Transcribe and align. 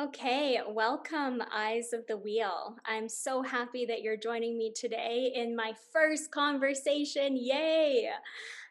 Okay, 0.00 0.60
welcome, 0.68 1.42
Eyes 1.52 1.92
of 1.92 2.06
the 2.06 2.16
Wheel. 2.16 2.76
I'm 2.86 3.08
so 3.08 3.42
happy 3.42 3.84
that 3.86 4.00
you're 4.00 4.16
joining 4.16 4.56
me 4.56 4.72
today 4.72 5.32
in 5.34 5.56
my 5.56 5.72
first 5.92 6.30
conversation. 6.30 7.36
Yay! 7.36 8.08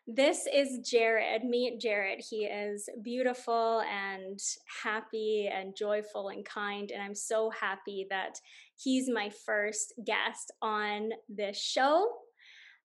This 0.08 0.48
is 0.48 0.80
Jared. 0.90 1.44
Meet 1.44 1.82
Jared. 1.82 2.24
He 2.30 2.46
is 2.46 2.88
beautiful 3.02 3.82
and 3.82 4.40
happy 4.82 5.50
and 5.54 5.76
joyful 5.76 6.30
and 6.30 6.46
kind. 6.46 6.92
And 6.92 7.04
I'm 7.04 7.14
so 7.14 7.50
happy 7.50 8.08
that 8.10 8.40
he's 8.78 9.10
my 9.10 9.30
first 9.46 9.96
guest 10.06 10.54
on 10.62 11.10
this 11.28 11.62
show. 11.62 12.08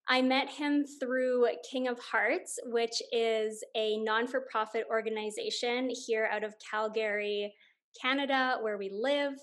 I 0.09 0.21
met 0.21 0.49
him 0.49 0.85
through 0.85 1.47
King 1.71 1.87
of 1.87 2.01
Hearts, 2.01 2.59
which 2.65 3.01
is 3.13 3.63
a 3.77 3.99
non 3.99 4.27
for 4.27 4.41
profit 4.51 4.85
organization 4.91 5.91
here 5.91 6.29
out 6.33 6.43
of 6.43 6.57
Calgary, 6.59 7.55
Canada, 8.01 8.59
where 8.61 8.79
we 8.79 8.91
live. 8.93 9.35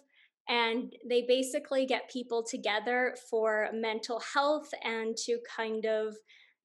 And 0.48 0.92
they 1.08 1.26
basically 1.28 1.86
get 1.86 2.10
people 2.10 2.44
together 2.44 3.16
for 3.30 3.70
mental 3.74 4.20
health 4.34 4.70
and 4.84 5.16
to 5.26 5.38
kind 5.56 5.86
of 5.86 6.16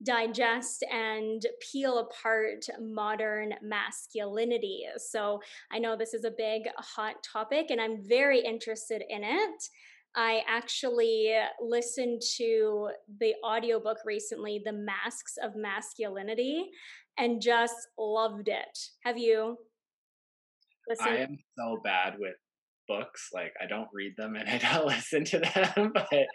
digest 0.02 0.84
and 0.90 1.44
peel 1.60 1.98
apart 1.98 2.64
modern 2.80 3.54
masculinity. 3.62 4.84
So 4.96 5.40
I 5.70 5.78
know 5.78 5.96
this 5.96 6.14
is 6.14 6.24
a 6.24 6.32
big, 6.36 6.62
hot 6.78 7.16
topic, 7.22 7.66
and 7.70 7.80
I'm 7.80 8.02
very 8.06 8.40
interested 8.40 9.02
in 9.08 9.22
it. 9.22 9.68
I 10.16 10.42
actually 10.48 11.34
uh, 11.34 11.46
listened 11.60 12.22
to 12.36 12.90
the 13.18 13.34
audiobook 13.44 13.98
recently, 14.04 14.62
The 14.64 14.72
Masks 14.72 15.36
of 15.42 15.56
Masculinity, 15.56 16.70
and 17.18 17.42
just 17.42 17.74
loved 17.98 18.48
it. 18.48 18.78
Have 19.04 19.18
you 19.18 19.56
Listen. 20.88 21.06
I 21.06 21.16
am 21.18 21.36
so 21.58 21.80
bad 21.82 22.14
with 22.18 22.34
books. 22.88 23.28
Like 23.32 23.52
I 23.62 23.66
don't 23.66 23.88
read 23.92 24.14
them 24.16 24.36
and 24.36 24.48
I 24.48 24.58
don't 24.58 24.86
listen 24.86 25.24
to 25.24 25.38
them, 25.38 25.92
but 25.94 26.26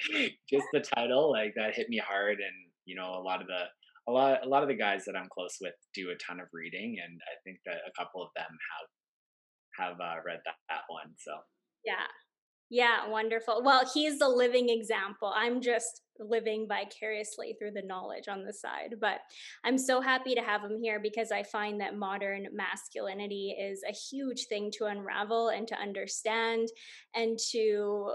just 0.49 0.65
the 0.73 0.83
title, 0.95 1.31
like 1.31 1.53
that 1.55 1.75
hit 1.75 1.89
me 1.89 2.01
hard. 2.05 2.37
And 2.39 2.57
you 2.85 2.95
know, 2.95 3.13
a 3.13 3.23
lot 3.23 3.41
of 3.41 3.47
the 3.47 3.63
a 4.07 4.11
lot 4.11 4.45
a 4.45 4.49
lot 4.49 4.63
of 4.63 4.69
the 4.69 4.77
guys 4.77 5.05
that 5.05 5.15
I'm 5.15 5.29
close 5.33 5.57
with 5.61 5.73
do 5.93 6.09
a 6.09 6.17
ton 6.17 6.39
of 6.39 6.47
reading, 6.53 6.97
and 7.03 7.13
I 7.29 7.35
think 7.43 7.59
that 7.65 7.77
a 7.85 7.93
couple 7.97 8.23
of 8.23 8.29
them 8.35 8.49
have 8.49 8.87
have 9.79 9.99
uh, 10.01 10.19
read 10.25 10.39
that, 10.45 10.59
that 10.69 10.83
one. 10.89 11.13
So 11.17 11.31
yeah, 11.85 12.09
yeah, 12.69 13.07
wonderful. 13.07 13.61
Well, 13.63 13.89
he's 13.91 14.19
the 14.19 14.29
living 14.29 14.69
example. 14.69 15.33
I'm 15.35 15.59
just 15.59 16.01
living 16.19 16.67
vicariously 16.67 17.55
through 17.57 17.71
the 17.71 17.81
knowledge 17.81 18.27
on 18.27 18.43
the 18.43 18.53
side. 18.53 18.95
But 19.01 19.21
I'm 19.63 19.77
so 19.77 20.01
happy 20.01 20.35
to 20.35 20.41
have 20.41 20.61
him 20.61 20.77
here 20.81 20.99
because 20.99 21.31
I 21.31 21.43
find 21.43 21.81
that 21.81 21.97
modern 21.97 22.47
masculinity 22.53 23.55
is 23.59 23.81
a 23.87 23.93
huge 23.93 24.45
thing 24.47 24.71
to 24.77 24.85
unravel 24.85 25.49
and 25.49 25.67
to 25.67 25.75
understand 25.75 26.67
and 27.15 27.39
to 27.51 28.11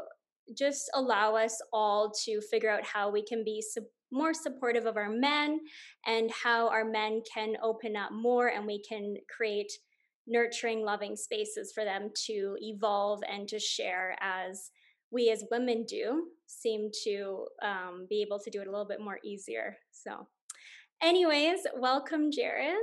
just 0.57 0.91
allow 0.95 1.35
us 1.35 1.61
all 1.73 2.13
to 2.25 2.41
figure 2.43 2.71
out 2.71 2.85
how 2.85 3.11
we 3.11 3.25
can 3.25 3.43
be 3.43 3.63
more 4.13 4.35
supportive 4.35 4.87
of 4.87 4.97
our 4.97 5.09
men 5.09 5.59
and 6.07 6.31
how 6.31 6.69
our 6.69 6.85
men 6.85 7.23
can 7.33 7.55
open 7.63 7.97
up 7.97 8.13
more 8.13 8.49
and 8.49 8.67
we 8.67 8.81
can 8.83 9.17
create 9.35 9.73
nurturing, 10.27 10.85
loving 10.85 11.17
spaces 11.17 11.73
for 11.75 11.85
them 11.85 12.11
to 12.27 12.57
evolve 12.61 13.21
and 13.31 13.49
to 13.49 13.59
share 13.59 14.17
as 14.21 14.71
we 15.11 15.31
as 15.31 15.45
women 15.51 15.85
do 15.89 16.25
seem 16.47 16.91
to 17.05 17.47
um, 17.63 18.07
be 18.09 18.21
able 18.23 18.39
to 18.41 18.51
do 18.51 18.61
it 18.61 18.67
a 18.67 18.71
little 18.71 18.87
bit 18.87 19.01
more 19.01 19.19
easier. 19.25 19.77
So, 19.93 20.27
anyways, 21.03 21.61
welcome, 21.77 22.31
Jared. 22.31 22.77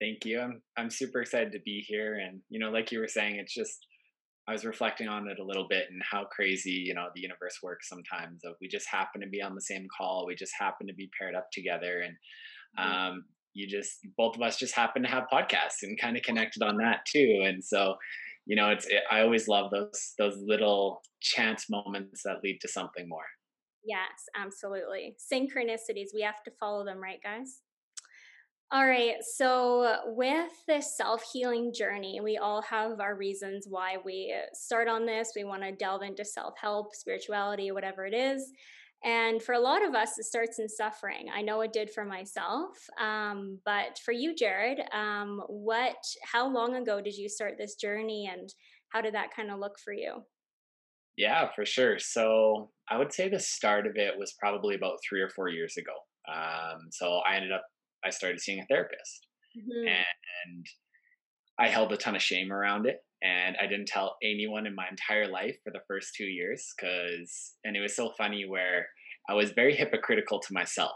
Thank 0.00 0.24
you. 0.24 0.40
I'm 0.40 0.62
I'm 0.76 0.90
super 0.90 1.20
excited 1.20 1.52
to 1.52 1.60
be 1.64 1.84
here, 1.86 2.18
and 2.18 2.40
you 2.48 2.58
know, 2.58 2.70
like 2.70 2.92
you 2.92 3.00
were 3.00 3.08
saying, 3.08 3.36
it's 3.36 3.54
just 3.54 3.86
I 4.48 4.52
was 4.52 4.64
reflecting 4.64 5.08
on 5.08 5.28
it 5.28 5.38
a 5.38 5.44
little 5.44 5.66
bit 5.68 5.86
and 5.90 6.00
how 6.08 6.24
crazy 6.24 6.70
you 6.70 6.94
know 6.94 7.08
the 7.14 7.20
universe 7.20 7.58
works 7.62 7.88
sometimes. 7.88 8.42
Of 8.44 8.54
we 8.60 8.68
just 8.68 8.88
happen 8.88 9.20
to 9.20 9.26
be 9.26 9.42
on 9.42 9.54
the 9.54 9.60
same 9.60 9.86
call, 9.96 10.26
we 10.26 10.36
just 10.36 10.54
happen 10.58 10.86
to 10.86 10.94
be 10.94 11.10
paired 11.18 11.34
up 11.34 11.48
together, 11.52 12.00
and 12.00 12.16
mm-hmm. 12.78 13.08
um, 13.12 13.24
you 13.58 13.66
just 13.66 13.98
both 14.16 14.36
of 14.36 14.42
us 14.42 14.56
just 14.56 14.74
happen 14.74 15.02
to 15.02 15.08
have 15.08 15.24
podcasts 15.32 15.82
and 15.82 16.00
kind 16.00 16.16
of 16.16 16.22
connected 16.22 16.62
on 16.62 16.76
that 16.76 17.00
too. 17.06 17.42
And 17.44 17.62
so 17.62 17.96
you 18.46 18.56
know 18.56 18.70
it's 18.70 18.86
it, 18.86 19.02
i 19.10 19.20
always 19.20 19.46
love 19.48 19.70
those 19.70 20.14
those 20.16 20.36
little 20.38 21.02
chance 21.20 21.68
moments 21.68 22.22
that 22.24 22.42
lead 22.44 22.58
to 22.60 22.68
something 22.68 23.08
more. 23.08 23.26
Yes 23.84 23.98
absolutely. 24.36 25.16
Synchronicities 25.32 26.14
we 26.14 26.22
have 26.22 26.42
to 26.44 26.52
follow 26.60 26.84
them 26.84 27.02
right 27.02 27.20
guys? 27.22 27.60
All 28.70 28.86
right 28.86 29.16
so 29.20 29.96
with 30.06 30.52
this 30.68 30.96
self-healing 30.96 31.74
journey 31.74 32.20
we 32.22 32.38
all 32.38 32.62
have 32.62 33.00
our 33.00 33.16
reasons 33.16 33.66
why 33.68 33.96
we 34.04 34.34
start 34.52 34.86
on 34.86 35.04
this. 35.04 35.32
We 35.34 35.44
want 35.44 35.62
to 35.62 35.72
delve 35.72 36.02
into 36.02 36.24
self-help 36.24 36.94
spirituality 36.94 37.72
whatever 37.72 38.06
it 38.06 38.14
is 38.14 38.52
and 39.04 39.40
for 39.42 39.52
a 39.52 39.60
lot 39.60 39.86
of 39.86 39.94
us, 39.94 40.18
it 40.18 40.24
starts 40.24 40.58
in 40.58 40.68
suffering. 40.68 41.28
I 41.34 41.42
know 41.42 41.60
it 41.60 41.72
did 41.72 41.90
for 41.90 42.04
myself. 42.04 42.70
Um, 43.00 43.58
but 43.64 43.98
for 44.04 44.12
you, 44.12 44.34
Jared, 44.34 44.80
um, 44.92 45.40
what, 45.46 45.96
how 46.24 46.48
long 46.48 46.74
ago 46.74 47.00
did 47.00 47.16
you 47.16 47.28
start 47.28 47.54
this 47.56 47.76
journey 47.76 48.28
and 48.32 48.52
how 48.88 49.00
did 49.00 49.14
that 49.14 49.34
kind 49.34 49.50
of 49.50 49.60
look 49.60 49.78
for 49.78 49.92
you? 49.92 50.22
Yeah, 51.16 51.48
for 51.54 51.64
sure. 51.64 51.98
So 51.98 52.70
I 52.90 52.96
would 52.96 53.12
say 53.12 53.28
the 53.28 53.38
start 53.38 53.86
of 53.86 53.96
it 53.96 54.18
was 54.18 54.34
probably 54.38 54.74
about 54.74 54.98
three 55.08 55.20
or 55.20 55.28
four 55.28 55.48
years 55.48 55.76
ago. 55.76 55.92
Um, 56.32 56.88
so 56.90 57.20
I 57.28 57.36
ended 57.36 57.52
up, 57.52 57.64
I 58.04 58.10
started 58.10 58.40
seeing 58.40 58.60
a 58.60 58.66
therapist 58.66 59.26
mm-hmm. 59.56 59.88
and 59.88 60.66
I 61.58 61.68
held 61.68 61.92
a 61.92 61.96
ton 61.96 62.16
of 62.16 62.22
shame 62.22 62.52
around 62.52 62.86
it 62.86 62.98
and 63.22 63.56
I 63.60 63.66
didn't 63.66 63.88
tell 63.88 64.16
anyone 64.22 64.66
in 64.66 64.74
my 64.74 64.86
entire 64.88 65.26
life 65.26 65.56
for 65.64 65.72
the 65.72 65.82
first 65.88 66.14
two 66.14 66.26
years 66.26 66.72
because, 66.76 67.54
and 67.64 67.76
it 67.76 67.80
was 67.80 67.96
so 67.96 68.12
funny 68.16 68.44
where 68.48 68.86
I 69.28 69.34
was 69.34 69.50
very 69.50 69.74
hypocritical 69.74 70.38
to 70.40 70.52
myself. 70.52 70.94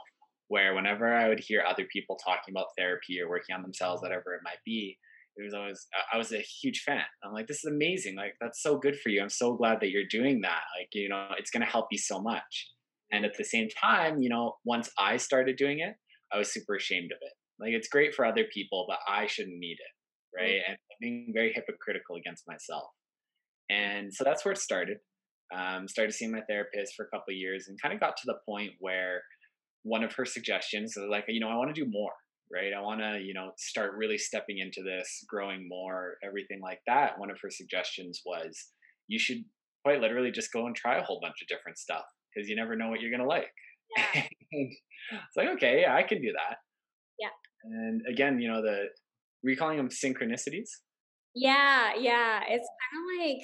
Where 0.49 0.75
whenever 0.75 1.15
I 1.15 1.29
would 1.29 1.41
hear 1.41 1.65
other 1.67 1.87
people 1.91 2.19
talking 2.23 2.53
about 2.53 2.67
therapy 2.77 3.19
or 3.21 3.29
working 3.29 3.55
on 3.57 3.63
themselves, 3.63 4.03
whatever 4.03 4.35
it 4.35 4.43
might 4.45 4.59
be, 4.67 4.99
it 5.37 5.43
was 5.43 5.55
always 5.55 5.87
I 6.13 6.19
was 6.19 6.33
a 6.33 6.39
huge 6.39 6.83
fan. 6.83 7.03
I'm 7.25 7.33
like, 7.33 7.47
this 7.47 7.65
is 7.65 7.73
amazing. 7.73 8.17
Like 8.17 8.35
that's 8.41 8.63
so 8.63 8.77
good 8.77 8.99
for 9.01 9.09
you. 9.09 9.23
I'm 9.23 9.31
so 9.31 9.55
glad 9.55 9.81
that 9.81 9.91
you're 9.91 10.07
doing 10.11 10.43
that. 10.43 10.61
Like 10.79 10.91
you 10.93 11.09
know, 11.09 11.29
it's 11.39 11.51
gonna 11.51 11.65
help 11.65 11.87
you 11.91 11.99
so 11.99 12.21
much. 12.21 12.69
And 13.11 13.25
at 13.25 13.37
the 13.37 13.45
same 13.45 13.69
time, 13.69 14.21
you 14.21 14.29
know, 14.29 14.57
once 14.65 14.91
I 14.99 15.17
started 15.17 15.57
doing 15.57 15.81
it, 15.81 15.95
I 16.31 16.39
was 16.39 16.53
super 16.53 16.77
ashamed 16.77 17.13
of 17.13 17.19
it. 17.23 17.33
Like 17.59 17.73
it's 17.73 17.89
great 17.89 18.15
for 18.15 18.27
other 18.27 18.45
people, 18.53 18.85
but 18.87 18.99
I 19.09 19.27
shouldn't 19.27 19.59
need 19.59 19.79
it 19.81 20.02
right? 20.37 20.61
And 20.67 20.77
being 21.01 21.33
very 21.35 21.53
hypocritical 21.55 22.17
against 22.17 22.45
myself. 22.47 22.89
And 23.71 24.13
so 24.13 24.25
that's 24.25 24.45
where 24.45 24.53
it 24.53 24.59
started. 24.59 24.99
Um, 25.55 25.87
started 25.87 26.13
seeing 26.13 26.33
my 26.33 26.41
therapist 26.49 26.95
for 26.97 27.05
a 27.05 27.09
couple 27.09 27.33
of 27.33 27.37
years 27.37 27.67
and 27.69 27.81
kind 27.81 27.93
of 27.93 28.01
got 28.01 28.17
to 28.17 28.23
the 28.27 28.39
point 28.49 28.73
where 28.81 29.21
one 29.83 30.03
of 30.03 30.15
her 30.15 30.25
suggestions 30.25 30.95
was 30.97 31.09
like, 31.11 31.25
you 31.29 31.41
know, 31.41 31.49
I 31.49 31.57
want 31.57 31.75
to 31.75 31.85
do 31.85 31.91
more, 31.91 32.13
right? 32.53 32.73
I 32.77 32.81
want 32.81 33.01
to, 33.01 33.21
you 33.23 33.35
know, 33.35 33.51
start 33.59 33.93
really 33.97 34.19
stepping 34.19 34.59
into 34.59 34.83
this, 34.83 35.25
growing 35.29 35.69
more, 35.69 36.15
everything 36.25 36.61
like 36.63 36.81
that. 36.87 37.19
One 37.19 37.31
of 37.31 37.39
her 37.43 37.51
suggestions 37.51 38.23
was 38.25 38.69
you 39.09 39.19
should 39.19 39.45
quite 39.85 40.01
literally 40.01 40.31
just 40.31 40.53
go 40.53 40.67
and 40.67 40.77
try 40.77 40.99
a 40.99 41.03
whole 41.03 41.21
bunch 41.21 41.43
of 41.43 41.49
different 41.49 41.79
stuff 41.79 42.05
because 42.33 42.49
you 42.49 42.57
never 42.57 42.77
know 42.77 42.89
what 42.89 43.01
you're 43.01 43.11
going 43.11 43.21
to 43.21 43.27
like. 43.27 43.51
Yeah. 43.97 44.23
it's 44.53 45.37
like, 45.37 45.49
okay, 45.57 45.83
yeah, 45.83 45.95
I 45.95 46.03
can 46.03 46.23
do 46.23 46.33
that. 46.33 46.57
Yeah. 47.19 47.29
And 47.65 48.03
again, 48.09 48.41
you 48.41 48.49
know, 48.49 48.63
the 48.63 48.87
were 49.43 49.51
you 49.51 49.57
calling 49.57 49.77
them 49.77 49.89
synchronicities? 49.89 50.69
Yeah, 51.35 51.93
yeah. 51.99 52.41
It's 52.49 52.69
kind 52.69 53.03
of 53.03 53.27
like 53.27 53.43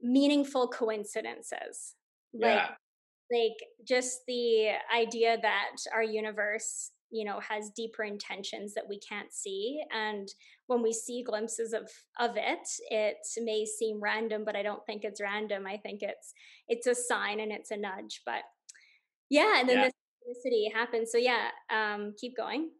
meaningful 0.00 0.68
coincidences. 0.68 1.94
Like, 2.32 2.58
yeah. 2.58 2.68
like 3.30 3.56
just 3.86 4.20
the 4.26 4.68
idea 4.94 5.36
that 5.40 5.76
our 5.92 6.02
universe, 6.02 6.92
you 7.10 7.24
know, 7.24 7.40
has 7.40 7.70
deeper 7.74 8.04
intentions 8.04 8.74
that 8.74 8.88
we 8.88 8.98
can't 9.00 9.32
see. 9.32 9.80
And 9.94 10.28
when 10.66 10.82
we 10.82 10.92
see 10.92 11.24
glimpses 11.24 11.72
of 11.72 11.90
of 12.18 12.36
it, 12.36 12.68
it 12.90 13.16
may 13.38 13.64
seem 13.64 14.00
random, 14.00 14.44
but 14.44 14.56
I 14.56 14.62
don't 14.62 14.84
think 14.86 15.02
it's 15.04 15.20
random. 15.20 15.66
I 15.66 15.78
think 15.78 16.02
it's 16.02 16.32
it's 16.68 16.86
a 16.86 16.94
sign 16.94 17.40
and 17.40 17.52
it's 17.52 17.70
a 17.70 17.76
nudge. 17.76 18.22
But 18.24 18.42
yeah, 19.30 19.60
and 19.60 19.68
then 19.68 19.78
yeah. 19.78 19.88
the 19.88 20.50
synchronicity 20.50 20.72
happens. 20.72 21.10
So 21.10 21.18
yeah, 21.18 21.48
um, 21.70 22.14
keep 22.18 22.36
going. 22.36 22.70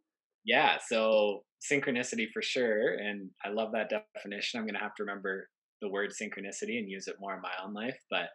Yeah. 0.46 0.78
So 0.88 1.42
synchronicity 1.60 2.26
for 2.32 2.42
sure. 2.42 2.94
And 2.94 3.30
I 3.44 3.50
love 3.50 3.72
that 3.72 3.90
definition. 3.90 4.58
I'm 4.58 4.66
going 4.66 4.74
to 4.74 4.80
have 4.80 4.94
to 4.96 5.02
remember 5.02 5.48
the 5.82 5.90
word 5.90 6.10
synchronicity 6.10 6.78
and 6.78 6.88
use 6.88 7.08
it 7.08 7.16
more 7.20 7.34
in 7.34 7.42
my 7.42 7.50
own 7.62 7.74
life. 7.74 7.98
But 8.10 8.28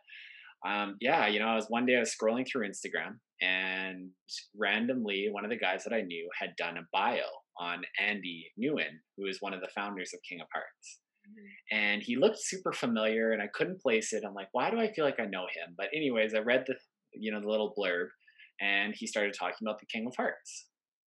um, 0.67 0.97
yeah, 1.01 1.27
you 1.27 1.39
know, 1.39 1.47
I 1.47 1.55
was 1.55 1.65
one 1.69 1.85
day 1.85 1.95
I 1.95 1.99
was 1.99 2.15
scrolling 2.15 2.45
through 2.47 2.67
Instagram 2.67 3.17
and 3.41 4.09
randomly 4.55 5.29
one 5.31 5.43
of 5.43 5.49
the 5.49 5.57
guys 5.57 5.83
that 5.83 5.93
I 5.93 6.01
knew 6.01 6.29
had 6.39 6.55
done 6.57 6.77
a 6.77 6.87
bio 6.93 7.23
on 7.59 7.81
Andy 7.99 8.45
Nguyen, 8.59 8.99
who 9.17 9.25
is 9.25 9.37
one 9.41 9.53
of 9.53 9.61
the 9.61 9.69
founders 9.73 10.11
of 10.13 10.19
King 10.27 10.41
of 10.41 10.47
Hearts. 10.53 10.99
Mm-hmm. 11.27 11.77
And 11.77 12.03
he 12.03 12.15
looked 12.15 12.39
super 12.39 12.73
familiar 12.73 13.31
and 13.31 13.41
I 13.41 13.47
couldn't 13.53 13.81
place 13.81 14.13
it. 14.13 14.23
I'm 14.25 14.35
like, 14.35 14.49
why 14.51 14.69
do 14.69 14.79
I 14.79 14.91
feel 14.93 15.05
like 15.05 15.19
I 15.19 15.25
know 15.25 15.43
him? 15.43 15.73
But 15.77 15.87
anyways, 15.95 16.35
I 16.35 16.39
read 16.39 16.65
the 16.67 16.75
you 17.13 17.31
know 17.31 17.41
the 17.41 17.49
little 17.49 17.73
blurb 17.77 18.07
and 18.61 18.93
he 18.95 19.07
started 19.07 19.33
talking 19.37 19.67
about 19.67 19.79
the 19.79 19.87
King 19.87 20.05
of 20.07 20.15
Hearts 20.15 20.67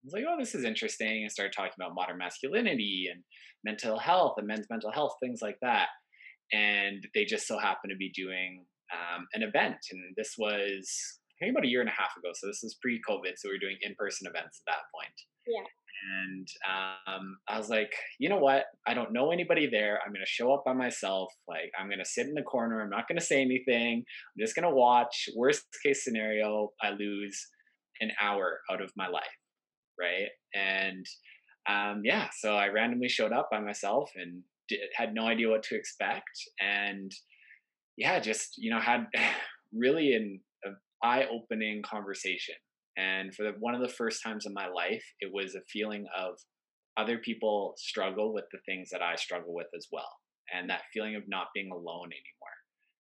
was 0.06 0.14
like, 0.14 0.24
oh, 0.30 0.38
this 0.40 0.56
is 0.56 0.64
interesting. 0.64 1.24
And 1.24 1.32
started 1.32 1.54
talking 1.54 1.74
about 1.80 1.96
modern 1.96 2.18
masculinity 2.18 3.08
and 3.12 3.24
mental 3.66 3.98
health 4.00 4.36
and 4.38 4.48
men's 4.48 4.68
mental 4.70 4.92
health, 4.92 5.14
things 5.22 5.40
like 5.42 5.58
that. 5.62 5.88
and 6.54 7.06
they 7.14 7.26
just 7.26 7.48
so 7.48 7.58
happened 7.58 7.92
to 7.92 7.98
be 7.98 8.12
doing 8.16 8.66
um, 8.94 9.28
an 9.34 9.44
event. 9.44 9.78
And 9.92 10.02
this 10.16 10.36
was, 10.38 11.20
I 11.42 11.46
think, 11.46 11.52
about 11.56 11.66
a 11.66 11.70
year 11.70 11.82
and 11.82 11.90
a 11.90 11.94
half 11.94 12.16
ago. 12.18 12.30
So 12.34 12.48
this 12.48 12.62
was 12.64 12.78
pre 12.82 13.02
COVID. 13.08 13.34
So 13.38 13.50
we 13.50 13.56
were 13.56 13.60
doing 13.60 13.78
in 13.82 13.96
person 13.98 14.28
events 14.28 14.62
at 14.68 14.72
that 14.74 14.84
point. 14.94 15.14
Yeah. 15.48 15.66
And 16.14 16.48
um, 16.70 17.38
I 17.48 17.58
was 17.58 17.70
like, 17.70 17.92
you 18.20 18.30
know 18.30 18.38
what? 18.38 18.66
I 18.86 18.94
don't 18.94 19.14
know 19.14 19.32
anybody 19.32 19.68
there. 19.70 20.00
I'm 20.06 20.12
going 20.12 20.26
to 20.26 20.30
show 20.30 20.54
up 20.54 20.64
by 20.66 20.74
myself. 20.74 21.32
Like, 21.48 21.72
I'm 21.80 21.88
going 21.88 22.00
to 22.00 22.06
sit 22.06 22.28
in 22.28 22.34
the 22.34 22.44
corner. 22.44 22.82
I'm 22.82 22.90
not 22.90 23.08
going 23.08 23.18
to 23.18 23.26
say 23.26 23.42
anything. 23.42 24.04
I'm 24.04 24.40
just 24.40 24.56
going 24.56 24.70
to 24.70 24.76
watch. 24.76 25.30
Worst 25.36 25.64
case 25.84 26.04
scenario, 26.04 26.70
I 26.82 26.92
lose 26.92 27.48
an 28.02 28.12
hour 28.22 28.60
out 28.70 28.82
of 28.82 28.92
my 28.96 29.08
life. 29.08 29.24
Right. 30.00 30.30
And 30.54 31.06
um, 31.70 32.02
yeah, 32.04 32.30
so 32.38 32.56
I 32.56 32.68
randomly 32.68 33.10
showed 33.10 33.34
up 33.34 33.50
by 33.52 33.60
myself 33.60 34.12
and 34.16 34.44
did, 34.68 34.80
had 34.96 35.14
no 35.14 35.26
idea 35.28 35.50
what 35.50 35.64
to 35.64 35.76
expect. 35.76 36.30
And 36.60 37.12
yeah, 37.98 38.20
just, 38.20 38.58
you 38.58 38.70
know, 38.72 38.80
had 38.80 39.08
really 39.74 40.14
an 40.14 40.42
eye 41.04 41.26
opening 41.32 41.82
conversation 41.84 42.56
and 42.98 43.34
for 43.36 43.44
the, 43.44 43.52
one 43.60 43.76
of 43.76 43.82
the 43.82 43.90
first 43.90 44.24
times 44.24 44.46
in 44.46 44.54
my 44.54 44.68
life, 44.68 45.04
it 45.20 45.32
was 45.34 45.56
a 45.56 45.62
feeling 45.72 46.06
of 46.18 46.36
other 46.98 47.18
people 47.18 47.74
struggle 47.78 48.34
with 48.34 48.46
the 48.52 48.60
things 48.66 48.90
that 48.92 49.02
I 49.02 49.16
struggle 49.16 49.54
with 49.54 49.68
as 49.76 49.88
well. 49.92 50.10
And 50.54 50.70
that 50.70 50.84
feeling 50.94 51.16
of 51.16 51.24
not 51.28 51.48
being 51.54 51.72
alone 51.72 52.08
anymore. 52.08 52.55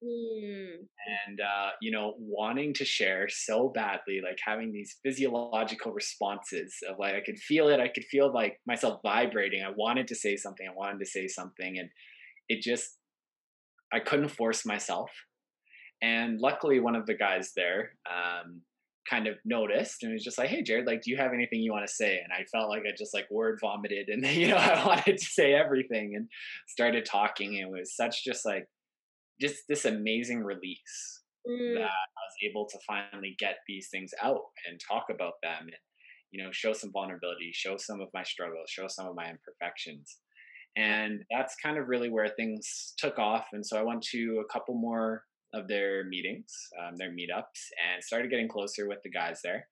Mm. 0.05 0.87
And, 1.27 1.41
uh, 1.41 1.69
you 1.81 1.91
know, 1.91 2.15
wanting 2.19 2.73
to 2.75 2.85
share 2.85 3.27
so 3.29 3.69
badly, 3.69 4.21
like 4.23 4.37
having 4.45 4.71
these 4.71 4.97
physiological 5.03 5.91
responses 5.91 6.75
of 6.87 6.99
like, 6.99 7.15
I 7.15 7.21
could 7.21 7.39
feel 7.39 7.69
it. 7.69 7.79
I 7.79 7.87
could 7.87 8.05
feel 8.05 8.31
like 8.33 8.59
myself 8.67 8.99
vibrating. 9.03 9.63
I 9.63 9.71
wanted 9.75 10.07
to 10.09 10.15
say 10.15 10.35
something. 10.35 10.67
I 10.67 10.75
wanted 10.75 10.99
to 10.99 11.05
say 11.05 11.27
something. 11.27 11.79
And 11.79 11.89
it 12.49 12.61
just, 12.61 12.97
I 13.93 13.99
couldn't 13.99 14.29
force 14.29 14.65
myself. 14.65 15.09
And 16.01 16.39
luckily, 16.39 16.79
one 16.79 16.95
of 16.95 17.05
the 17.05 17.13
guys 17.15 17.53
there, 17.55 17.91
um, 18.09 18.61
kind 19.09 19.27
of 19.27 19.35
noticed 19.45 20.03
and 20.03 20.11
was 20.11 20.23
just 20.23 20.37
like, 20.37 20.49
"Hey, 20.49 20.61
Jared, 20.61 20.87
like, 20.87 21.01
do 21.01 21.11
you 21.11 21.17
have 21.17 21.33
anything 21.33 21.61
you 21.61 21.71
want 21.71 21.87
to 21.87 21.93
say?" 21.93 22.19
And 22.19 22.33
I 22.33 22.43
felt 22.51 22.69
like 22.69 22.81
I 22.81 22.91
just 22.97 23.13
like 23.13 23.29
word 23.31 23.59
vomited, 23.61 24.09
and 24.09 24.25
you 24.35 24.49
know, 24.49 24.57
I 24.57 24.85
wanted 24.85 25.17
to 25.17 25.25
say 25.25 25.53
everything, 25.53 26.15
and 26.15 26.27
started 26.67 27.05
talking. 27.05 27.55
It 27.55 27.69
was 27.69 27.95
such 27.95 28.23
just 28.23 28.45
like 28.45 28.67
just 29.39 29.63
this 29.67 29.85
amazing 29.85 30.43
release 30.43 31.21
mm. 31.47 31.75
that 31.75 31.83
I 31.83 31.87
was 31.87 32.49
able 32.49 32.67
to 32.67 32.77
finally 32.87 33.35
get 33.39 33.57
these 33.67 33.89
things 33.91 34.11
out 34.21 34.41
and 34.67 34.79
talk 34.79 35.05
about 35.09 35.33
them, 35.43 35.61
and 35.61 35.75
you 36.31 36.43
know, 36.43 36.51
show 36.51 36.73
some 36.73 36.91
vulnerability, 36.91 37.51
show 37.53 37.77
some 37.77 38.01
of 38.01 38.09
my 38.13 38.23
struggles, 38.23 38.69
show 38.69 38.87
some 38.87 39.07
of 39.07 39.15
my 39.15 39.29
imperfections. 39.29 40.17
And 40.77 41.21
that's 41.31 41.55
kind 41.63 41.77
of 41.77 41.87
really 41.87 42.09
where 42.09 42.27
things 42.27 42.93
took 42.97 43.17
off. 43.17 43.45
And 43.53 43.65
so 43.65 43.79
I 43.79 43.83
went 43.83 44.01
to 44.11 44.43
a 44.43 44.53
couple 44.53 44.75
more 44.75 45.23
of 45.53 45.69
their 45.69 46.03
meetings, 46.03 46.51
um, 46.81 46.95
their 46.97 47.11
meetups, 47.11 47.69
and 47.87 48.03
started 48.03 48.29
getting 48.29 48.49
closer 48.49 48.89
with 48.89 48.97
the 49.03 49.09
guys 49.09 49.39
there. 49.41 49.69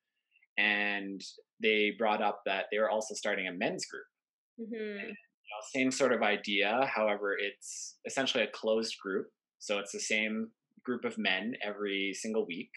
And 0.58 1.20
they 1.62 1.92
brought 1.98 2.22
up 2.22 2.40
that 2.46 2.68
they 2.72 2.80
were 2.80 2.90
also 2.90 3.14
starting 3.16 3.48
a 3.48 3.52
men's 3.52 3.86
group. 3.86 4.06
Mm-hmm. 4.62 5.00
And, 5.00 5.08
you 5.10 5.50
know, 5.52 5.62
same 5.76 5.92
sort 5.92 6.14
of 6.14 6.22
idea. 6.22 6.90
However, 6.94 7.36
it's 7.38 7.98
essentially 8.08 8.46
a 8.46 8.52
closed 8.54 8.96
group. 9.04 9.28
So 9.64 9.80
it's 9.80 9.94
the 9.94 10.00
same 10.02 10.50
group 10.84 11.06
of 11.06 11.18
men 11.18 11.54
every 11.66 12.14
single 12.14 12.46
week. 12.46 12.70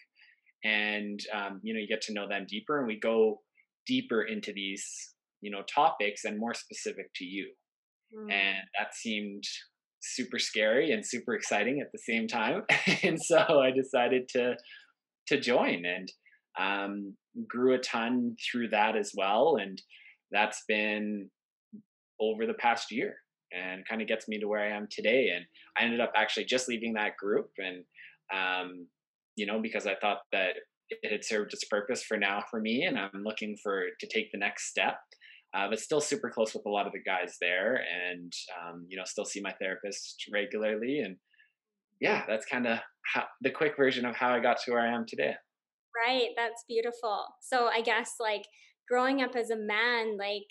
And, 0.62 1.18
um, 1.34 1.60
you 1.64 1.74
know, 1.74 1.80
you 1.80 1.88
get 1.88 2.00
to 2.02 2.12
know 2.12 2.28
them 2.28 2.46
deeper 2.48 2.78
and 2.78 2.86
we 2.86 3.00
go 3.00 3.40
deeper 3.88 4.22
into 4.22 4.52
these, 4.52 4.88
you 5.40 5.50
know, 5.50 5.62
topics 5.62 6.24
and 6.24 6.38
more 6.38 6.54
specific 6.54 7.06
to 7.16 7.24
you. 7.24 7.52
Mm. 8.16 8.32
And 8.32 8.58
that 8.78 8.94
seemed 8.94 9.42
super 10.00 10.38
scary 10.38 10.92
and 10.92 11.04
super 11.04 11.34
exciting 11.34 11.80
at 11.80 11.90
the 11.90 11.98
same 11.98 12.28
time. 12.28 12.62
and 13.02 13.20
so 13.20 13.60
I 13.60 13.72
decided 13.72 14.28
to 14.30 14.54
to 15.26 15.40
join 15.40 15.82
and 15.84 16.12
um, 16.56 17.16
grew 17.48 17.74
a 17.74 17.78
ton 17.78 18.36
through 18.48 18.68
that 18.68 18.94
as 18.94 19.10
well. 19.16 19.56
And 19.60 19.82
that's 20.30 20.62
been 20.68 21.30
over 22.20 22.46
the 22.46 22.54
past 22.54 22.92
year 22.92 23.16
and 23.52 23.87
kind 23.88 24.02
of 24.02 24.08
gets 24.08 24.28
me 24.28 24.38
to 24.38 24.48
where 24.48 24.60
I 24.60 24.76
am 24.76 24.88
today. 24.90 25.31
And 25.34 25.44
I 25.78 25.84
ended 25.84 26.00
up 26.00 26.12
actually 26.16 26.44
just 26.44 26.69
leaving 26.69 26.94
that 26.94 27.16
group 27.16 27.50
and 27.58 27.84
um, 28.32 28.87
you 29.37 29.46
know, 29.46 29.60
because 29.60 29.87
I 29.87 29.94
thought 30.00 30.20
that 30.32 30.54
it 30.88 31.12
had 31.12 31.25
served 31.25 31.52
its 31.52 31.64
purpose 31.64 32.02
for 32.02 32.16
now 32.16 32.43
for 32.50 32.60
me 32.60 32.84
and 32.84 32.98
I'm 32.98 33.22
looking 33.25 33.56
for 33.62 33.84
to 34.00 34.06
take 34.06 34.31
the 34.32 34.38
next 34.38 34.69
step 34.69 34.96
uh, 35.54 35.69
but 35.69 35.81
still 35.81 36.00
super 36.00 36.31
close 36.31 36.54
with 36.54 36.66
a 36.66 36.70
lot 36.70 36.87
of 36.87 36.93
the 36.93 37.02
guys 37.02 37.37
there 37.40 37.76
and 38.06 38.32
um, 38.60 38.84
you 38.88 38.96
know 38.96 39.04
still 39.04 39.25
see 39.25 39.40
my 39.40 39.52
therapist 39.60 40.25
regularly 40.32 41.00
and 41.00 41.16
yeah 42.00 42.25
that's 42.28 42.46
kind 42.46 42.66
of 42.66 42.78
the 43.43 43.50
quick 43.50 43.76
version 43.76 44.04
of 44.04 44.14
how 44.14 44.32
i 44.32 44.40
got 44.40 44.58
to 44.58 44.72
where 44.72 44.81
i 44.81 44.94
am 44.94 45.04
today 45.06 45.34
right 46.06 46.28
that's 46.37 46.64
beautiful 46.69 47.25
so 47.40 47.66
i 47.66 47.81
guess 47.81 48.14
like 48.20 48.44
growing 48.88 49.22
up 49.22 49.34
as 49.34 49.50
a 49.50 49.56
man 49.56 50.16
like 50.19 50.50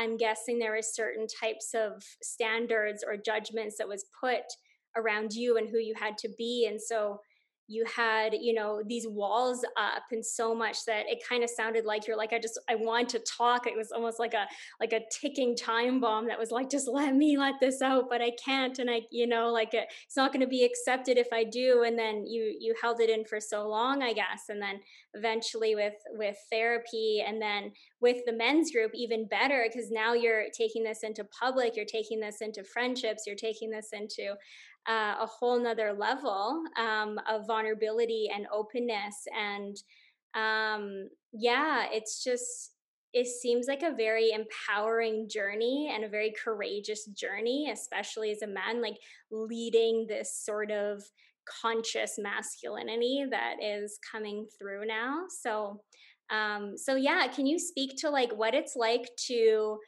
i'm 0.00 0.16
guessing 0.16 0.58
there 0.58 0.76
is 0.76 0.94
certain 0.94 1.26
types 1.26 1.74
of 1.74 2.02
standards 2.22 3.04
or 3.06 3.16
judgments 3.16 3.76
that 3.78 3.88
was 3.88 4.06
put 4.18 4.44
around 4.96 5.32
you 5.32 5.56
and 5.56 5.68
who 5.68 5.78
you 5.78 5.94
had 5.94 6.18
to 6.18 6.28
be. 6.36 6.66
And 6.68 6.80
so 6.80 7.20
you 7.70 7.84
had 7.84 8.34
you 8.34 8.52
know 8.52 8.82
these 8.84 9.06
walls 9.06 9.64
up 9.76 10.02
and 10.10 10.26
so 10.26 10.52
much 10.52 10.84
that 10.86 11.06
it 11.06 11.22
kind 11.26 11.44
of 11.44 11.48
sounded 11.48 11.84
like 11.84 12.04
you're 12.04 12.16
like 12.16 12.32
i 12.32 12.38
just 12.38 12.58
i 12.68 12.74
want 12.74 13.08
to 13.08 13.20
talk. 13.20 13.66
It 13.66 13.76
was 13.76 13.92
almost 13.92 14.18
like 14.18 14.34
a 14.34 14.46
like 14.80 14.92
a 14.92 15.02
ticking 15.12 15.56
time 15.56 16.00
bomb 16.00 16.26
that 16.26 16.38
was 16.38 16.50
like 16.50 16.68
just 16.68 16.88
let 16.88 17.14
me 17.14 17.38
let 17.38 17.54
this 17.60 17.80
out 17.80 18.06
but 18.10 18.20
i 18.20 18.32
can't 18.44 18.78
and 18.80 18.90
i 18.90 19.02
you 19.12 19.26
know 19.26 19.52
like 19.52 19.72
it, 19.72 19.86
it's 20.04 20.16
not 20.16 20.32
going 20.32 20.40
to 20.40 20.48
be 20.48 20.64
accepted 20.64 21.16
if 21.16 21.28
i 21.32 21.44
do. 21.44 21.84
And 21.86 21.96
then 21.98 22.26
you 22.26 22.56
you 22.58 22.74
held 22.82 23.00
it 23.00 23.08
in 23.08 23.24
for 23.24 23.40
so 23.40 23.68
long 23.68 24.02
i 24.02 24.12
guess 24.12 24.48
and 24.48 24.60
then 24.60 24.80
eventually 25.14 25.74
with 25.74 25.94
with 26.12 26.36
therapy 26.50 27.22
and 27.26 27.40
then 27.40 27.72
with 28.00 28.24
the 28.26 28.32
men's 28.32 28.72
group 28.72 28.90
even 28.94 29.28
better 29.28 29.64
because 29.66 29.90
now 29.90 30.12
you're 30.12 30.46
taking 30.56 30.82
this 30.82 31.02
into 31.02 31.24
public 31.24 31.76
you're 31.76 31.84
taking 31.84 32.18
this 32.18 32.40
into 32.40 32.64
friendships 32.64 33.24
you're 33.26 33.36
taking 33.36 33.70
this 33.70 33.88
into 33.92 34.34
uh, 34.88 35.16
a 35.20 35.26
whole 35.26 35.60
nother 35.60 35.92
level 35.92 36.62
um, 36.78 37.18
of 37.28 37.46
vulnerability 37.46 38.30
and 38.34 38.46
openness 38.52 39.26
and 39.36 39.76
um, 40.34 41.08
yeah 41.32 41.86
it's 41.90 42.22
just 42.24 42.72
it 43.12 43.26
seems 43.26 43.66
like 43.66 43.82
a 43.82 43.94
very 43.96 44.30
empowering 44.30 45.28
journey 45.28 45.90
and 45.92 46.04
a 46.04 46.08
very 46.08 46.32
courageous 46.42 47.06
journey 47.06 47.70
especially 47.72 48.30
as 48.30 48.42
a 48.42 48.46
man 48.46 48.80
like 48.80 48.98
leading 49.30 50.06
this 50.06 50.32
sort 50.44 50.70
of 50.70 51.02
conscious 51.62 52.18
masculinity 52.18 53.24
that 53.30 53.56
is 53.62 53.98
coming 54.10 54.46
through 54.58 54.86
now. 54.86 55.24
So 55.28 55.80
um 56.30 56.76
so 56.76 56.94
yeah 56.94 57.26
can 57.26 57.44
you 57.44 57.58
speak 57.58 57.96
to 57.98 58.08
like 58.08 58.30
what 58.30 58.54
it's 58.54 58.76
like 58.76 59.08
to 59.16 59.78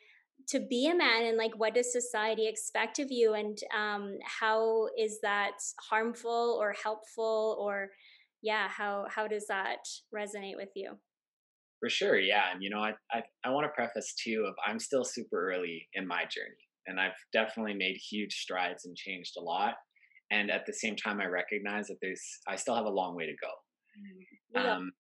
to 0.52 0.60
be 0.60 0.88
a 0.88 0.94
man 0.94 1.24
and 1.26 1.36
like 1.36 1.52
what 1.56 1.74
does 1.74 1.92
society 1.92 2.48
expect 2.48 2.98
of 2.98 3.08
you? 3.10 3.34
And 3.34 3.58
um, 3.76 4.16
how 4.24 4.88
is 4.98 5.18
that 5.22 5.58
harmful 5.90 6.58
or 6.60 6.74
helpful? 6.82 7.58
Or 7.60 7.90
yeah 8.42 8.68
how 8.68 9.06
how 9.08 9.26
does 9.26 9.46
that 9.48 9.78
resonate 10.14 10.56
with 10.56 10.70
you? 10.74 10.98
For 11.80 11.88
sure 11.88 12.18
yeah 12.18 12.52
and 12.52 12.62
you 12.62 12.70
know 12.70 12.78
i 12.78 12.92
i, 13.10 13.22
I 13.44 13.50
want 13.50 13.64
to 13.64 13.70
preface 13.70 14.14
too 14.14 14.44
of 14.46 14.54
i'm 14.64 14.78
still 14.78 15.04
super 15.04 15.50
early 15.50 15.88
in 15.94 16.06
my 16.06 16.22
journey 16.22 16.62
and 16.86 17.00
i've 17.00 17.18
definitely 17.32 17.74
made 17.74 17.96
huge 17.96 18.34
strides 18.34 18.84
and 18.84 18.96
changed 18.96 19.32
a 19.36 19.42
lot 19.42 19.74
and 20.30 20.48
at 20.48 20.64
the 20.64 20.72
same 20.72 20.94
time 20.94 21.20
i 21.20 21.26
recognize 21.26 21.88
that 21.88 21.96
there's 22.00 22.22
i 22.46 22.54
still 22.54 22.76
have 22.76 22.84
a 22.84 22.88
long 22.88 23.16
way 23.16 23.26
to 23.26 23.32
go. 23.32 23.50
Mm, 23.98 24.24
yeah. 24.64 24.74
um 24.74 24.92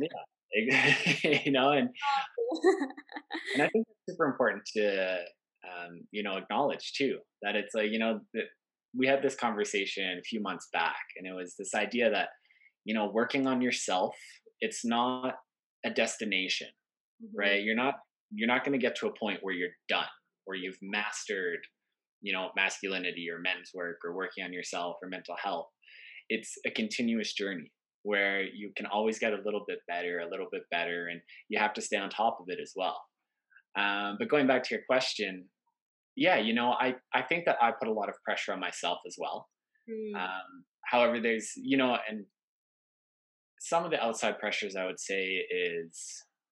yeah 0.00 0.08
you 1.44 1.52
know 1.52 1.72
and 1.72 1.88
and 3.54 3.62
i 3.62 3.68
think 3.68 3.86
it's 3.88 4.00
super 4.08 4.26
important 4.26 4.62
to 4.64 5.18
um, 5.66 6.00
you 6.12 6.22
know 6.22 6.36
acknowledge 6.36 6.92
too 6.96 7.18
that 7.42 7.56
it's 7.56 7.74
like 7.74 7.90
you 7.90 7.98
know 7.98 8.20
that 8.34 8.44
we 8.96 9.06
had 9.06 9.22
this 9.22 9.34
conversation 9.34 10.18
a 10.18 10.22
few 10.22 10.40
months 10.40 10.68
back 10.72 11.02
and 11.16 11.26
it 11.26 11.34
was 11.34 11.54
this 11.58 11.74
idea 11.74 12.10
that 12.10 12.28
you 12.84 12.94
know 12.94 13.10
working 13.12 13.46
on 13.46 13.60
yourself 13.60 14.14
it's 14.60 14.84
not 14.84 15.34
a 15.84 15.90
destination 15.90 16.68
mm-hmm. 17.22 17.38
right? 17.38 17.62
You're 17.62 17.76
not 17.76 17.94
you're 18.32 18.48
not 18.48 18.64
going 18.64 18.78
to 18.78 18.84
get 18.84 18.96
to 18.96 19.06
a 19.06 19.18
point 19.18 19.38
where 19.42 19.54
you're 19.54 19.70
done 19.88 20.06
where 20.44 20.56
you've 20.56 20.78
mastered 20.82 21.60
you 22.22 22.32
know 22.32 22.50
masculinity 22.56 23.28
or 23.30 23.38
men's 23.38 23.70
work 23.74 23.98
or 24.04 24.14
working 24.14 24.44
on 24.44 24.52
yourself 24.52 24.96
or 25.02 25.08
mental 25.08 25.36
health. 25.42 25.68
It's 26.28 26.54
a 26.66 26.70
continuous 26.70 27.34
journey 27.34 27.70
where 28.06 28.42
you 28.42 28.70
can 28.76 28.86
always 28.86 29.18
get 29.18 29.32
a 29.32 29.42
little 29.44 29.64
bit 29.66 29.78
better 29.88 30.20
a 30.20 30.30
little 30.30 30.48
bit 30.52 30.62
better 30.70 31.08
and 31.08 31.20
you 31.48 31.58
have 31.58 31.74
to 31.74 31.80
stay 31.80 31.96
on 31.96 32.08
top 32.08 32.38
of 32.40 32.46
it 32.48 32.58
as 32.60 32.72
well 32.76 32.98
um, 33.76 34.16
but 34.18 34.28
going 34.28 34.46
back 34.46 34.62
to 34.64 34.74
your 34.74 34.84
question, 34.86 35.44
yeah, 36.16 36.38
you 36.38 36.54
know, 36.54 36.72
I, 36.72 36.94
I 37.14 37.22
think 37.22 37.44
that 37.44 37.58
I 37.60 37.72
put 37.72 37.88
a 37.88 37.92
lot 37.92 38.08
of 38.08 38.14
pressure 38.24 38.52
on 38.52 38.60
myself 38.60 38.98
as 39.06 39.16
well. 39.18 39.48
Mm. 39.88 40.18
Um, 40.18 40.64
however, 40.90 41.20
there's, 41.20 41.52
you 41.56 41.76
know, 41.76 41.98
and 42.08 42.24
some 43.60 43.84
of 43.84 43.90
the 43.90 44.02
outside 44.02 44.38
pressures 44.38 44.76
I 44.76 44.86
would 44.86 45.00
say 45.00 45.44
is 45.50 46.02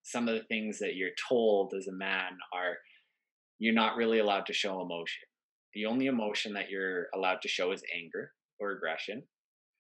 some 0.02 0.28
of 0.28 0.34
the 0.34 0.44
things 0.44 0.78
that 0.80 0.96
you're 0.96 1.10
told 1.28 1.72
as 1.76 1.88
a 1.88 1.92
man 1.92 2.32
are 2.52 2.76
you're 3.58 3.74
not 3.74 3.96
really 3.96 4.18
allowed 4.18 4.46
to 4.46 4.52
show 4.52 4.82
emotion. 4.82 5.22
the 5.74 5.86
only 5.86 6.06
emotion 6.06 6.52
that 6.52 6.70
you're 6.70 7.06
allowed 7.14 7.40
to 7.40 7.48
show 7.48 7.72
is 7.72 7.82
anger 7.94 8.30
or 8.60 8.72
aggression. 8.72 9.22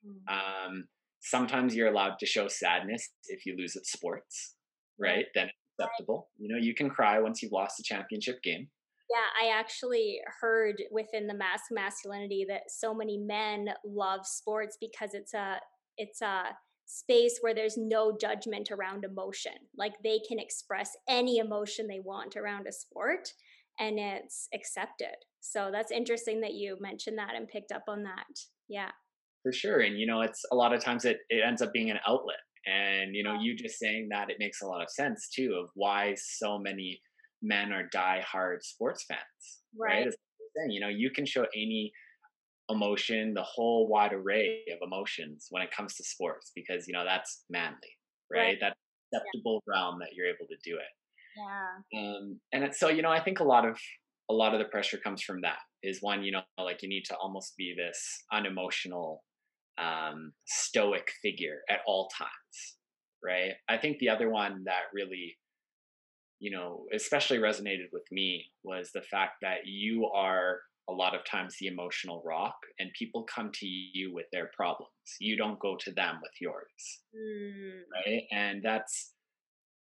Mm. 0.06 0.32
Um, 0.32 0.84
sometimes 1.24 1.74
you're 1.74 1.88
allowed 1.88 2.18
to 2.20 2.26
show 2.26 2.46
sadness 2.48 3.10
if 3.26 3.46
you 3.46 3.56
lose 3.58 3.74
at 3.76 3.86
sports, 3.86 4.54
right? 4.98 5.26
Then 5.34 5.46
it's 5.46 5.54
acceptable. 5.78 6.28
You 6.38 6.54
know, 6.54 6.60
you 6.62 6.74
can 6.74 6.90
cry 6.90 7.18
once 7.18 7.42
you've 7.42 7.52
lost 7.52 7.80
a 7.80 7.82
championship 7.82 8.42
game. 8.42 8.68
Yeah, 9.10 9.48
I 9.48 9.58
actually 9.58 10.20
heard 10.40 10.82
within 10.90 11.26
the 11.26 11.34
mask 11.34 11.64
masculinity 11.70 12.46
that 12.48 12.62
so 12.68 12.94
many 12.94 13.18
men 13.18 13.68
love 13.84 14.26
sports 14.26 14.76
because 14.80 15.14
it's 15.14 15.34
a 15.34 15.58
it's 15.96 16.20
a 16.22 16.44
space 16.86 17.38
where 17.40 17.54
there's 17.54 17.76
no 17.76 18.16
judgment 18.18 18.70
around 18.70 19.04
emotion. 19.04 19.52
Like 19.76 19.94
they 20.02 20.20
can 20.26 20.38
express 20.38 20.90
any 21.08 21.38
emotion 21.38 21.86
they 21.86 22.00
want 22.00 22.36
around 22.36 22.66
a 22.66 22.72
sport 22.72 23.28
and 23.78 23.98
it's 23.98 24.48
accepted. 24.54 25.16
So 25.40 25.70
that's 25.72 25.92
interesting 25.92 26.40
that 26.40 26.54
you 26.54 26.76
mentioned 26.80 27.18
that 27.18 27.34
and 27.34 27.48
picked 27.48 27.72
up 27.72 27.84
on 27.88 28.02
that. 28.04 28.26
Yeah. 28.68 28.90
For 29.44 29.52
sure. 29.52 29.80
And 29.80 29.98
you 29.98 30.06
know, 30.06 30.22
it's 30.22 30.42
a 30.50 30.56
lot 30.56 30.74
of 30.74 30.82
times 30.82 31.04
it, 31.04 31.18
it 31.28 31.42
ends 31.46 31.62
up 31.62 31.72
being 31.72 31.90
an 31.90 31.98
outlet. 32.08 32.38
And 32.66 33.14
you 33.14 33.22
know, 33.22 33.38
you 33.40 33.54
just 33.54 33.78
saying 33.78 34.08
that 34.10 34.30
it 34.30 34.36
makes 34.40 34.62
a 34.62 34.66
lot 34.66 34.82
of 34.82 34.90
sense 34.90 35.28
too 35.28 35.56
of 35.62 35.68
why 35.74 36.16
so 36.16 36.58
many 36.58 37.00
men 37.42 37.72
are 37.72 37.88
die-hard 37.92 38.64
sports 38.64 39.04
fans. 39.06 39.20
Right. 39.78 40.06
right? 40.06 40.14
You 40.70 40.80
know, 40.80 40.88
you 40.88 41.10
can 41.10 41.26
show 41.26 41.44
any 41.54 41.92
emotion, 42.70 43.34
the 43.34 43.42
whole 43.42 43.88
wide 43.88 44.12
array 44.12 44.62
of 44.72 44.78
emotions 44.82 45.48
when 45.50 45.62
it 45.62 45.70
comes 45.70 45.94
to 45.96 46.04
sports 46.04 46.52
because 46.54 46.88
you 46.88 46.94
know 46.94 47.04
that's 47.04 47.44
manly, 47.50 47.76
right? 48.32 48.40
right. 48.40 48.58
That 48.60 48.76
acceptable 49.12 49.62
yeah. 49.66 49.74
realm 49.74 49.98
that 50.00 50.10
you're 50.14 50.26
able 50.26 50.46
to 50.48 50.56
do 50.64 50.76
it. 50.76 50.92
Yeah. 51.36 52.00
Um, 52.00 52.40
and 52.52 52.64
it's, 52.64 52.78
so 52.78 52.88
you 52.88 53.02
know, 53.02 53.10
I 53.10 53.22
think 53.22 53.40
a 53.40 53.44
lot 53.44 53.66
of 53.66 53.78
a 54.30 54.34
lot 54.34 54.54
of 54.54 54.58
the 54.58 54.66
pressure 54.66 54.96
comes 54.96 55.22
from 55.22 55.40
that. 55.42 55.58
Is 55.82 55.98
one, 56.00 56.24
you 56.24 56.32
know, 56.32 56.40
like 56.58 56.82
you 56.82 56.88
need 56.88 57.04
to 57.06 57.16
almost 57.16 57.56
be 57.58 57.74
this 57.76 58.24
unemotional, 58.32 59.22
um, 59.78 60.32
stoic 60.46 61.10
figure 61.22 61.60
at 61.68 61.80
all 61.86 62.08
times, 62.16 62.76
right? 63.22 63.52
I 63.68 63.78
think 63.78 63.98
the 63.98 64.08
other 64.08 64.30
one 64.30 64.64
that 64.64 64.82
really, 64.92 65.36
you 66.40 66.50
know, 66.50 66.84
especially 66.94 67.38
resonated 67.38 67.88
with 67.92 68.04
me 68.10 68.46
was 68.62 68.90
the 68.92 69.02
fact 69.02 69.34
that 69.42 69.66
you 69.66 70.10
are 70.14 70.60
a 70.88 70.92
lot 70.92 71.14
of 71.14 71.24
times 71.24 71.56
the 71.58 71.66
emotional 71.66 72.22
rock 72.26 72.56
and 72.78 72.90
people 72.98 73.24
come 73.24 73.50
to 73.54 73.66
you 73.66 74.12
with 74.12 74.26
their 74.32 74.50
problems 74.54 74.90
you 75.18 75.36
don't 75.36 75.58
go 75.58 75.76
to 75.80 75.90
them 75.92 76.18
with 76.22 76.32
yours 76.40 77.00
mm. 77.16 77.80
right 77.94 78.24
and 78.32 78.62
that's 78.62 79.13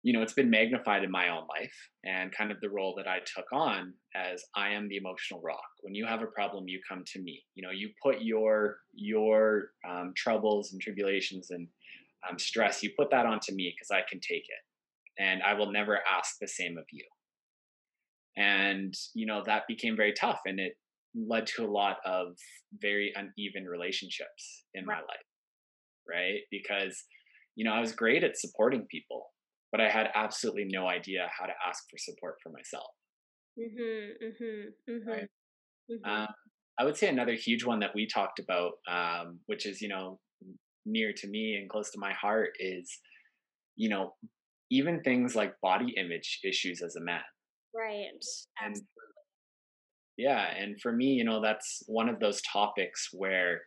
you 0.02 0.12
know 0.12 0.22
it's 0.22 0.32
been 0.32 0.50
magnified 0.50 1.04
in 1.04 1.10
my 1.10 1.28
own 1.28 1.46
life 1.48 1.74
and 2.04 2.32
kind 2.32 2.50
of 2.50 2.60
the 2.60 2.68
role 2.68 2.94
that 2.96 3.06
i 3.06 3.18
took 3.20 3.46
on 3.52 3.92
as 4.14 4.42
i 4.56 4.68
am 4.70 4.88
the 4.88 4.96
emotional 4.96 5.40
rock. 5.42 5.64
When 5.80 5.94
you 5.94 6.06
have 6.06 6.22
a 6.22 6.26
problem 6.26 6.68
you 6.68 6.80
come 6.88 7.04
to 7.06 7.22
me. 7.22 7.42
You 7.54 7.62
know 7.64 7.70
you 7.70 7.90
put 8.02 8.22
your 8.22 8.78
your 8.92 9.70
um, 9.88 10.12
troubles 10.16 10.72
and 10.72 10.80
tribulations 10.80 11.50
and 11.50 11.68
um, 12.28 12.38
stress 12.38 12.82
you 12.82 12.90
put 12.98 13.10
that 13.10 13.26
onto 13.26 13.54
me 13.54 13.74
because 13.74 13.90
i 13.90 14.02
can 14.08 14.20
take 14.20 14.44
it. 14.44 15.22
And 15.22 15.42
i 15.42 15.54
will 15.54 15.70
never 15.72 16.00
ask 16.10 16.36
the 16.40 16.48
same 16.48 16.76
of 16.78 16.84
you. 16.92 17.04
And 18.36 18.94
you 19.14 19.26
know 19.26 19.42
that 19.46 19.68
became 19.68 19.96
very 19.96 20.12
tough 20.12 20.40
and 20.46 20.58
it 20.58 20.74
led 21.14 21.46
to 21.46 21.64
a 21.64 21.70
lot 21.70 21.98
of 22.06 22.36
very 22.80 23.12
uneven 23.14 23.68
relationships 23.68 24.64
in 24.74 24.86
my 24.86 24.96
life 24.96 25.28
right? 26.08 26.40
Because 26.50 27.04
you 27.54 27.64
know 27.64 27.72
i 27.72 27.80
was 27.80 27.92
great 27.92 28.24
at 28.24 28.38
supporting 28.38 28.86
people 28.90 29.26
but 29.72 29.80
i 29.80 29.88
had 29.88 30.08
absolutely 30.14 30.66
no 30.70 30.86
idea 30.86 31.28
how 31.36 31.46
to 31.46 31.52
ask 31.66 31.84
for 31.90 31.98
support 31.98 32.36
for 32.42 32.50
myself 32.50 32.90
mm-hmm, 33.58 34.24
mm-hmm, 34.26 34.92
mm-hmm. 34.92 35.10
Right? 35.10 35.28
Mm-hmm. 35.90 36.10
Um, 36.10 36.28
i 36.78 36.84
would 36.84 36.96
say 36.96 37.08
another 37.08 37.34
huge 37.34 37.64
one 37.64 37.80
that 37.80 37.94
we 37.94 38.06
talked 38.06 38.38
about 38.38 38.72
um, 38.88 39.40
which 39.46 39.66
is 39.66 39.80
you 39.80 39.88
know 39.88 40.20
near 40.84 41.12
to 41.16 41.28
me 41.28 41.56
and 41.60 41.68
close 41.68 41.90
to 41.90 41.98
my 41.98 42.12
heart 42.12 42.50
is 42.58 42.90
you 43.76 43.88
know 43.88 44.14
even 44.70 45.02
things 45.02 45.34
like 45.34 45.54
body 45.60 45.94
image 45.96 46.40
issues 46.44 46.82
as 46.82 46.96
a 46.96 47.00
man 47.00 47.20
right 47.74 48.06
and 48.64 48.76
yeah. 50.16 50.46
And 50.56 50.80
for 50.80 50.92
me, 50.92 51.06
you 51.06 51.24
know, 51.24 51.40
that's 51.42 51.82
one 51.86 52.08
of 52.08 52.20
those 52.20 52.40
topics 52.42 53.08
where 53.12 53.62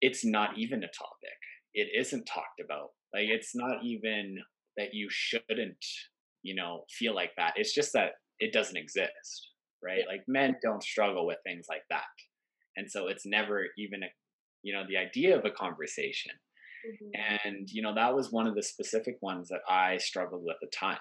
it's 0.00 0.24
not 0.24 0.58
even 0.58 0.82
a 0.82 0.88
topic. 0.88 1.38
It 1.74 1.88
isn't 1.98 2.24
talked 2.24 2.60
about. 2.64 2.88
Like, 3.12 3.28
it's 3.28 3.54
not 3.54 3.84
even 3.84 4.36
that 4.80 4.94
you 4.94 5.08
shouldn't, 5.10 5.84
you 6.42 6.54
know, 6.54 6.84
feel 6.90 7.14
like 7.14 7.32
that. 7.36 7.54
It's 7.56 7.74
just 7.74 7.92
that 7.92 8.12
it 8.38 8.52
doesn't 8.52 8.76
exist, 8.76 9.50
right? 9.82 10.04
Like, 10.08 10.22
men 10.26 10.56
don't 10.62 10.82
struggle 10.82 11.26
with 11.26 11.38
things 11.44 11.66
like 11.68 11.82
that. 11.90 12.04
And 12.76 12.90
so 12.90 13.08
it's 13.08 13.26
never 13.26 13.66
even, 13.78 14.02
a, 14.02 14.06
you 14.62 14.72
know, 14.72 14.84
the 14.88 14.96
idea 14.96 15.38
of 15.38 15.44
a 15.44 15.50
conversation. 15.50 16.32
Mm-hmm. 16.86 17.48
And, 17.48 17.70
you 17.70 17.82
know, 17.82 17.94
that 17.94 18.14
was 18.14 18.32
one 18.32 18.46
of 18.46 18.54
the 18.54 18.62
specific 18.62 19.18
ones 19.20 19.48
that 19.48 19.60
I 19.68 19.98
struggled 19.98 20.42
with 20.44 20.54
at 20.54 20.60
the 20.62 20.76
time 20.76 20.98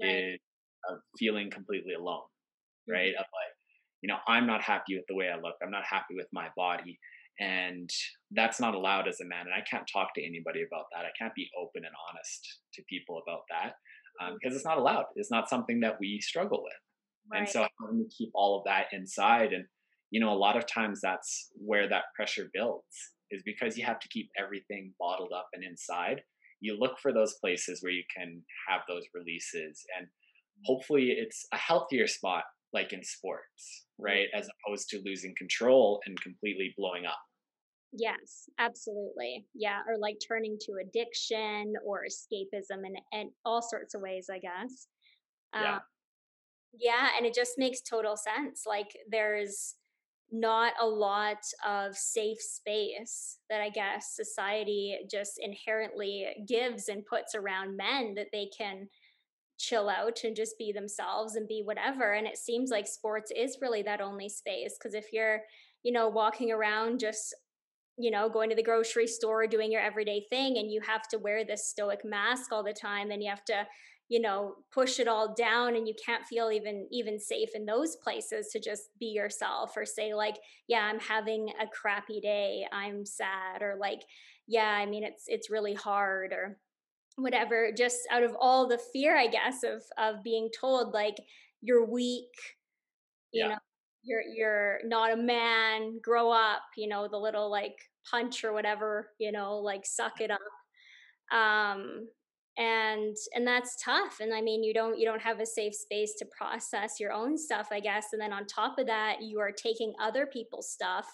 right. 0.00 0.34
is 0.34 0.40
of 0.90 0.98
feeling 1.18 1.50
completely 1.50 1.94
alone, 1.94 2.22
right? 2.88 3.12
Mm-hmm. 3.12 3.20
Of 3.20 3.26
like, 3.26 3.52
you 4.02 4.08
know 4.08 4.18
i'm 4.28 4.46
not 4.46 4.60
happy 4.60 4.96
with 4.96 5.06
the 5.08 5.14
way 5.14 5.30
i 5.30 5.36
look 5.36 5.54
i'm 5.62 5.70
not 5.70 5.84
happy 5.84 6.14
with 6.14 6.26
my 6.32 6.48
body 6.56 6.98
and 7.40 7.90
that's 8.32 8.60
not 8.60 8.74
allowed 8.74 9.08
as 9.08 9.20
a 9.20 9.24
man 9.24 9.46
and 9.46 9.54
i 9.54 9.64
can't 9.68 9.88
talk 9.92 10.14
to 10.14 10.24
anybody 10.24 10.62
about 10.66 10.86
that. 10.92 11.04
I 11.04 11.12
can't 11.18 11.34
be 11.34 11.48
open 11.60 11.84
and 11.84 11.94
honest 12.08 12.60
to 12.74 12.82
people 12.88 13.22
about 13.22 13.42
that 13.50 13.74
um, 14.20 14.36
because 14.40 14.54
it's 14.56 14.64
not 14.64 14.78
allowed. 14.78 15.04
It's 15.16 15.30
not 15.30 15.48
something 15.48 15.80
that 15.80 15.96
we 16.00 16.20
struggle 16.20 16.62
with. 16.62 16.72
Right. 17.30 17.40
and 17.40 17.48
so 17.48 17.66
having 17.80 18.02
to 18.02 18.16
keep 18.16 18.30
all 18.34 18.58
of 18.58 18.64
that 18.64 18.86
inside 18.92 19.52
and 19.52 19.64
you 20.10 20.18
know 20.18 20.32
a 20.32 20.34
lot 20.34 20.56
of 20.56 20.66
times 20.66 21.00
that's 21.00 21.50
where 21.54 21.88
that 21.88 22.02
pressure 22.16 22.50
builds 22.52 23.12
is 23.30 23.42
because 23.44 23.78
you 23.78 23.86
have 23.86 24.00
to 24.00 24.08
keep 24.08 24.28
everything 24.36 24.92
bottled 24.98 25.32
up 25.34 25.48
and 25.52 25.62
inside. 25.64 26.22
You 26.60 26.76
look 26.78 26.98
for 27.00 27.12
those 27.12 27.34
places 27.40 27.80
where 27.80 27.92
you 27.92 28.02
can 28.14 28.42
have 28.68 28.80
those 28.88 29.04
releases 29.14 29.84
and 29.96 30.06
hopefully 30.64 31.14
it's 31.16 31.46
a 31.52 31.56
healthier 31.56 32.06
spot 32.06 32.44
like 32.72 32.92
in 32.92 33.02
sports, 33.04 33.86
right? 33.98 34.28
As 34.34 34.48
opposed 34.66 34.88
to 34.90 35.02
losing 35.04 35.34
control 35.36 36.00
and 36.06 36.20
completely 36.20 36.74
blowing 36.76 37.06
up. 37.06 37.18
Yes, 37.92 38.48
absolutely. 38.58 39.44
Yeah, 39.54 39.80
or 39.86 39.98
like 39.98 40.16
turning 40.26 40.56
to 40.62 40.72
addiction 40.82 41.74
or 41.84 42.04
escapism 42.08 42.84
and 42.84 42.96
and 43.12 43.30
all 43.44 43.60
sorts 43.60 43.94
of 43.94 44.00
ways, 44.00 44.28
I 44.32 44.38
guess. 44.38 44.86
Yeah. 45.54 45.74
Um, 45.74 45.80
yeah, 46.78 47.08
and 47.16 47.26
it 47.26 47.34
just 47.34 47.52
makes 47.58 47.82
total 47.82 48.16
sense. 48.16 48.62
Like 48.66 48.88
there's 49.10 49.74
not 50.30 50.72
a 50.80 50.86
lot 50.86 51.44
of 51.68 51.94
safe 51.94 52.40
space 52.40 53.38
that 53.50 53.60
I 53.60 53.68
guess 53.68 54.16
society 54.16 54.98
just 55.10 55.32
inherently 55.38 56.26
gives 56.48 56.88
and 56.88 57.04
puts 57.04 57.34
around 57.34 57.76
men 57.76 58.14
that 58.14 58.28
they 58.32 58.48
can 58.56 58.88
chill 59.62 59.88
out 59.88 60.18
and 60.24 60.34
just 60.34 60.58
be 60.58 60.72
themselves 60.72 61.36
and 61.36 61.46
be 61.46 61.62
whatever 61.64 62.14
and 62.14 62.26
it 62.26 62.36
seems 62.36 62.70
like 62.70 62.86
sports 62.86 63.30
is 63.34 63.58
really 63.62 63.82
that 63.82 64.00
only 64.00 64.28
space 64.28 64.74
because 64.76 64.92
if 64.92 65.12
you're 65.12 65.40
you 65.84 65.92
know 65.92 66.08
walking 66.08 66.50
around 66.50 66.98
just 66.98 67.32
you 67.96 68.10
know 68.10 68.28
going 68.28 68.50
to 68.50 68.56
the 68.56 68.62
grocery 68.62 69.06
store 69.06 69.46
doing 69.46 69.70
your 69.70 69.80
everyday 69.80 70.26
thing 70.28 70.58
and 70.58 70.72
you 70.72 70.80
have 70.80 71.06
to 71.06 71.16
wear 71.16 71.44
this 71.44 71.68
stoic 71.68 72.00
mask 72.04 72.50
all 72.50 72.64
the 72.64 72.72
time 72.72 73.12
and 73.12 73.22
you 73.22 73.30
have 73.30 73.44
to 73.44 73.64
you 74.08 74.20
know 74.20 74.56
push 74.72 74.98
it 74.98 75.06
all 75.06 75.32
down 75.32 75.76
and 75.76 75.86
you 75.86 75.94
can't 76.04 76.26
feel 76.26 76.50
even 76.50 76.88
even 76.90 77.20
safe 77.20 77.50
in 77.54 77.64
those 77.64 77.94
places 78.02 78.48
to 78.48 78.58
just 78.58 78.88
be 78.98 79.06
yourself 79.06 79.76
or 79.76 79.86
say 79.86 80.12
like 80.12 80.38
yeah 80.66 80.80
i'm 80.80 80.98
having 80.98 81.50
a 81.60 81.68
crappy 81.68 82.20
day 82.20 82.66
i'm 82.72 83.06
sad 83.06 83.62
or 83.62 83.76
like 83.80 84.02
yeah 84.48 84.76
i 84.76 84.86
mean 84.86 85.04
it's 85.04 85.24
it's 85.28 85.50
really 85.50 85.74
hard 85.74 86.32
or 86.32 86.58
whatever 87.16 87.70
just 87.76 87.98
out 88.10 88.22
of 88.22 88.34
all 88.40 88.66
the 88.66 88.80
fear 88.92 89.16
i 89.16 89.26
guess 89.26 89.62
of 89.62 89.82
of 89.98 90.22
being 90.22 90.48
told 90.58 90.94
like 90.94 91.16
you're 91.60 91.84
weak 91.84 92.30
you 93.32 93.44
yeah. 93.44 93.48
know 93.48 93.58
you're 94.02 94.22
you're 94.34 94.78
not 94.84 95.12
a 95.12 95.16
man 95.16 95.98
grow 96.02 96.30
up 96.30 96.62
you 96.76 96.88
know 96.88 97.08
the 97.08 97.16
little 97.16 97.50
like 97.50 97.76
punch 98.10 98.44
or 98.44 98.52
whatever 98.52 99.10
you 99.18 99.30
know 99.30 99.58
like 99.58 99.84
suck 99.84 100.20
it 100.20 100.30
up 100.30 101.36
um 101.36 102.08
and 102.58 103.16
and 103.34 103.46
that's 103.46 103.82
tough 103.82 104.18
and 104.20 104.34
i 104.34 104.40
mean 104.40 104.62
you 104.62 104.74
don't 104.74 104.98
you 104.98 105.06
don't 105.06 105.22
have 105.22 105.40
a 105.40 105.46
safe 105.46 105.74
space 105.74 106.14
to 106.18 106.26
process 106.36 107.00
your 107.00 107.12
own 107.12 107.38
stuff 107.38 107.68
i 107.72 107.80
guess 107.80 108.08
and 108.12 108.20
then 108.20 108.32
on 108.32 108.44
top 108.46 108.78
of 108.78 108.86
that 108.86 109.22
you 109.22 109.40
are 109.40 109.52
taking 109.52 109.94
other 110.00 110.26
people's 110.26 110.70
stuff 110.70 111.06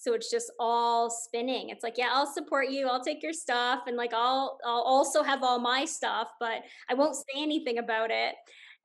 so 0.00 0.14
it's 0.14 0.30
just 0.30 0.50
all 0.58 1.10
spinning. 1.10 1.68
It's 1.68 1.84
like 1.84 1.98
yeah 1.98 2.08
i'll 2.12 2.32
support 2.32 2.70
you. 2.70 2.88
I'll 2.88 3.04
take 3.04 3.22
your 3.22 3.34
stuff 3.34 3.82
and 3.86 3.96
like 3.96 4.12
i'll 4.14 4.58
i'll 4.64 4.82
also 4.82 5.22
have 5.22 5.42
all 5.42 5.60
my 5.60 5.84
stuff 5.84 6.28
but 6.40 6.62
i 6.88 6.94
won't 6.94 7.14
say 7.14 7.38
anything 7.38 7.78
about 7.78 8.10
it. 8.10 8.34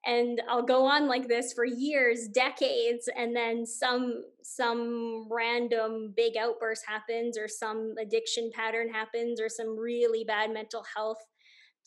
And 0.06 0.42
i'll 0.50 0.62
go 0.62 0.86
on 0.86 1.08
like 1.08 1.28
this 1.28 1.54
for 1.54 1.66
years 1.66 2.28
decades 2.28 3.10
and 3.18 3.36
then 3.36 3.66
some 3.66 4.24
some 4.44 5.28
random 5.32 6.14
big 6.16 6.38
outburst 6.38 6.84
happens 6.86 7.38
or 7.38 7.48
some 7.48 7.96
addiction 8.00 8.52
pattern 8.54 8.90
happens 8.90 9.42
or 9.42 9.50
some 9.50 9.80
really 9.80 10.24
bad 10.24 10.52
mental 10.52 10.86
health 10.96 11.26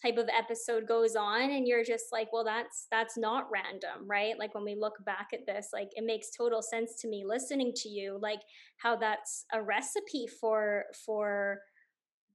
type 0.03 0.17
of 0.17 0.29
episode 0.37 0.87
goes 0.87 1.17
on 1.17 1.51
and 1.51 1.67
you're 1.67 1.85
just 1.85 2.07
like 2.13 2.33
well 2.33 2.45
that's 2.45 2.87
that's 2.91 3.19
not 3.19 3.49
random 3.53 4.07
right? 4.07 4.39
Like 4.39 4.55
when 4.55 4.65
we 4.65 4.77
look 4.79 4.95
back 5.05 5.29
at 5.33 5.47
this 5.47 5.69
like 5.73 5.91
it 5.93 6.05
makes 6.05 6.31
total 6.31 6.63
sense 6.63 7.01
to 7.03 7.09
me 7.09 7.25
listening 7.27 7.73
to 7.77 7.89
you 7.89 8.19
like 8.21 8.41
how 8.77 8.97
that's 8.97 9.45
a 9.53 9.63
recipe 9.63 10.27
for 10.41 10.85
for 11.05 11.61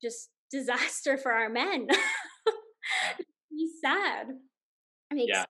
just 0.02 0.30
disaster 0.52 1.18
for 1.18 1.32
our 1.32 1.50
men. 1.50 1.88
He's 3.50 3.82
sad. 3.82 4.28
It 5.10 5.16
makes 5.16 5.32
yeah. 5.34 5.46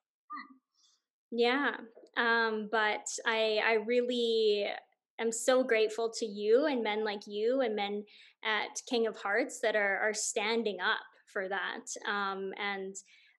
yeah. 1.31 1.71
Um 2.15 2.69
but 2.71 3.07
i 3.25 3.59
i 3.65 3.73
really 3.85 4.67
am 5.19 5.31
so 5.31 5.63
grateful 5.63 6.11
to 6.19 6.25
you 6.25 6.65
and 6.65 6.83
men 6.83 7.03
like 7.03 7.21
you 7.27 7.61
and 7.61 7.75
men 7.75 8.03
at 8.43 8.81
king 8.87 9.07
of 9.07 9.17
hearts 9.17 9.59
that 9.61 9.75
are 9.75 9.97
are 9.99 10.13
standing 10.13 10.77
up 10.79 10.99
for 11.33 11.49
that. 11.49 11.85
Um, 12.09 12.51
and 12.57 12.95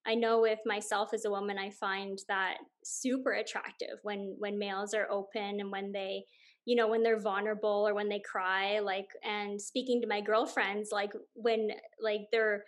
I 0.07 0.15
know 0.15 0.41
with 0.41 0.59
myself 0.67 1.15
as 1.15 1.25
a 1.25 1.31
woman, 1.31 1.57
I 1.59 1.71
find 1.71 2.19
that 2.29 2.57
super 2.85 3.33
attractive 3.33 3.99
when 4.03 4.37
when 4.39 4.59
males 4.59 4.93
are 4.93 5.11
open 5.11 5.61
and 5.61 5.71
when 5.71 5.93
they, 5.93 6.25
you 6.67 6.77
know, 6.77 6.89
when 6.89 7.03
they're 7.03 7.21
vulnerable 7.21 7.87
or 7.89 7.95
when 7.95 8.11
they 8.11 8.21
cry. 8.21 8.81
Like, 8.81 9.09
and 9.23 9.61
speaking 9.61 10.03
to 10.03 10.09
my 10.09 10.21
girlfriends, 10.21 10.91
like 10.93 11.13
when 11.35 11.71
like 12.03 12.23
their 12.33 12.65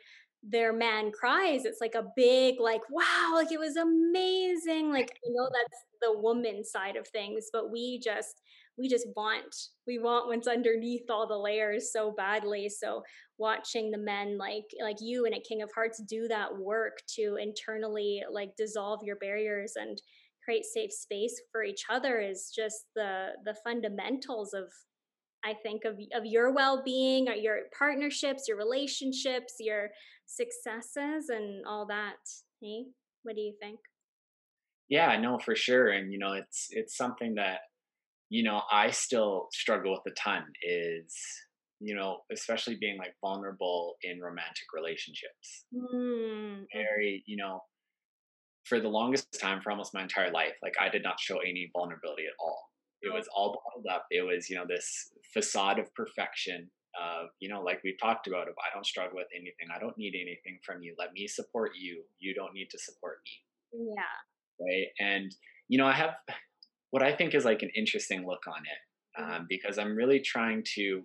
their 0.49 0.73
man 0.73 1.11
cries, 1.13 1.65
it's 1.65 1.81
like 1.81 1.95
a 1.95 2.07
big 2.15 2.61
like 2.61 2.83
wow, 2.91 3.33
like 3.35 3.53
it 3.53 3.59
was 3.59 3.77
amazing. 3.77 4.91
Like 4.91 5.11
I 5.11 5.29
know 5.31 5.49
that's 5.53 5.83
the 6.01 6.19
woman 6.19 6.65
side 6.65 6.97
of 6.97 7.09
things, 7.09 7.47
but 7.53 7.71
we 7.71 8.01
just 8.01 8.41
we 8.79 8.89
just 8.89 9.07
want 9.17 9.55
we 9.87 9.99
want 9.99 10.29
what's 10.29 10.47
underneath 10.47 11.09
all 11.11 11.27
the 11.27 11.37
layers 11.37 11.93
so 11.93 12.13
badly 12.13 12.69
so 12.69 13.03
watching 13.39 13.91
the 13.91 13.99
men 13.99 14.37
like 14.37 14.65
like 14.83 14.99
you 15.01 15.25
and 15.25 15.35
a 15.35 15.41
king 15.41 15.63
of 15.63 15.71
hearts 15.75 16.03
do 16.09 16.29
that 16.29 16.57
work 16.59 16.99
to 17.09 17.37
internally 17.41 18.23
like 18.31 18.51
dissolve 18.57 19.01
your 19.03 19.17
barriers 19.17 19.73
and 19.77 20.01
create 20.45 20.65
safe 20.65 20.93
space 20.93 21.41
for 21.51 21.65
each 21.65 21.85
other 21.91 22.19
is 22.21 22.53
just 22.55 22.87
the 22.95 23.29
the 23.45 23.55
fundamentals 23.65 24.53
of 24.53 24.65
i 25.47 25.55
think 25.63 25.85
of 25.85 25.95
of 26.15 26.27
your 26.27 26.53
well-being 26.53 27.29
or 27.29 27.35
your 27.35 27.61
partnerships 27.77 28.45
your 28.49 28.57
relationships 28.57 29.55
your 29.61 29.89
successes 30.27 31.29
and 31.29 31.65
all 31.67 31.87
that 31.87 32.17
hey 32.61 32.85
what 33.23 33.37
do 33.37 33.41
you 33.41 33.55
think 33.61 33.79
yeah 34.89 35.07
i 35.07 35.17
know 35.17 35.39
for 35.39 35.55
sure 35.55 35.89
and 35.89 36.13
you 36.13 36.19
know 36.19 36.33
it's 36.33 36.67
it's 36.71 36.97
something 36.97 37.35
that 37.35 37.61
you 38.29 38.43
know, 38.43 38.63
I 38.71 38.91
still 38.91 39.49
struggle 39.53 39.93
with 39.93 40.13
a 40.13 40.15
ton 40.21 40.45
is, 40.63 41.15
you 41.81 41.95
know, 41.95 42.19
especially 42.33 42.77
being 42.77 42.99
like 42.99 43.15
vulnerable 43.21 43.95
in 44.03 44.21
romantic 44.21 44.67
relationships. 44.75 45.67
Mm. 45.75 46.65
Very, 46.73 47.23
you 47.27 47.37
know, 47.37 47.61
for 48.65 48.81
the 48.81 48.89
longest 48.89 49.39
time, 49.41 49.61
for 49.61 49.71
almost 49.71 49.95
my 49.95 50.03
entire 50.03 50.33
life, 50.33 50.55
like 50.63 50.75
I 50.81 50.89
did 50.89 51.05
not 51.05 51.21
show 51.21 51.39
any 51.39 51.71
vulnerability 51.73 52.25
at 52.27 52.35
all. 52.41 52.59
It 53.07 53.15
was 53.15 53.29
all 53.35 53.61
bottled 53.65 53.87
up. 53.93 54.07
It 54.11 54.23
was, 54.23 54.51
you 54.51 54.57
know, 54.57 54.65
this 54.69 55.11
facade 55.33 55.79
of 55.79 55.93
perfection 55.95 56.71
of, 56.99 57.29
you 57.41 57.49
know, 57.49 57.61
like 57.61 57.81
we've 57.85 57.99
talked 58.01 58.27
about, 58.27 58.49
of 58.49 58.55
I 58.59 58.75
don't 58.75 58.87
struggle 58.87 59.17
with 59.17 59.29
anything. 59.35 59.69
I 59.75 59.79
don't 59.79 59.97
need 59.99 60.15
anything 60.15 60.59
from 60.65 60.83
you. 60.83 60.95
Let 60.99 61.13
me 61.13 61.27
support 61.27 61.73
you. 61.79 62.03
You 62.19 62.35
don't 62.35 62.55
need 62.55 62.69
to 62.71 62.79
support 62.79 63.19
me. 63.25 63.93
Yeah. 63.95 64.65
Right. 64.65 64.87
And, 64.99 65.35
you 65.69 65.79
know, 65.79 65.87
I 65.87 65.93
have 65.93 66.15
what 66.91 67.03
I 67.03 67.15
think 67.15 67.35
is 67.35 67.45
like 67.45 67.63
an 67.63 67.71
interesting 67.77 68.27
look 68.27 68.47
on 68.47 68.63
it 68.63 69.21
mm-hmm. 69.21 69.33
um, 69.33 69.47
because 69.49 69.79
I'm 69.79 69.95
really 69.95 70.21
trying 70.21 70.65
to 70.77 71.03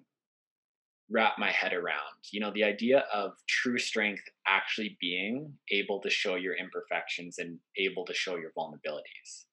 wrap 1.09 1.33
my 1.37 1.51
head 1.51 1.73
around, 1.73 2.15
you 2.31 2.39
know, 2.39 2.51
the 2.53 2.63
idea 2.63 3.03
of 3.13 3.33
true 3.49 3.77
strength 3.77 4.23
actually 4.47 4.97
being 5.01 5.51
able 5.69 5.99
to 5.99 6.09
show 6.09 6.35
your 6.35 6.55
imperfections 6.55 7.37
and 7.37 7.59
able 7.77 8.05
to 8.05 8.13
show 8.13 8.37
your 8.37 8.51
vulnerabilities. 8.57 9.45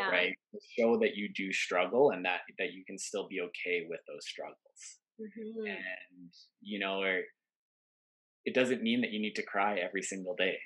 Yeah. 0.00 0.10
Right. 0.10 0.34
Show 0.78 0.98
that 0.98 1.16
you 1.16 1.28
do 1.34 1.52
struggle 1.52 2.10
and 2.10 2.24
that 2.24 2.40
that 2.58 2.72
you 2.72 2.84
can 2.86 2.98
still 2.98 3.28
be 3.28 3.40
okay 3.40 3.86
with 3.88 4.00
those 4.06 4.26
struggles. 4.26 4.56
Mm-hmm. 5.20 5.66
And 5.66 6.32
you 6.60 6.78
know, 6.78 7.02
or 7.02 7.20
it 8.44 8.54
doesn't 8.54 8.82
mean 8.82 9.00
that 9.02 9.10
you 9.10 9.20
need 9.20 9.34
to 9.36 9.42
cry 9.42 9.78
every 9.78 10.02
single 10.02 10.34
day 10.36 10.56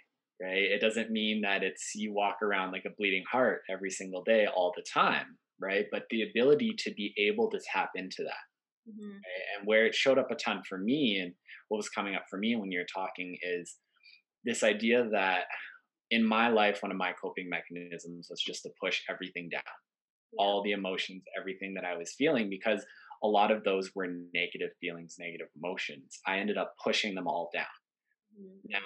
right? 0.42 0.70
It 0.70 0.80
doesn't 0.80 1.10
mean 1.10 1.42
that 1.42 1.62
it's 1.62 1.92
you 1.94 2.12
walk 2.12 2.42
around 2.42 2.72
like 2.72 2.84
a 2.86 2.94
bleeding 2.96 3.24
heart 3.30 3.62
every 3.70 3.90
single 3.90 4.22
day 4.22 4.46
all 4.46 4.72
the 4.76 4.84
time, 4.92 5.38
right? 5.60 5.86
But 5.90 6.04
the 6.10 6.22
ability 6.22 6.74
to 6.78 6.92
be 6.94 7.14
able 7.18 7.50
to 7.50 7.60
tap 7.72 7.90
into 7.94 8.22
that. 8.24 8.90
Mm-hmm. 8.90 9.10
Right? 9.10 9.58
And 9.58 9.66
where 9.66 9.86
it 9.86 9.94
showed 9.94 10.18
up 10.18 10.30
a 10.30 10.34
ton 10.34 10.62
for 10.68 10.78
me 10.78 11.18
and 11.22 11.32
what 11.68 11.78
was 11.78 11.88
coming 11.88 12.14
up 12.14 12.24
for 12.28 12.38
me 12.38 12.56
when 12.56 12.70
you're 12.70 12.84
talking 12.92 13.36
is 13.42 13.76
this 14.44 14.62
idea 14.62 15.08
that 15.12 15.44
in 16.10 16.26
my 16.26 16.48
life, 16.48 16.82
one 16.82 16.92
of 16.92 16.98
my 16.98 17.12
coping 17.20 17.48
mechanisms 17.48 18.28
was 18.30 18.40
just 18.40 18.62
to 18.62 18.70
push 18.82 19.02
everything 19.10 19.48
down, 19.50 19.62
yeah. 20.32 20.44
all 20.44 20.62
the 20.62 20.72
emotions, 20.72 21.22
everything 21.38 21.74
that 21.74 21.84
I 21.84 21.96
was 21.96 22.14
feeling, 22.16 22.48
because 22.50 22.84
a 23.22 23.28
lot 23.28 23.50
of 23.50 23.64
those 23.64 23.90
were 23.94 24.06
negative 24.34 24.70
feelings, 24.80 25.16
negative 25.18 25.48
emotions. 25.56 26.18
I 26.26 26.38
ended 26.38 26.58
up 26.58 26.74
pushing 26.82 27.14
them 27.14 27.26
all 27.26 27.50
down. 27.54 27.64
Mm-hmm. 28.38 28.72
Now, 28.72 28.78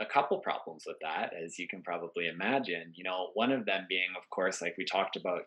a 0.00 0.06
couple 0.06 0.38
problems 0.38 0.84
with 0.86 0.96
that, 1.02 1.32
as 1.44 1.58
you 1.58 1.66
can 1.68 1.82
probably 1.82 2.28
imagine. 2.28 2.92
You 2.94 3.04
know, 3.04 3.30
one 3.34 3.50
of 3.50 3.66
them 3.66 3.86
being, 3.88 4.08
of 4.16 4.28
course, 4.30 4.62
like 4.62 4.74
we 4.78 4.84
talked 4.84 5.16
about, 5.16 5.42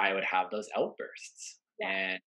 I 0.00 0.14
would 0.14 0.24
have 0.24 0.46
those 0.50 0.68
outbursts. 0.76 1.58
And 1.80 2.18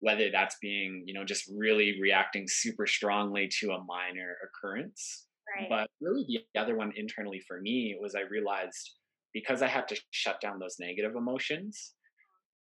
whether 0.00 0.30
that's 0.30 0.56
being, 0.60 1.04
you 1.06 1.14
know, 1.14 1.24
just 1.24 1.50
really 1.56 1.98
reacting 2.00 2.46
super 2.48 2.86
strongly 2.86 3.48
to 3.60 3.70
a 3.70 3.84
minor 3.84 4.36
occurrence. 4.44 5.26
Right. 5.56 5.68
But 5.68 5.90
really, 6.00 6.24
the 6.28 6.60
other 6.60 6.76
one 6.76 6.92
internally 6.96 7.40
for 7.46 7.60
me 7.60 7.96
was 8.00 8.14
I 8.14 8.20
realized 8.22 8.96
because 9.32 9.62
I 9.62 9.68
had 9.68 9.88
to 9.88 10.00
shut 10.10 10.40
down 10.40 10.58
those 10.58 10.76
negative 10.80 11.14
emotions, 11.16 11.94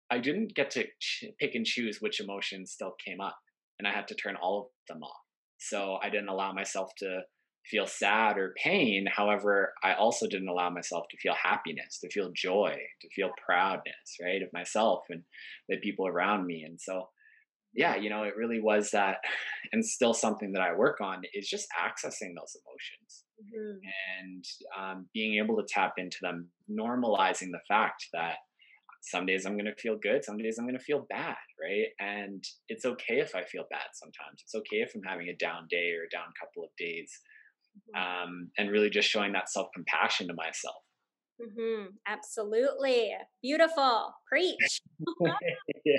I 0.09 0.19
didn't 0.19 0.55
get 0.55 0.69
to 0.71 0.85
ch- 0.99 1.25
pick 1.39 1.55
and 1.55 1.65
choose 1.65 1.99
which 2.01 2.19
emotions 2.19 2.71
still 2.71 2.95
came 3.05 3.21
up. 3.21 3.37
And 3.79 3.87
I 3.87 3.91
had 3.91 4.07
to 4.09 4.15
turn 4.15 4.35
all 4.35 4.61
of 4.61 4.67
them 4.87 5.03
off. 5.03 5.21
So 5.59 5.97
I 6.01 6.09
didn't 6.09 6.29
allow 6.29 6.53
myself 6.53 6.91
to 6.99 7.21
feel 7.65 7.87
sad 7.87 8.37
or 8.37 8.53
pain. 8.63 9.05
However, 9.11 9.73
I 9.83 9.93
also 9.93 10.27
didn't 10.27 10.49
allow 10.49 10.69
myself 10.69 11.05
to 11.09 11.17
feel 11.17 11.33
happiness, 11.35 11.99
to 12.01 12.09
feel 12.09 12.31
joy, 12.35 12.77
to 13.01 13.09
feel 13.15 13.31
proudness, 13.45 14.17
right, 14.21 14.41
of 14.41 14.49
myself 14.53 15.03
and 15.09 15.23
the 15.69 15.77
people 15.79 16.07
around 16.07 16.45
me. 16.45 16.63
And 16.63 16.79
so, 16.79 17.09
yeah, 17.73 17.95
you 17.95 18.09
know, 18.09 18.23
it 18.23 18.35
really 18.37 18.59
was 18.61 18.91
that, 18.91 19.17
and 19.71 19.85
still 19.85 20.13
something 20.13 20.51
that 20.53 20.61
I 20.61 20.75
work 20.75 21.01
on 21.01 21.21
is 21.33 21.47
just 21.47 21.67
accessing 21.79 22.33
those 22.35 22.55
emotions 22.55 23.23
mm-hmm. 23.41 23.77
and 24.19 24.45
um, 24.77 25.07
being 25.13 25.43
able 25.43 25.57
to 25.57 25.67
tap 25.67 25.93
into 25.97 26.17
them, 26.21 26.49
normalizing 26.69 27.51
the 27.51 27.61
fact 27.67 28.07
that 28.13 28.35
some 29.01 29.25
days 29.25 29.45
I'm 29.45 29.57
going 29.57 29.65
to 29.65 29.75
feel 29.75 29.97
good, 30.01 30.23
some 30.23 30.37
days 30.37 30.57
I'm 30.57 30.65
going 30.65 30.77
to 30.77 30.83
feel 30.83 31.05
bad, 31.09 31.35
right? 31.61 31.87
And 31.99 32.41
it's 32.69 32.85
okay 32.85 33.19
if 33.19 33.35
I 33.35 33.43
feel 33.43 33.65
bad 33.69 33.87
sometimes. 33.93 34.41
It's 34.43 34.55
okay 34.55 34.77
if 34.77 34.93
I'm 34.95 35.03
having 35.03 35.27
a 35.27 35.35
down 35.35 35.67
day 35.69 35.91
or 35.91 36.05
a 36.05 36.09
down 36.09 36.31
couple 36.39 36.63
of 36.63 36.69
days 36.77 37.11
Mm-hmm. 37.73 38.23
um, 38.23 38.51
and 38.57 38.69
really 38.69 38.89
just 38.89 39.09
showing 39.09 39.33
that 39.33 39.49
self 39.49 39.67
compassion 39.73 40.27
to 40.27 40.33
myself. 40.35 40.75
Mm-hmm. 41.41 41.87
Absolutely. 42.07 43.11
Beautiful. 43.41 44.13
Preach. 44.29 44.81
yeah. 45.85 45.97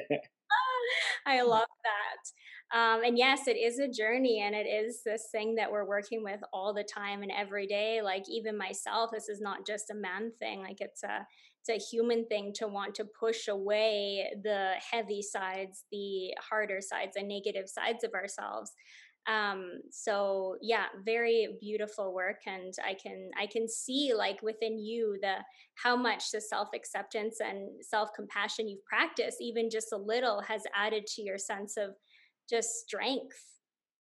I 1.27 1.43
love 1.43 1.67
that. 1.85 2.79
Um, 2.79 3.05
and 3.05 3.17
yes, 3.17 3.47
it 3.47 3.57
is 3.57 3.79
a 3.79 3.89
journey 3.89 4.43
and 4.45 4.55
it 4.55 4.67
is 4.67 5.03
this 5.05 5.29
thing 5.31 5.55
that 5.57 5.71
we're 5.71 5.87
working 5.87 6.25
with 6.25 6.41
all 6.53 6.75
the 6.75 6.83
time 6.85 7.23
and 7.23 7.31
every 7.31 7.67
day. 7.67 8.01
Like 8.03 8.25
even 8.29 8.59
myself, 8.59 9.11
this 9.13 9.29
is 9.29 9.41
not 9.41 9.67
just 9.67 9.91
a 9.91 9.95
man 9.95 10.33
thing. 10.39 10.61
Like 10.61 10.81
it's 10.81 11.03
a 11.03 11.27
it's 11.67 11.83
a 11.83 11.97
human 11.97 12.27
thing 12.27 12.53
to 12.57 12.69
want 12.69 12.95
to 12.97 13.07
push 13.19 13.49
away 13.49 14.27
the 14.43 14.73
heavy 14.91 15.23
sides, 15.23 15.85
the 15.91 16.35
harder 16.39 16.81
sides, 16.83 17.17
and 17.17 17.27
negative 17.27 17.71
sides 17.71 18.05
of 18.05 18.13
ourselves 18.13 18.73
um 19.27 19.81
so 19.91 20.57
yeah 20.61 20.85
very 21.05 21.57
beautiful 21.61 22.13
work 22.13 22.41
and 22.47 22.75
i 22.85 22.95
can 22.95 23.31
i 23.41 23.47
can 23.47 23.67
see 23.67 24.13
like 24.15 24.43
within 24.43 24.79
you 24.79 25.17
the 25.23 25.37
how 25.83 25.97
much 25.97 26.31
the 26.31 26.41
self 26.41 26.69
acceptance 26.75 27.39
and 27.41 27.71
self 27.83 28.11
compassion 28.15 28.69
you've 28.69 28.85
practiced 28.85 29.39
even 29.41 29.71
just 29.71 29.93
a 29.93 29.97
little 29.97 30.43
has 30.43 30.63
added 30.77 31.07
to 31.07 31.23
your 31.23 31.39
sense 31.39 31.77
of 31.79 31.91
just 32.51 32.81
strength 32.81 33.55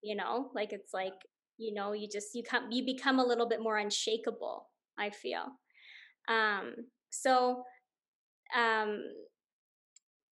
you 0.04 0.14
know? 0.14 0.50
Like 0.54 0.72
it's 0.72 0.94
like 0.94 1.14
you 1.56 1.72
know 1.72 1.92
you 1.92 2.08
just 2.08 2.34
you 2.34 2.42
come 2.42 2.70
you 2.70 2.84
become 2.84 3.18
a 3.18 3.24
little 3.24 3.48
bit 3.48 3.62
more 3.62 3.78
unshakable 3.78 4.68
i 4.98 5.10
feel. 5.10 5.46
Um 6.28 6.74
so 7.10 7.64
um 8.56 9.02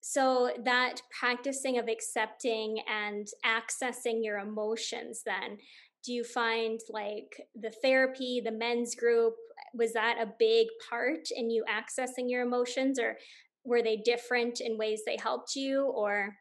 so 0.05 0.51
that 0.65 1.01
practicing 1.17 1.79
of 1.79 1.87
accepting 1.87 2.77
and 2.89 3.27
accessing 3.45 4.19
your 4.21 4.39
emotions 4.39 5.21
then 5.25 5.57
do 6.05 6.11
you 6.11 6.23
find 6.23 6.79
like 6.89 7.41
the 7.55 7.71
therapy 7.81 8.41
the 8.43 8.51
men's 8.51 8.95
group 8.95 9.33
was 9.73 9.93
that 9.93 10.17
a 10.19 10.33
big 10.37 10.67
part 10.89 11.29
in 11.35 11.49
you 11.49 11.63
accessing 11.69 12.29
your 12.29 12.43
emotions 12.43 12.99
or 12.99 13.17
were 13.63 13.81
they 13.81 13.95
different 13.97 14.59
in 14.59 14.77
ways 14.77 15.01
they 15.05 15.17
helped 15.21 15.55
you 15.55 15.83
or 15.83 16.35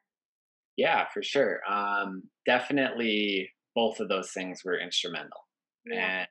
yeah 0.76 1.06
for 1.14 1.22
sure 1.22 1.60
um, 1.70 2.22
definitely 2.46 3.48
both 3.74 4.00
of 4.00 4.08
those 4.08 4.32
things 4.32 4.62
were 4.64 4.78
instrumental 4.78 5.46
Yeah. 5.86 6.20
And 6.20 6.28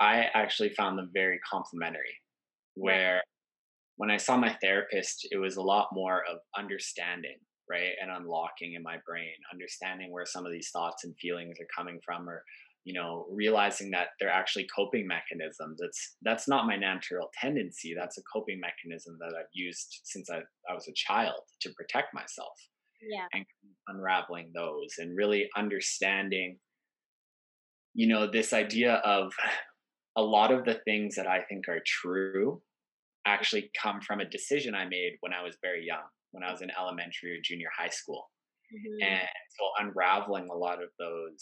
I 0.00 0.28
actually 0.34 0.70
found 0.70 0.98
them 0.98 1.10
very 1.12 1.38
complimentary. 1.48 2.14
Where 2.74 3.22
when 3.96 4.10
I 4.10 4.16
saw 4.16 4.36
my 4.36 4.56
therapist, 4.60 5.28
it 5.30 5.38
was 5.38 5.56
a 5.56 5.62
lot 5.62 5.88
more 5.92 6.22
of 6.30 6.38
understanding, 6.56 7.36
right? 7.70 7.92
And 8.00 8.10
unlocking 8.10 8.74
in 8.74 8.82
my 8.82 8.96
brain, 9.06 9.34
understanding 9.52 10.10
where 10.12 10.26
some 10.26 10.44
of 10.44 10.52
these 10.52 10.70
thoughts 10.70 11.04
and 11.04 11.14
feelings 11.20 11.56
are 11.60 11.66
coming 11.76 12.00
from, 12.04 12.28
or 12.28 12.42
you 12.84 12.92
know 12.92 13.26
realizing 13.30 13.90
that 13.90 14.08
they're 14.20 14.30
actually 14.30 14.66
coping 14.74 15.06
mechanisms 15.06 15.80
it's 15.80 16.16
that's 16.22 16.46
not 16.46 16.66
my 16.66 16.76
natural 16.76 17.30
tendency 17.40 17.94
that's 17.96 18.18
a 18.18 18.22
coping 18.32 18.60
mechanism 18.60 19.16
that 19.18 19.34
i've 19.38 19.46
used 19.52 20.00
since 20.04 20.28
i, 20.30 20.36
I 20.70 20.74
was 20.74 20.86
a 20.86 20.92
child 20.94 21.40
to 21.62 21.70
protect 21.70 22.14
myself 22.14 22.52
yeah 23.02 23.26
and 23.32 23.44
unraveling 23.88 24.50
those 24.54 24.94
and 24.98 25.16
really 25.16 25.48
understanding 25.56 26.58
you 27.94 28.06
know 28.06 28.30
this 28.30 28.52
idea 28.52 28.94
of 28.96 29.32
a 30.16 30.22
lot 30.22 30.52
of 30.52 30.64
the 30.64 30.78
things 30.84 31.16
that 31.16 31.26
i 31.26 31.40
think 31.40 31.68
are 31.68 31.80
true 31.84 32.60
actually 33.26 33.70
come 33.80 34.00
from 34.00 34.20
a 34.20 34.28
decision 34.28 34.74
i 34.74 34.84
made 34.84 35.16
when 35.20 35.32
i 35.32 35.42
was 35.42 35.56
very 35.62 35.84
young 35.84 36.04
when 36.32 36.42
i 36.42 36.50
was 36.50 36.62
in 36.62 36.70
elementary 36.78 37.32
or 37.32 37.40
junior 37.42 37.68
high 37.76 37.88
school 37.88 38.30
mm-hmm. 38.72 39.02
and 39.02 39.28
so 39.58 39.86
unraveling 39.86 40.48
a 40.50 40.56
lot 40.56 40.82
of 40.82 40.90
those 40.98 41.38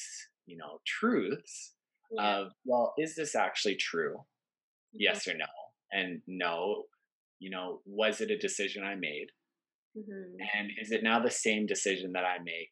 you 0.47 0.57
know 0.57 0.79
truths 0.87 1.75
yeah. 2.12 2.37
of 2.37 2.53
well 2.64 2.92
is 2.99 3.14
this 3.14 3.35
actually 3.35 3.77
true 3.77 4.14
mm-hmm. 4.14 4.99
yes 5.01 5.27
or 5.27 5.35
no 5.35 5.47
and 5.92 6.21
no 6.27 6.85
you 7.38 7.51
know 7.51 7.81
was 7.87 8.21
it 8.21 8.31
a 8.31 8.38
decision 8.38 8.85
i 8.85 8.95
made 8.95 9.27
mm-hmm. 9.97 10.59
and 10.59 10.71
is 10.81 10.92
it 10.92 11.03
now 11.03 11.21
the 11.21 11.31
same 11.31 11.66
decision 11.66 12.12
that 12.12 12.25
i 12.25 12.38
make 12.45 12.71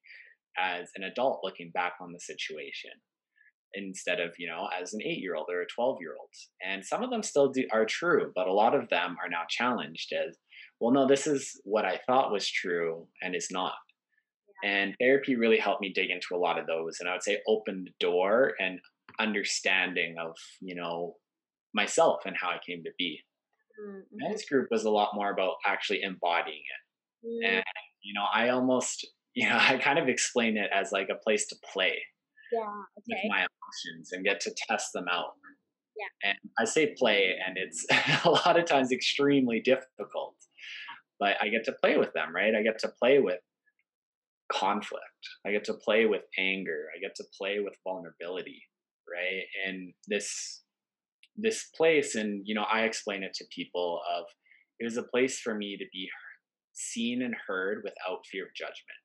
as 0.59 0.89
an 0.97 1.05
adult 1.05 1.41
looking 1.43 1.71
back 1.73 1.95
on 2.01 2.13
the 2.13 2.21
situation 2.21 2.91
instead 3.75 4.21
of 4.21 4.31
you 4.39 4.49
know 4.49 4.69
as 4.81 4.93
an 4.95 5.01
8 5.03 5.19
year 5.19 5.37
old 5.37 5.47
or 5.51 5.63
a 5.63 5.67
12 5.67 5.99
year 6.01 6.15
old 6.19 6.29
and 6.65 6.85
some 6.85 7.03
of 7.03 7.11
them 7.11 7.23
still 7.23 7.51
do, 7.51 7.67
are 7.73 7.85
true 7.85 8.33
but 8.35 8.49
a 8.49 8.53
lot 8.53 8.75
of 8.75 8.89
them 8.89 9.17
are 9.23 9.29
now 9.29 9.43
challenged 9.49 10.13
as 10.13 10.37
well 10.81 10.93
no 10.93 11.07
this 11.07 11.27
is 11.27 11.61
what 11.65 11.85
i 11.85 12.01
thought 12.07 12.33
was 12.33 12.49
true 12.49 13.07
and 13.23 13.35
is 13.35 13.49
not 13.51 13.75
and 14.63 14.95
therapy 15.01 15.37
really 15.37 15.59
helped 15.59 15.81
me 15.81 15.93
dig 15.95 16.11
into 16.11 16.35
a 16.35 16.39
lot 16.39 16.59
of 16.59 16.67
those. 16.67 16.99
And 17.01 17.09
I 17.09 17.13
would 17.13 17.23
say 17.23 17.39
open 17.47 17.85
the 17.85 17.93
door 17.99 18.55
and 18.59 18.79
understanding 19.19 20.17
of, 20.21 20.37
you 20.61 20.75
know, 20.75 21.15
myself 21.75 22.21
and 22.27 22.37
how 22.39 22.49
I 22.51 22.59
came 22.65 22.83
to 22.85 22.91
be. 22.99 23.21
Mm-hmm. 23.81 24.01
Men's 24.13 24.45
group 24.45 24.69
was 24.71 24.85
a 24.85 24.91
lot 24.91 25.15
more 25.15 25.31
about 25.31 25.55
actually 25.67 26.03
embodying 26.03 26.59
it. 26.59 27.27
Mm-hmm. 27.27 27.57
And, 27.57 27.65
you 28.03 28.15
know, 28.15 28.27
I 28.33 28.51
almost, 28.51 29.07
you 29.35 29.49
know, 29.49 29.59
I 29.59 29.79
kind 29.79 29.99
of 29.99 30.09
explain 30.09 30.57
it 30.57 30.71
as 30.75 30.93
like 30.93 31.09
a 31.11 31.23
place 31.23 31.47
to 31.49 31.57
play 31.73 31.99
yeah, 32.53 32.61
okay. 32.61 33.03
with 33.09 33.19
my 33.29 33.47
emotions 33.47 34.11
and 34.13 34.25
get 34.25 34.41
to 34.41 34.55
test 34.69 34.93
them 34.93 35.07
out. 35.11 35.33
Yeah. 35.97 36.31
And 36.31 36.39
I 36.59 36.65
say 36.65 36.95
play, 36.99 37.35
and 37.47 37.57
it's 37.59 37.87
a 38.25 38.31
lot 38.31 38.59
of 38.59 38.65
times 38.65 38.93
extremely 38.93 39.61
difficult, 39.61 40.37
but 41.19 41.37
I 41.41 41.49
get 41.49 41.65
to 41.65 41.73
play 41.73 41.97
with 41.97 42.13
them, 42.15 42.35
right? 42.35 42.55
I 42.55 42.63
get 42.63 42.79
to 42.81 42.91
play 43.01 43.19
with 43.19 43.41
conflict. 44.51 45.05
I 45.47 45.53
get 45.53 45.65
to 45.65 45.75
play 45.75 46.07
with 46.07 46.23
anger. 46.39 46.87
I 46.97 47.01
get 47.01 47.15
to 47.17 47.25
play 47.39 47.61
with 47.61 47.75
vulnerability, 47.85 48.63
right? 49.09 49.45
And 49.67 49.93
this 50.09 50.63
this 51.37 51.69
place, 51.77 52.17
and 52.17 52.43
you 52.45 52.55
know, 52.55 52.65
I 52.71 52.83
explain 52.83 53.23
it 53.23 53.35
to 53.35 53.45
people 53.55 54.01
of 54.17 54.25
it 54.79 54.85
was 54.85 54.97
a 54.97 55.03
place 55.03 55.39
for 55.39 55.55
me 55.55 55.77
to 55.77 55.85
be 55.93 56.09
seen 56.73 57.23
and 57.23 57.35
heard 57.47 57.83
without 57.85 58.27
fear 58.31 58.45
of 58.45 58.55
judgment. 58.55 59.05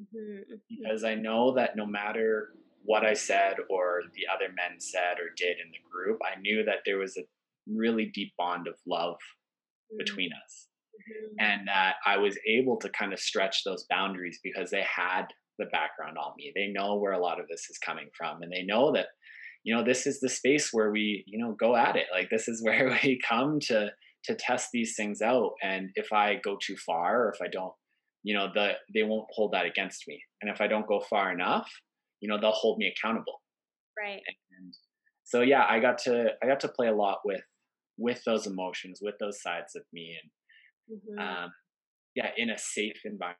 Mm-hmm, 0.00 0.54
mm-hmm. 0.54 0.82
Because 0.82 1.04
I 1.04 1.14
know 1.14 1.54
that 1.54 1.76
no 1.76 1.86
matter 1.86 2.50
what 2.84 3.04
I 3.04 3.14
said 3.14 3.56
or 3.70 4.02
the 4.14 4.26
other 4.32 4.52
men 4.52 4.78
said 4.78 5.18
or 5.18 5.32
did 5.36 5.56
in 5.58 5.72
the 5.72 5.78
group, 5.90 6.20
I 6.22 6.38
knew 6.40 6.64
that 6.64 6.80
there 6.84 6.98
was 6.98 7.16
a 7.16 7.24
really 7.66 8.10
deep 8.14 8.32
bond 8.36 8.68
of 8.68 8.74
love 8.86 9.14
mm-hmm. 9.14 9.98
between 9.98 10.30
us 10.32 10.68
mm-hmm. 10.94 11.34
and 11.40 11.68
that 11.68 11.94
I 12.06 12.18
was 12.18 12.38
able 12.46 12.78
to 12.78 12.90
kind 12.90 13.12
of 13.12 13.20
stretch 13.20 13.62
those 13.64 13.86
boundaries 13.88 14.38
because 14.42 14.70
they 14.70 14.82
had 14.82 15.26
the 15.58 15.66
background 15.66 16.18
on 16.18 16.32
me. 16.36 16.52
They 16.54 16.68
know 16.68 16.96
where 16.96 17.12
a 17.12 17.22
lot 17.22 17.40
of 17.40 17.46
this 17.48 17.66
is 17.70 17.78
coming 17.78 18.08
from, 18.16 18.42
and 18.42 18.52
they 18.52 18.62
know 18.62 18.92
that 18.92 19.06
you 19.62 19.74
know 19.74 19.84
this 19.84 20.06
is 20.06 20.20
the 20.20 20.28
space 20.28 20.70
where 20.72 20.90
we 20.90 21.24
you 21.26 21.38
know 21.38 21.54
go 21.58 21.76
at 21.76 21.96
it. 21.96 22.06
Like 22.12 22.28
this 22.30 22.48
is 22.48 22.62
where 22.64 22.98
we 23.02 23.20
come 23.26 23.60
to 23.68 23.90
to 24.24 24.34
test 24.34 24.70
these 24.72 24.96
things 24.96 25.20
out. 25.22 25.52
And 25.62 25.90
if 25.94 26.12
I 26.12 26.36
go 26.42 26.56
too 26.60 26.76
far, 26.76 27.26
or 27.26 27.32
if 27.32 27.40
I 27.42 27.48
don't, 27.48 27.72
you 28.22 28.34
know, 28.34 28.48
the 28.52 28.72
they 28.92 29.02
won't 29.02 29.28
hold 29.30 29.52
that 29.52 29.66
against 29.66 30.04
me. 30.08 30.20
And 30.42 30.50
if 30.50 30.60
I 30.60 30.66
don't 30.66 30.88
go 30.88 31.00
far 31.00 31.32
enough, 31.32 31.70
you 32.24 32.30
know, 32.30 32.40
they'll 32.40 32.52
hold 32.52 32.78
me 32.78 32.90
accountable. 32.90 33.42
Right. 34.00 34.22
And 34.58 34.74
so 35.24 35.42
yeah, 35.42 35.66
I 35.68 35.78
got 35.78 35.98
to 36.04 36.28
I 36.42 36.46
got 36.46 36.58
to 36.60 36.68
play 36.68 36.88
a 36.88 36.94
lot 36.94 37.18
with 37.22 37.42
with 37.98 38.24
those 38.24 38.46
emotions, 38.46 39.00
with 39.02 39.14
those 39.20 39.42
sides 39.42 39.76
of 39.76 39.82
me, 39.92 40.16
and 40.88 40.98
mm-hmm. 40.98 41.18
um, 41.18 41.52
yeah, 42.14 42.30
in 42.38 42.48
a 42.48 42.56
safe 42.56 42.96
environment. 43.04 43.36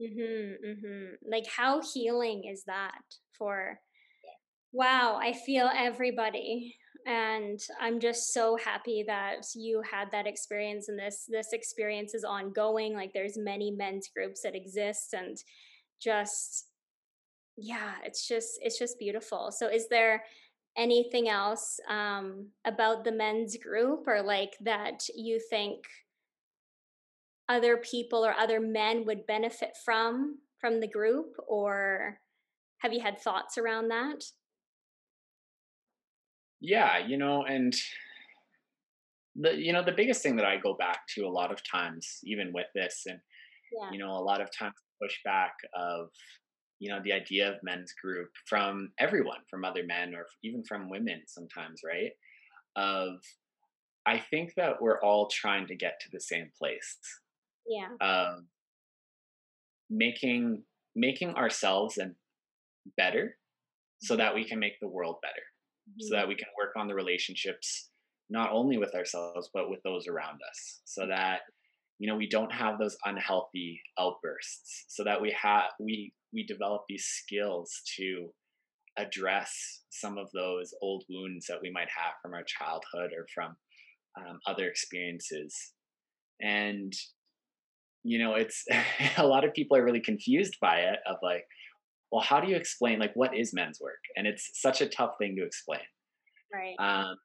Mm-hmm, 0.00 0.68
mm-hmm. 0.70 1.14
Like, 1.28 1.46
how 1.48 1.82
healing 1.92 2.44
is 2.48 2.62
that 2.68 3.02
for? 3.36 3.80
Wow, 4.72 5.18
I 5.20 5.32
feel 5.32 5.68
everybody, 5.76 6.76
and 7.06 7.58
I'm 7.80 7.98
just 7.98 8.32
so 8.32 8.56
happy 8.56 9.02
that 9.08 9.46
you 9.56 9.82
had 9.90 10.12
that 10.12 10.28
experience, 10.28 10.88
and 10.88 10.96
this 10.96 11.24
this 11.28 11.48
experience 11.52 12.14
is 12.14 12.22
ongoing. 12.22 12.94
Like, 12.94 13.10
there's 13.14 13.36
many 13.36 13.72
men's 13.72 14.08
groups 14.14 14.42
that 14.44 14.54
exist, 14.54 15.12
and 15.12 15.36
just 16.00 16.68
yeah, 17.56 17.94
it's 18.04 18.26
just 18.26 18.58
it's 18.62 18.78
just 18.78 18.98
beautiful. 18.98 19.50
So, 19.50 19.68
is 19.68 19.88
there 19.88 20.24
anything 20.76 21.28
else 21.28 21.80
um, 21.88 22.48
about 22.64 23.04
the 23.04 23.12
men's 23.12 23.56
group, 23.56 24.06
or 24.06 24.22
like 24.22 24.56
that 24.60 25.08
you 25.14 25.40
think? 25.50 25.84
other 27.48 27.76
people 27.76 28.24
or 28.24 28.32
other 28.32 28.60
men 28.60 29.04
would 29.06 29.26
benefit 29.26 29.76
from 29.84 30.38
from 30.60 30.80
the 30.80 30.88
group 30.88 31.36
or 31.46 32.18
have 32.78 32.92
you 32.92 33.00
had 33.00 33.18
thoughts 33.20 33.58
around 33.58 33.88
that 33.88 34.24
yeah 36.60 36.98
you 36.98 37.16
know 37.16 37.44
and 37.44 37.76
the 39.36 39.54
you 39.54 39.72
know 39.72 39.84
the 39.84 39.92
biggest 39.92 40.22
thing 40.22 40.36
that 40.36 40.46
i 40.46 40.56
go 40.56 40.74
back 40.74 41.00
to 41.08 41.22
a 41.22 41.28
lot 41.28 41.52
of 41.52 41.60
times 41.70 42.18
even 42.24 42.52
with 42.52 42.66
this 42.74 43.02
and 43.06 43.20
yeah. 43.78 43.90
you 43.92 43.98
know 43.98 44.12
a 44.12 44.22
lot 44.22 44.40
of 44.40 44.48
times 44.56 44.74
pushback 45.02 45.50
of 45.74 46.08
you 46.78 46.90
know 46.90 47.00
the 47.04 47.12
idea 47.12 47.48
of 47.48 47.62
men's 47.62 47.92
group 48.02 48.30
from 48.46 48.90
everyone 48.98 49.38
from 49.48 49.64
other 49.64 49.84
men 49.84 50.14
or 50.14 50.26
even 50.42 50.62
from 50.64 50.90
women 50.90 51.22
sometimes 51.26 51.80
right 51.84 52.12
of 52.76 53.20
i 54.04 54.18
think 54.30 54.52
that 54.56 54.80
we're 54.80 55.00
all 55.00 55.28
trying 55.28 55.66
to 55.66 55.74
get 55.74 55.98
to 56.00 56.08
the 56.12 56.20
same 56.20 56.50
place 56.58 56.98
yeah 57.66 57.88
um, 58.00 58.46
making 59.90 60.62
making 60.94 61.34
ourselves 61.34 61.98
and 61.98 62.14
better 62.96 63.36
so 64.02 64.14
mm-hmm. 64.14 64.22
that 64.22 64.34
we 64.34 64.44
can 64.44 64.58
make 64.58 64.78
the 64.80 64.88
world 64.88 65.16
better 65.22 65.34
mm-hmm. 65.90 66.06
so 66.06 66.14
that 66.14 66.28
we 66.28 66.34
can 66.34 66.48
work 66.58 66.72
on 66.76 66.88
the 66.88 66.94
relationships 66.94 67.90
not 68.28 68.50
only 68.52 68.76
with 68.76 68.94
ourselves 68.94 69.48
but 69.54 69.70
with 69.70 69.82
those 69.82 70.06
around 70.06 70.40
us 70.48 70.80
so 70.84 71.02
mm-hmm. 71.02 71.10
that 71.10 71.40
you 71.98 72.08
know 72.08 72.16
we 72.16 72.28
don't 72.28 72.52
have 72.52 72.78
those 72.78 72.96
unhealthy 73.04 73.80
outbursts 73.98 74.84
so 74.88 75.02
that 75.04 75.20
we 75.20 75.34
have 75.40 75.64
we 75.80 76.12
we 76.36 76.44
develop 76.44 76.82
these 76.88 77.06
skills 77.06 77.80
to 77.96 78.28
address 78.98 79.82
some 79.90 80.18
of 80.18 80.28
those 80.32 80.72
old 80.82 81.02
wounds 81.08 81.46
that 81.46 81.58
we 81.62 81.70
might 81.70 81.88
have 81.88 82.12
from 82.22 82.34
our 82.34 82.44
childhood 82.44 83.10
or 83.16 83.26
from 83.34 83.56
um, 84.20 84.38
other 84.46 84.68
experiences. 84.68 85.72
And 86.40 86.92
you 88.04 88.20
know 88.20 88.34
it's 88.34 88.64
a 89.16 89.26
lot 89.26 89.44
of 89.44 89.52
people 89.52 89.76
are 89.76 89.84
really 89.84 90.00
confused 90.00 90.58
by 90.60 90.76
it 90.76 90.98
of 91.10 91.16
like 91.22 91.44
well 92.12 92.22
how 92.22 92.38
do 92.38 92.48
you 92.48 92.54
explain 92.54 93.00
like 93.00 93.12
what 93.14 93.36
is 93.36 93.52
men's 93.54 93.80
work? 93.80 94.02
And 94.16 94.26
it's 94.26 94.50
such 94.54 94.80
a 94.80 94.88
tough 94.88 95.12
thing 95.18 95.34
to 95.36 95.44
explain. 95.44 95.80
Right. 96.52 96.76
Um 96.78 97.16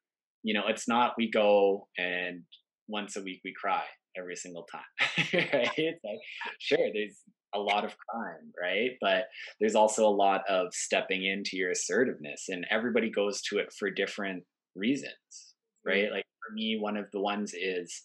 you 0.42 0.54
know 0.54 0.66
it's 0.66 0.88
not 0.88 1.12
we 1.16 1.30
go 1.30 1.86
and 1.98 2.42
once 2.88 3.16
a 3.16 3.22
week 3.22 3.42
we 3.44 3.54
cry 3.54 3.84
every 4.18 4.36
single 4.36 4.66
time 4.70 4.82
right? 5.32 5.70
It's 5.76 6.04
like 6.04 6.18
sure 6.58 6.88
there's 6.92 7.18
a 7.54 7.58
lot 7.58 7.84
of 7.84 7.96
crime 8.08 8.52
right 8.60 8.92
but 9.00 9.26
there's 9.60 9.74
also 9.74 10.06
a 10.06 10.10
lot 10.10 10.42
of 10.48 10.72
stepping 10.72 11.24
into 11.24 11.56
your 11.56 11.70
assertiveness 11.70 12.46
and 12.48 12.66
everybody 12.70 13.10
goes 13.10 13.42
to 13.42 13.58
it 13.58 13.72
for 13.78 13.90
different 13.90 14.42
reasons 14.74 15.54
right 15.84 16.04
mm-hmm. 16.04 16.14
like 16.14 16.24
for 16.46 16.54
me 16.54 16.78
one 16.78 16.96
of 16.96 17.06
the 17.12 17.20
ones 17.20 17.54
is 17.54 18.02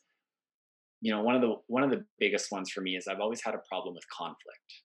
you 1.01 1.11
know 1.11 1.21
one 1.21 1.35
of 1.35 1.41
the 1.41 1.55
one 1.67 1.83
of 1.83 1.89
the 1.89 2.03
biggest 2.19 2.51
ones 2.51 2.69
for 2.69 2.81
me 2.81 2.95
is 2.95 3.07
i've 3.07 3.19
always 3.19 3.41
had 3.43 3.55
a 3.55 3.61
problem 3.69 3.95
with 3.95 4.03
conflict 4.09 4.83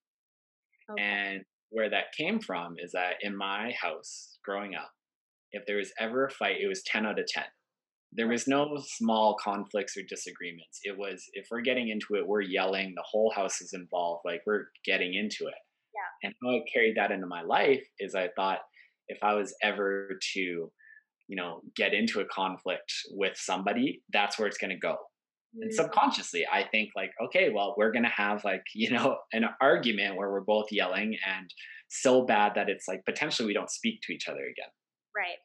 okay. 0.91 1.03
and 1.03 1.43
where 1.71 1.91
that 1.91 2.13
came 2.17 2.39
from 2.39 2.75
is 2.79 2.93
that 2.93 3.15
in 3.23 3.37
my 3.37 3.73
house 3.81 4.39
growing 4.45 4.75
up 4.75 4.91
if 5.53 5.65
there 5.67 5.77
was 5.77 5.93
ever 5.99 6.27
a 6.27 6.31
fight 6.31 6.57
it 6.61 6.69
was 6.69 6.83
10 6.85 7.07
out 7.07 7.19
of 7.19 7.27
10 7.27 7.45
there 8.15 8.29
was 8.29 8.47
no 8.47 8.79
small 8.85 9.37
conflicts 9.43 9.97
or 9.97 10.03
disagreements 10.09 10.81
it 10.85 10.97
was 10.97 11.25
if 11.33 11.47
we're 11.51 11.61
getting 11.61 11.89
into 11.89 12.15
it 12.15 12.27
we're 12.27 12.41
yelling 12.41 12.93
the 12.95 13.05
whole 13.05 13.33
house 13.35 13.61
is 13.61 13.73
involved 13.73 14.21
like 14.25 14.43
we're 14.47 14.67
getting 14.85 15.15
into 15.15 15.47
it 15.47 15.55
yeah 15.95 16.29
and 16.29 16.35
how 16.43 16.51
i 16.51 16.61
carried 16.73 16.97
that 16.97 17.11
into 17.11 17.27
my 17.27 17.43
life 17.43 17.85
is 17.99 18.15
i 18.15 18.29
thought 18.37 18.61
if 19.09 19.23
I 19.23 19.35
was 19.35 19.55
ever 19.63 20.19
to, 20.35 20.41
you 20.41 21.37
know, 21.37 21.61
get 21.77 21.95
into 21.95 22.21
a 22.21 22.25
conflict 22.25 22.93
with 23.11 23.37
somebody, 23.37 24.03
that's 24.13 24.39
where 24.39 24.49
it's 24.49 24.59
going 24.59 24.71
to 24.71 24.77
go. 24.77 24.93
Mm-hmm. 24.95 25.63
And 25.63 25.75
subconsciously, 25.75 26.47
I 26.51 26.65
think 26.65 26.91
like, 26.97 27.11
okay, 27.27 27.51
well, 27.55 27.75
we're 27.77 27.93
going 27.93 28.05
to 28.05 28.11
have 28.11 28.45
like, 28.45 28.63
you 28.75 28.91
know, 28.91 29.19
an 29.33 29.45
argument 29.61 30.17
where 30.17 30.31
we're 30.31 30.41
both 30.41 30.67
yelling 30.71 31.17
and 31.27 31.53
so 31.89 32.25
bad 32.25 32.53
that 32.55 32.71
it's 32.71 32.89
like 32.89 33.05
potentially 33.05 33.47
we 33.47 33.55
don't 33.55 33.71
speak 33.71 34.01
to 34.03 34.13
each 34.13 34.29
other 34.29 34.41
again. 34.41 34.71
Right. 35.15 35.37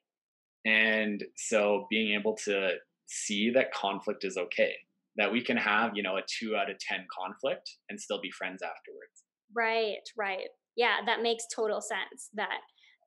And 0.67 1.23
so 1.38 1.88
being 1.89 2.13
able 2.13 2.36
to 2.45 2.71
see 3.08 3.49
that 3.51 3.73
conflict 3.73 4.25
is 4.25 4.38
okay, 4.38 4.73
that 5.15 5.32
we 5.32 5.41
can 5.41 5.56
have, 5.56 5.91
you 5.95 6.03
know, 6.03 6.17
a 6.17 6.21
two 6.27 6.58
out 6.58 6.69
of 6.69 6.77
10 6.80 7.06
conflict 7.17 7.69
and 7.89 7.99
still 7.99 8.19
be 8.19 8.30
friends 8.32 8.62
afterwards. 8.62 9.23
Right, 9.56 10.03
right. 10.17 10.49
Yeah, 10.75 10.97
that 11.06 11.21
makes 11.21 11.45
total 11.56 11.80
sense. 11.80 12.30
That 12.34 12.60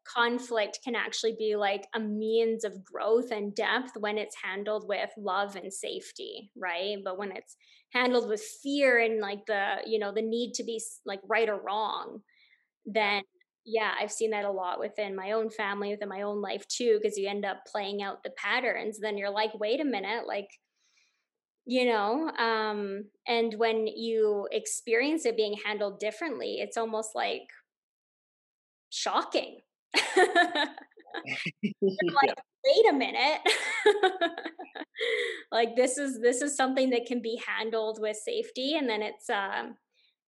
conflict 0.08 0.80
can 0.82 0.94
actually 0.94 1.36
be 1.38 1.56
like 1.56 1.86
a 1.94 2.00
means 2.00 2.64
of 2.64 2.82
growth 2.82 3.30
and 3.30 3.54
depth 3.54 3.92
when 3.98 4.16
it's 4.16 4.34
handled 4.42 4.88
with 4.88 5.10
love 5.18 5.56
and 5.56 5.70
safety 5.70 6.50
right 6.56 6.96
but 7.04 7.18
when 7.18 7.30
it's 7.30 7.54
handled 7.92 8.26
with 8.26 8.42
fear 8.62 8.98
and 8.98 9.20
like 9.20 9.44
the 9.46 9.76
you 9.86 9.98
know 9.98 10.10
the 10.10 10.22
need 10.22 10.54
to 10.54 10.64
be 10.64 10.80
like 11.04 11.20
right 11.28 11.50
or 11.50 11.60
wrong 11.60 12.20
then 12.86 13.22
yeah 13.64 13.92
i've 14.00 14.12
seen 14.12 14.30
that 14.30 14.44
a 14.44 14.50
lot 14.50 14.80
within 14.80 15.14
my 15.14 15.32
own 15.32 15.50
family 15.50 15.90
within 15.90 16.08
my 16.08 16.22
own 16.22 16.40
life 16.40 16.66
too 16.68 16.98
because 17.00 17.18
you 17.18 17.28
end 17.28 17.44
up 17.44 17.58
playing 17.70 18.02
out 18.02 18.22
the 18.22 18.30
patterns 18.30 18.98
then 19.00 19.18
you're 19.18 19.30
like 19.30 19.50
wait 19.58 19.80
a 19.80 19.84
minute 19.84 20.26
like 20.26 20.48
you 21.66 21.84
know 21.84 22.30
um 22.38 23.04
and 23.26 23.54
when 23.54 23.86
you 23.86 24.48
experience 24.50 25.26
it 25.26 25.36
being 25.36 25.56
handled 25.64 25.98
differently 25.98 26.56
it's 26.60 26.76
almost 26.76 27.10
like 27.14 27.48
shocking 28.90 29.60
like, 31.82 32.34
wait 32.64 32.90
a 32.90 32.92
minute. 32.92 33.40
like 35.52 35.76
this 35.76 35.98
is 35.98 36.20
this 36.20 36.42
is 36.42 36.56
something 36.56 36.90
that 36.90 37.06
can 37.06 37.20
be 37.22 37.40
handled 37.46 37.98
with 38.00 38.16
safety 38.16 38.76
and 38.76 38.88
then 38.88 39.02
it's 39.02 39.28
um 39.30 39.74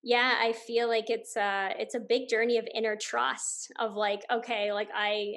yeah, 0.03 0.35
I 0.41 0.53
feel 0.53 0.88
like 0.88 1.11
it's 1.11 1.37
a 1.37 1.75
it's 1.79 1.95
a 1.95 2.01
big 2.01 2.29
journey 2.29 2.59
of 2.59 2.67
inner 2.75 2.97
trust 2.97 3.73
of 3.79 3.95
like 3.95 4.23
okay, 4.33 4.73
like 4.73 4.88
I 4.95 5.37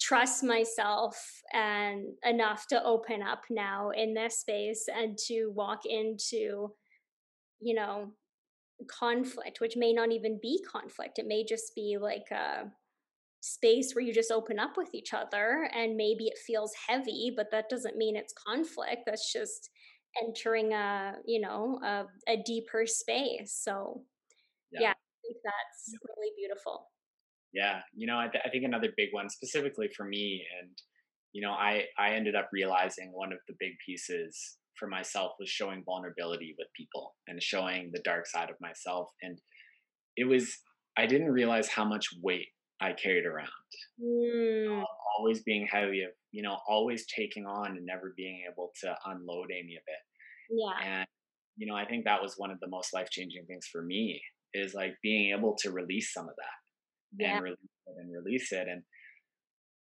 trust 0.00 0.42
myself 0.42 1.16
and 1.52 2.06
enough 2.24 2.66
to 2.66 2.82
open 2.82 3.22
up 3.22 3.42
now 3.50 3.90
in 3.90 4.14
this 4.14 4.38
space 4.40 4.86
and 4.92 5.16
to 5.26 5.52
walk 5.54 5.82
into 5.84 6.72
you 7.60 7.74
know 7.74 8.10
conflict 8.90 9.60
which 9.60 9.76
may 9.76 9.92
not 9.92 10.10
even 10.10 10.40
be 10.42 10.60
conflict. 10.70 11.20
It 11.20 11.26
may 11.28 11.44
just 11.44 11.72
be 11.76 11.96
like 12.00 12.28
a 12.32 12.64
space 13.40 13.92
where 13.94 14.04
you 14.04 14.12
just 14.12 14.32
open 14.32 14.58
up 14.58 14.76
with 14.76 14.94
each 14.94 15.12
other 15.14 15.68
and 15.74 15.96
maybe 15.96 16.24
it 16.26 16.38
feels 16.44 16.72
heavy 16.88 17.32
but 17.36 17.50
that 17.52 17.68
doesn't 17.68 17.96
mean 17.96 18.16
it's 18.16 18.32
conflict. 18.32 19.02
That's 19.06 19.32
just 19.32 19.70
entering 20.22 20.72
a 20.72 21.14
you 21.26 21.40
know 21.40 21.80
a, 21.84 22.04
a 22.28 22.42
deeper 22.44 22.86
space 22.86 23.58
so 23.62 24.02
yeah. 24.72 24.80
yeah. 24.80 24.90
i 24.90 25.14
think 25.22 25.36
that's 25.44 25.92
yeah. 25.92 25.98
really 26.16 26.32
beautiful 26.36 26.88
yeah 27.52 27.80
you 27.94 28.06
know 28.06 28.18
I, 28.18 28.28
th- 28.28 28.42
I 28.44 28.50
think 28.50 28.64
another 28.64 28.90
big 28.96 29.08
one 29.12 29.28
specifically 29.30 29.88
for 29.96 30.04
me 30.04 30.42
and 30.60 30.70
you 31.32 31.42
know 31.42 31.52
i 31.52 31.84
i 31.98 32.10
ended 32.10 32.34
up 32.34 32.48
realizing 32.52 33.10
one 33.12 33.32
of 33.32 33.38
the 33.48 33.54
big 33.58 33.72
pieces 33.84 34.58
for 34.78 34.88
myself 34.88 35.32
was 35.38 35.48
showing 35.48 35.82
vulnerability 35.84 36.54
with 36.58 36.68
people 36.76 37.14
and 37.28 37.42
showing 37.42 37.90
the 37.92 38.02
dark 38.04 38.26
side 38.26 38.50
of 38.50 38.56
myself 38.60 39.08
and 39.22 39.38
it 40.16 40.24
was 40.24 40.58
i 40.96 41.06
didn't 41.06 41.30
realize 41.30 41.68
how 41.68 41.84
much 41.84 42.08
weight 42.22 42.48
I 42.82 42.92
carried 42.92 43.24
around. 43.24 43.48
Mm. 44.02 44.82
Always 45.18 45.42
being 45.42 45.68
heavy 45.70 46.02
of, 46.02 46.10
you 46.32 46.42
know, 46.42 46.58
always 46.68 47.06
taking 47.06 47.46
on 47.46 47.76
and 47.76 47.86
never 47.86 48.12
being 48.16 48.42
able 48.50 48.70
to 48.82 48.94
unload 49.06 49.50
any 49.52 49.76
of 49.76 49.84
it. 49.86 50.02
Yeah. 50.50 50.98
And, 50.98 51.06
you 51.56 51.66
know, 51.66 51.76
I 51.76 51.84
think 51.84 52.04
that 52.04 52.20
was 52.20 52.34
one 52.36 52.50
of 52.50 52.58
the 52.60 52.68
most 52.68 52.92
life 52.92 53.08
changing 53.10 53.44
things 53.46 53.66
for 53.70 53.82
me 53.82 54.20
is 54.52 54.74
like 54.74 54.94
being 55.02 55.34
able 55.36 55.56
to 55.60 55.70
release 55.70 56.12
some 56.12 56.28
of 56.28 56.34
that 56.36 57.22
yeah. 57.22 57.36
and 57.36 57.44
release 57.44 57.58
it 57.86 57.94
and 57.98 58.12
release 58.12 58.52
it. 58.52 58.66
And, 58.68 58.82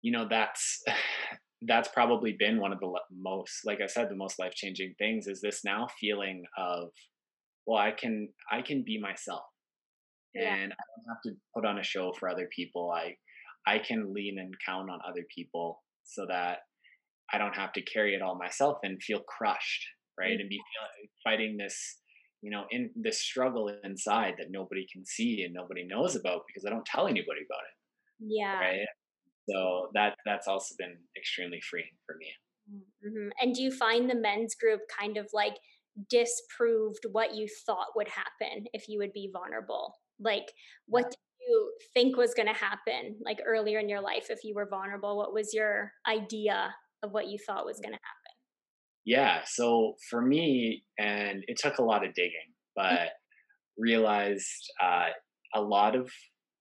you 0.03 0.13
know, 0.13 0.27
that's, 0.29 0.83
that's 1.67 1.89
probably 1.89 2.37
been 2.39 2.61
one 2.61 2.73
of 2.73 2.79
the 2.79 2.93
most, 3.11 3.61
like 3.65 3.81
I 3.83 3.87
said, 3.87 4.09
the 4.09 4.17
most 4.17 4.39
life 4.39 4.53
changing 4.55 4.95
things 4.99 5.27
is 5.27 5.41
this 5.41 5.63
now 5.65 5.89
feeling 5.99 6.45
of, 6.57 6.91
well, 7.67 7.79
I 7.79 7.91
can, 7.91 8.29
I 8.53 8.61
can 8.61 8.85
be 8.85 9.01
myself 9.01 9.45
yeah. 10.35 10.55
and 10.55 10.73
I 10.73 10.83
don't 10.97 11.15
have 11.15 11.23
to 11.27 11.41
put 11.55 11.65
on 11.65 11.79
a 11.79 11.83
show 11.83 12.13
for 12.19 12.29
other 12.29 12.49
people. 12.55 12.91
I 12.91 13.17
I 13.67 13.79
can 13.79 14.13
lean 14.13 14.39
and 14.39 14.55
count 14.67 14.91
on 14.91 14.99
other 15.09 15.25
people 15.35 15.83
so 16.05 16.27
that 16.29 16.59
I 17.33 17.39
don't 17.39 17.57
have 17.57 17.73
to 17.73 17.83
carry 17.83 18.15
it 18.15 18.23
all 18.23 18.37
myself 18.37 18.79
and 18.83 19.03
feel 19.03 19.21
crushed, 19.21 19.87
right? 20.19 20.33
Mm-hmm. 20.33 20.41
And 20.41 20.49
be 20.49 20.61
fighting 21.25 21.57
this, 21.57 21.99
you 22.43 22.51
know, 22.51 22.65
in 22.71 22.91
this 22.95 23.21
struggle 23.21 23.73
inside 23.83 24.35
that 24.39 24.49
nobody 24.51 24.87
can 24.93 25.05
see 25.07 25.43
and 25.45 25.55
nobody 25.55 25.87
knows 25.87 26.15
about 26.15 26.43
because 26.47 26.67
I 26.67 26.71
don't 26.71 26.85
tell 26.85 27.07
anybody 27.07 27.41
about 27.49 27.65
it. 27.65 27.75
Yeah. 28.21 28.59
Right. 28.59 28.87
So 29.49 29.89
that 29.95 30.15
that's 30.25 30.47
also 30.47 30.75
been 30.79 30.97
extremely 31.17 31.61
freeing 31.61 31.87
for 32.07 32.17
me. 32.19 32.29
Mm-hmm. 33.07 33.29
And 33.41 33.55
do 33.55 33.63
you 33.63 33.71
find 33.71 34.09
the 34.09 34.15
men's 34.15 34.55
group 34.55 34.81
kind 34.99 35.17
of 35.17 35.29
like 35.33 35.57
disproved 36.11 37.07
what 37.13 37.35
you 37.35 37.47
thought 37.67 37.89
would 37.95 38.09
happen 38.09 38.67
if 38.73 38.89
you 38.89 38.99
would 38.99 39.13
be 39.13 39.31
vulnerable? 39.33 39.95
Like, 40.21 40.53
what 40.87 41.11
did 41.11 41.19
you 41.47 41.73
think 41.93 42.17
was 42.17 42.35
going 42.35 42.49
to 42.49 42.55
happen, 42.55 43.17
like 43.25 43.39
earlier 43.47 43.79
in 43.79 43.89
your 43.89 44.01
life, 44.01 44.27
if 44.31 44.45
you 44.45 44.55
were 44.55 44.69
vulnerable? 44.69 45.17
What 45.17 45.33
was 45.33 45.53
your 45.53 45.93
idea 46.09 46.75
of 47.03 47.13
what 47.13 47.29
you 47.29 47.39
thought 47.47 47.67
was 47.67 47.81
going 47.81 47.93
to 47.93 48.01
happen? 48.01 48.35
Yeah. 49.05 49.43
So 49.47 49.95
for 50.09 50.23
me, 50.23 50.85
and 50.99 51.45
it 51.47 51.59
took 51.59 51.79
a 51.79 51.85
lot 51.85 52.07
of 52.07 52.15
digging, 52.15 52.53
mm. 52.79 52.83
but 52.83 53.11
realized 53.77 54.71
uh, 54.83 55.09
a 55.55 55.61
lot 55.61 55.95
of, 55.95 56.11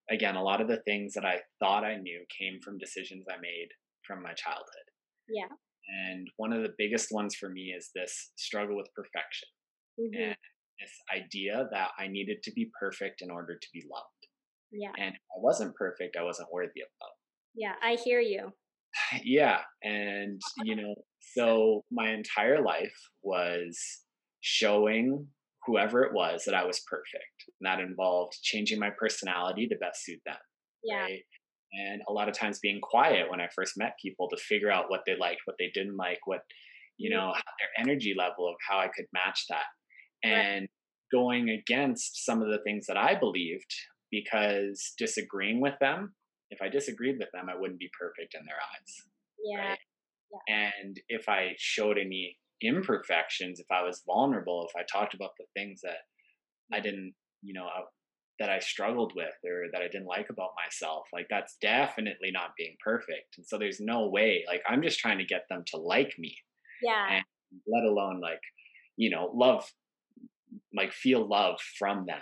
again, 0.09 0.35
a 0.35 0.43
lot 0.43 0.59
of 0.61 0.67
the 0.67 0.81
things 0.85 1.13
that 1.13 1.25
I 1.25 1.39
thought 1.59 1.85
I 1.85 1.97
knew 1.97 2.25
came 2.37 2.59
from 2.61 2.77
decisions 2.77 3.25
I 3.29 3.39
made 3.39 3.69
from 4.05 4.21
my 4.21 4.33
childhood. 4.33 4.87
Yeah. 5.29 5.47
And 6.05 6.27
one 6.37 6.53
of 6.53 6.63
the 6.63 6.73
biggest 6.77 7.09
ones 7.11 7.35
for 7.35 7.49
me 7.49 7.73
is 7.77 7.91
this 7.95 8.31
struggle 8.35 8.75
with 8.75 8.87
perfection. 8.95 9.47
Mm-hmm. 9.99 10.21
And 10.21 10.35
this 10.79 10.91
idea 11.13 11.67
that 11.71 11.89
I 11.99 12.07
needed 12.07 12.43
to 12.43 12.51
be 12.51 12.71
perfect 12.79 13.21
in 13.21 13.31
order 13.31 13.55
to 13.55 13.67
be 13.73 13.83
loved. 13.91 14.07
Yeah. 14.71 14.91
And 14.97 15.13
if 15.15 15.21
I 15.35 15.39
wasn't 15.39 15.75
perfect, 15.75 16.17
I 16.19 16.23
wasn't 16.23 16.51
worthy 16.51 16.81
of 16.81 16.87
love. 17.01 17.11
Yeah, 17.55 17.73
I 17.81 17.97
hear 18.03 18.19
you. 18.19 18.51
Yeah. 19.23 19.59
And, 19.83 20.41
you 20.63 20.75
know, 20.75 20.93
so 21.35 21.83
my 21.91 22.11
entire 22.11 22.61
life 22.61 22.95
was 23.23 23.79
showing 24.41 25.27
whoever 25.65 26.03
it 26.03 26.13
was 26.13 26.43
that 26.45 26.55
I 26.55 26.65
was 26.65 26.81
perfect. 26.89 27.45
And 27.59 27.65
that 27.65 27.79
involved 27.79 28.33
changing 28.41 28.79
my 28.79 28.91
personality 28.97 29.67
to 29.67 29.75
best 29.77 30.03
suit 30.03 30.19
them. 30.25 30.37
Yeah. 30.83 31.01
Right? 31.01 31.23
And 31.73 32.01
a 32.07 32.13
lot 32.13 32.29
of 32.29 32.37
times 32.37 32.59
being 32.61 32.81
quiet 32.81 33.31
when 33.31 33.41
I 33.41 33.47
first 33.55 33.73
met 33.77 33.97
people 34.01 34.29
to 34.29 34.37
figure 34.37 34.69
out 34.69 34.89
what 34.91 35.01
they 35.07 35.15
liked, 35.19 35.41
what 35.45 35.55
they 35.57 35.71
didn't 35.73 35.97
like, 35.97 36.19
what, 36.25 36.41
you 36.97 37.09
mm-hmm. 37.09 37.19
know, 37.19 37.33
their 37.33 37.85
energy 37.85 38.13
level 38.17 38.47
of 38.47 38.55
how 38.67 38.77
I 38.77 38.89
could 38.95 39.05
match 39.13 39.45
that 39.49 39.65
and 40.23 40.67
going 41.11 41.49
against 41.49 42.25
some 42.25 42.41
of 42.41 42.49
the 42.49 42.59
things 42.63 42.85
that 42.87 42.97
I 42.97 43.15
believed 43.15 43.71
because 44.11 44.93
disagreeing 44.97 45.61
with 45.61 45.75
them, 45.79 46.13
if 46.49 46.61
I 46.61 46.69
disagreed 46.69 47.17
with 47.19 47.29
them, 47.33 47.47
I 47.49 47.59
wouldn't 47.59 47.79
be 47.79 47.89
perfect 47.99 48.35
in 48.35 48.45
their 48.45 48.55
eyes. 48.55 48.93
Yeah. 49.43 49.69
Right? 49.69 49.79
yeah. 50.47 50.71
And 50.81 50.99
if 51.09 51.29
I 51.29 51.53
showed 51.57 51.97
any 51.97 52.37
imperfections, 52.61 53.59
if 53.59 53.67
I 53.71 53.83
was 53.83 54.03
vulnerable, 54.05 54.67
if 54.69 54.75
I 54.79 54.83
talked 54.91 55.13
about 55.13 55.31
the 55.37 55.45
things 55.55 55.81
that 55.83 55.97
I 56.71 56.79
mm. 56.79 56.83
didn't, 56.83 57.13
you 57.41 57.53
know, 57.53 57.65
uh, 57.65 57.85
that 58.39 58.49
I 58.49 58.59
struggled 58.59 59.13
with 59.15 59.33
or 59.45 59.65
that 59.71 59.81
I 59.81 59.87
didn't 59.87 60.07
like 60.07 60.29
about 60.29 60.49
myself, 60.63 61.05
like 61.13 61.27
that's 61.29 61.55
definitely 61.61 62.31
not 62.31 62.55
being 62.57 62.75
perfect. 62.83 63.37
And 63.37 63.45
so 63.45 63.57
there's 63.57 63.79
no 63.79 64.07
way, 64.09 64.43
like 64.47 64.61
I'm 64.67 64.81
just 64.81 64.99
trying 64.99 65.19
to 65.19 65.25
get 65.25 65.43
them 65.49 65.63
to 65.67 65.77
like 65.77 66.13
me. 66.17 66.35
Yeah. 66.81 67.17
And 67.17 67.23
let 67.67 67.83
alone 67.83 68.19
like, 68.19 68.41
you 68.97 69.09
know, 69.09 69.31
love 69.33 69.71
like 70.75 70.91
feel 70.93 71.27
love 71.27 71.59
from 71.77 72.05
them. 72.05 72.21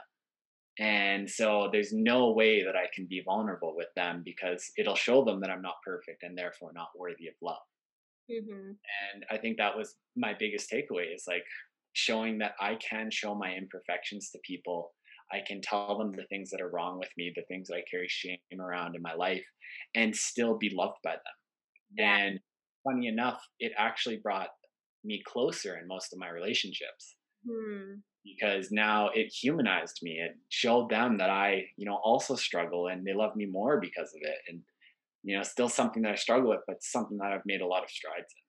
And 0.79 1.29
so 1.29 1.69
there's 1.71 1.91
no 1.93 2.31
way 2.31 2.63
that 2.63 2.75
i 2.75 2.85
can 2.95 3.05
be 3.05 3.21
vulnerable 3.25 3.75
with 3.75 3.89
them 3.95 4.21
because 4.23 4.71
it'll 4.77 4.95
show 4.95 5.23
them 5.23 5.41
that 5.41 5.49
i'm 5.49 5.61
not 5.61 5.75
perfect 5.85 6.23
and 6.23 6.37
therefore 6.37 6.71
not 6.73 6.87
worthy 6.97 7.27
of 7.27 7.33
love. 7.41 7.57
Mm-hmm. 8.31 8.69
and 8.69 9.25
i 9.29 9.37
think 9.37 9.57
that 9.57 9.75
was 9.75 9.95
my 10.15 10.33
biggest 10.37 10.71
takeaway 10.71 11.13
is 11.13 11.25
like 11.27 11.43
showing 11.93 12.37
that 12.37 12.53
i 12.61 12.75
can 12.75 13.11
show 13.11 13.35
my 13.35 13.53
imperfections 13.53 14.29
to 14.31 14.39
people. 14.45 14.93
I 15.33 15.39
can 15.47 15.61
tell 15.61 15.97
them 15.97 16.11
the 16.11 16.25
things 16.29 16.49
that 16.49 16.61
are 16.61 16.69
wrong 16.69 16.99
with 16.99 17.09
me 17.17 17.31
the 17.35 17.43
things 17.49 17.67
that 17.67 17.75
i 17.75 17.83
carry 17.89 18.07
shame 18.07 18.37
around 18.59 18.95
in 18.95 19.01
my 19.01 19.13
life 19.13 19.45
and 19.95 20.15
still 20.15 20.57
be 20.57 20.71
loved 20.73 20.99
by 21.03 21.11
them. 21.11 21.37
Yeah. 21.97 22.17
and 22.17 22.39
funny 22.85 23.07
enough 23.07 23.41
it 23.59 23.73
actually 23.77 24.17
brought 24.17 24.49
me 25.03 25.21
closer 25.25 25.77
in 25.77 25.87
most 25.87 26.13
of 26.13 26.19
my 26.19 26.29
relationships 26.29 27.15
hmm 27.45 28.01
because 28.23 28.71
now 28.71 29.09
it 29.09 29.27
humanized 29.27 29.99
me. 30.03 30.19
It 30.19 30.37
showed 30.49 30.89
them 30.89 31.17
that 31.17 31.29
I, 31.29 31.65
you 31.75 31.85
know, 31.85 31.95
also 32.03 32.35
struggle 32.35 32.87
and 32.87 33.05
they 33.05 33.13
love 33.13 33.35
me 33.35 33.45
more 33.45 33.79
because 33.79 34.13
of 34.13 34.21
it. 34.21 34.37
And 34.47 34.63
you 35.23 35.37
know, 35.37 35.43
still 35.43 35.69
something 35.69 36.03
that 36.03 36.13
I 36.13 36.15
struggle 36.15 36.49
with, 36.51 36.61
but 36.67 36.83
something 36.83 37.17
that 37.17 37.31
I've 37.33 37.45
made 37.45 37.61
a 37.61 37.67
lot 37.67 37.83
of 37.83 37.91
strides 37.91 38.33
in. 38.35 38.43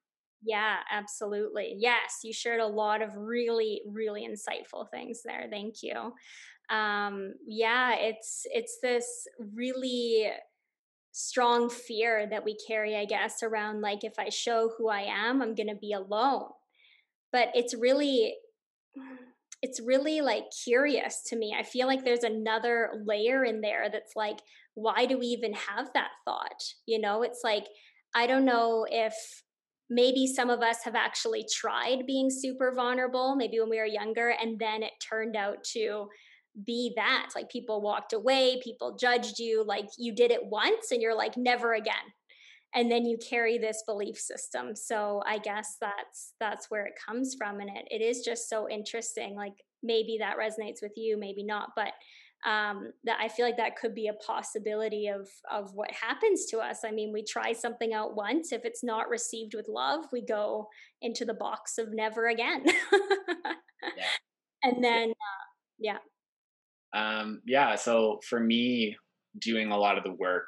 Yeah, 0.45 0.81
absolutely. 0.91 1.75
Yes, 1.79 2.19
you 2.25 2.33
shared 2.33 2.61
a 2.61 2.67
lot 2.67 3.01
of 3.01 3.17
really, 3.17 3.83
really 3.87 4.27
insightful 4.27 4.91
things 4.91 5.23
there. 5.25 5.47
Thank 5.49 5.83
you. 5.83 6.15
Um, 6.71 7.35
yeah, 7.47 7.97
it's 7.97 8.45
it's 8.47 8.79
this 8.83 9.29
really 9.39 10.33
strong 11.13 11.71
fear 11.71 12.27
that 12.29 12.45
we 12.45 12.57
carry, 12.69 12.97
I 12.97 13.07
guess, 13.07 13.43
around 13.43 13.83
like 13.83 14.05
if 14.05 14.19
I 14.19 14.31
show 14.31 14.71
who 14.79 14.89
I 14.89 15.03
am, 15.03 15.43
I'm 15.43 15.55
gonna 15.55 15.77
be 15.77 15.93
alone. 15.93 16.53
But 17.33 17.51
it's 17.55 17.75
really 17.75 18.37
it's 19.63 19.81
really 19.81 20.21
like 20.21 20.45
curious 20.65 21.23
to 21.29 21.37
me. 21.37 21.55
I 21.57 21.63
feel 21.63 21.87
like 21.87 22.05
there's 22.05 22.25
another 22.25 22.91
layer 23.07 23.45
in 23.45 23.61
there 23.61 23.89
that's 23.91 24.17
like, 24.17 24.39
why 24.75 25.07
do 25.07 25.19
we 25.19 25.27
even 25.27 25.55
have 25.55 25.91
that 25.95 26.11
thought? 26.25 26.63
You 26.87 27.01
know, 27.01 27.23
it's 27.23 27.41
like, 27.45 27.67
I 28.15 28.27
don't 28.27 28.45
know 28.45 28.87
if 28.91 29.15
maybe 29.89 30.27
some 30.27 30.51
of 30.51 30.63
us 30.63 30.79
have 30.85 30.95
actually 30.95 31.47
tried 31.55 32.07
being 32.07 32.29
super 32.31 32.73
vulnerable, 32.75 33.37
maybe 33.37 33.61
when 33.61 33.71
we 33.71 33.79
were 33.79 33.87
younger, 33.87 34.31
and 34.31 34.59
then 34.59 34.83
it 34.83 34.93
turned 35.09 35.37
out 35.37 35.63
to 35.73 36.09
be 36.67 36.93
that. 36.97 37.31
Like 37.37 37.49
people 37.51 37.81
walked 37.83 38.13
away, 38.13 38.61
people 38.65 38.97
judged 38.97 39.39
you, 39.39 39.65
like 39.65 39.87
you 39.97 40.15
did 40.15 40.31
it 40.31 40.45
once 40.45 40.91
and 40.91 41.01
you're 41.01 41.17
like, 41.17 41.37
never 41.37 41.75
again 41.75 41.95
and 42.75 42.91
then 42.91 43.05
you 43.05 43.19
carry 43.19 43.59
this 43.59 43.83
belief 43.87 44.17
system 44.19 44.75
so 44.75 45.23
i 45.27 45.39
guess 45.39 45.77
that's 45.81 46.35
that's 46.41 46.71
where 46.71 46.87
it 46.87 46.95
comes 47.07 47.35
from 47.39 47.61
and 47.61 47.71
it, 47.71 47.87
it 47.91 48.03
is 48.03 48.23
just 48.23 48.49
so 48.49 48.69
interesting 48.69 49.35
like 49.35 49.55
maybe 49.83 50.17
that 50.19 50.37
resonates 50.37 50.83
with 50.83 50.93
you 50.97 51.19
maybe 51.19 51.45
not 51.45 51.71
but 51.77 51.93
um, 52.45 52.93
that 53.05 53.19
I 53.21 53.29
feel 53.29 53.47
like 53.47 53.57
that 53.59 53.77
could 53.77 53.95
be 53.95 54.09
a 54.09 54.15
possibility 54.15 55.07
of 55.07 55.29
of 55.51 55.75
what 55.75 55.93
happens 55.93 56.47
to 56.47 56.59
us. 56.59 56.81
I 56.85 56.91
mean, 56.91 57.13
we 57.13 57.23
try 57.23 57.53
something 57.53 57.95
out 57.95 58.17
once. 58.17 58.53
If 58.53 58.65
it's 58.65 58.83
not 58.83 59.09
received 59.09 59.55
with 59.55 59.69
love, 59.69 60.07
we 60.13 60.23
go 60.23 60.69
into 61.01 61.25
the 61.25 61.35
box 61.35 61.79
of 61.79 61.93
never 61.93 62.29
again. 62.29 62.65
yeah. 63.97 64.05
And 64.65 64.83
then, 64.85 65.11
uh, 65.11 65.45
yeah. 65.81 65.97
Um, 66.95 67.43
yeah. 67.45 67.75
So 67.75 68.21
for 68.29 68.39
me, 68.39 68.97
doing 69.41 69.73
a 69.73 69.77
lot 69.77 69.99
of 69.99 70.05
the 70.05 70.13
work 70.13 70.47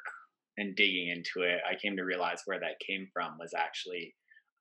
and 0.57 0.75
digging 0.75 1.09
into 1.09 1.47
it, 1.47 1.59
I 1.69 1.75
came 1.75 1.97
to 1.97 2.03
realize 2.03 2.41
where 2.45 2.59
that 2.59 2.79
came 2.85 3.07
from 3.13 3.37
was 3.39 3.53
actually 3.57 4.15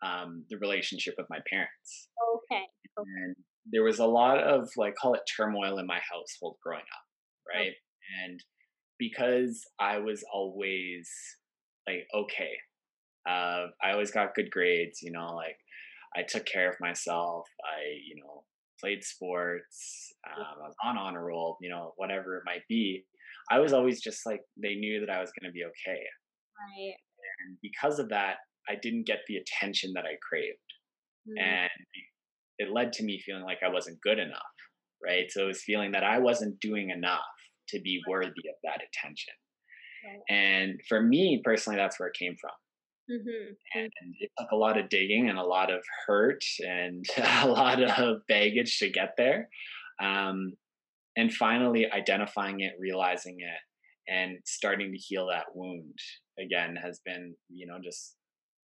um, 0.05 0.45
the 0.51 0.59
relationship 0.59 1.15
with 1.17 1.27
my 1.31 1.39
parents. 1.49 2.09
Okay. 2.37 2.63
okay. 2.99 3.11
And 3.25 3.37
there 3.73 3.85
was 3.85 3.99
a 3.99 4.07
lot 4.07 4.39
of 4.39 4.69
like 4.77 4.95
call 4.97 5.15
it 5.15 5.23
turmoil 5.37 5.79
in 5.79 5.87
my 5.87 6.01
household 6.11 6.57
growing 6.63 6.81
up, 6.83 7.55
right? 7.55 7.69
Okay. 7.69 7.77
And 8.25 8.41
because 8.99 9.63
I 9.81 9.99
was 9.99 10.25
always 10.33 11.09
like 11.87 12.07
okay, 12.15 12.53
uh, 13.29 13.69
I 13.83 13.93
always 13.93 14.11
got 14.11 14.35
good 14.35 14.51
grades, 14.51 15.01
you 15.03 15.13
know, 15.13 15.35
like 15.35 15.57
I 16.17 16.23
took 16.23 16.45
care 16.45 16.69
of 16.69 16.77
myself. 16.81 17.47
I, 17.65 17.99
you 18.07 18.23
know, 18.23 18.45
played 18.81 19.05
sports. 19.05 20.13
Um, 20.27 20.45
I 20.63 20.67
was 20.67 20.75
on 20.85 20.99
honor 20.99 21.27
roll, 21.27 21.57
you 21.61 21.71
know, 21.71 21.93
whatever 21.97 22.37
it 22.37 22.43
might 22.47 22.63
be. 22.69 23.05
I 23.51 23.59
was 23.59 23.73
always 23.73 24.01
just 24.01 24.25
like 24.27 24.41
they 24.61 24.75
knew 24.75 25.01
that 25.01 25.11
I 25.15 25.21
was 25.21 25.31
going 25.39 25.51
to 25.51 25.53
be 25.53 25.65
okay. 25.65 26.01
Right. 26.01 26.95
And 27.47 27.59
because 27.63 27.99
of 27.99 28.09
that, 28.11 28.37
I 28.69 28.75
didn't 28.81 29.07
get 29.07 29.19
the 29.29 29.37
attention 29.37 29.93
that 29.95 30.05
I 30.05 30.17
craved. 30.27 30.59
Mm. 31.29 31.43
And 31.43 31.71
it 32.59 32.73
led 32.73 32.93
to 32.95 33.05
me 33.05 33.21
feeling 33.25 33.45
like 33.45 33.59
I 33.65 33.73
wasn't 33.73 34.01
good 34.01 34.19
enough, 34.19 34.43
right? 35.05 35.31
So 35.31 35.45
it 35.45 35.49
was 35.49 35.63
feeling 35.63 35.93
that 35.93 36.05
I 36.05 36.19
wasn't 36.19 36.61
doing 36.61 36.91
enough 36.91 37.21
to 37.71 37.81
be 37.81 38.01
worthy 38.09 38.29
of 38.29 38.57
that 38.65 38.81
attention. 38.81 39.35
Right. 40.05 40.37
And 40.37 40.81
for 40.89 41.03
me 41.03 41.41
personally, 41.45 41.79
that's 41.79 41.99
where 41.99 42.09
it 42.09 42.17
came 42.19 42.37
from. 42.41 42.53
Mm-hmm. 43.11 43.53
And 43.75 43.91
it 44.21 44.31
took 44.39 44.51
a 44.51 44.57
lot 44.57 44.79
of 44.79 44.89
digging 44.89 45.29
and 45.29 45.39
a 45.39 45.45
lot 45.45 45.73
of 45.73 45.83
hurt 46.07 46.43
and 46.61 47.05
a 47.43 47.49
lot 47.49 47.83
of 47.83 48.27
baggage 48.29 48.79
to 48.79 48.91
get 48.91 49.15
there. 49.17 49.49
Um, 50.03 50.55
and 51.17 51.33
finally 51.33 51.91
identifying 51.91 52.61
it 52.61 52.73
realizing 52.79 53.37
it 53.41 54.13
and 54.13 54.39
starting 54.45 54.93
to 54.93 54.99
heal 54.99 55.29
that 55.29 55.47
wound 55.55 55.99
again 56.39 56.77
has 56.77 57.01
been 57.05 57.35
you 57.49 57.67
know 57.67 57.79
just 57.83 58.17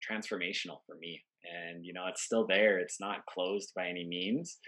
transformational 0.09 0.79
for 0.87 0.97
me 1.01 1.23
and 1.45 1.85
you 1.85 1.93
know 1.93 2.07
it's 2.09 2.23
still 2.23 2.47
there 2.47 2.79
it's 2.79 3.01
not 3.01 3.27
closed 3.27 3.73
by 3.75 3.89
any 3.89 4.07
means 4.07 4.59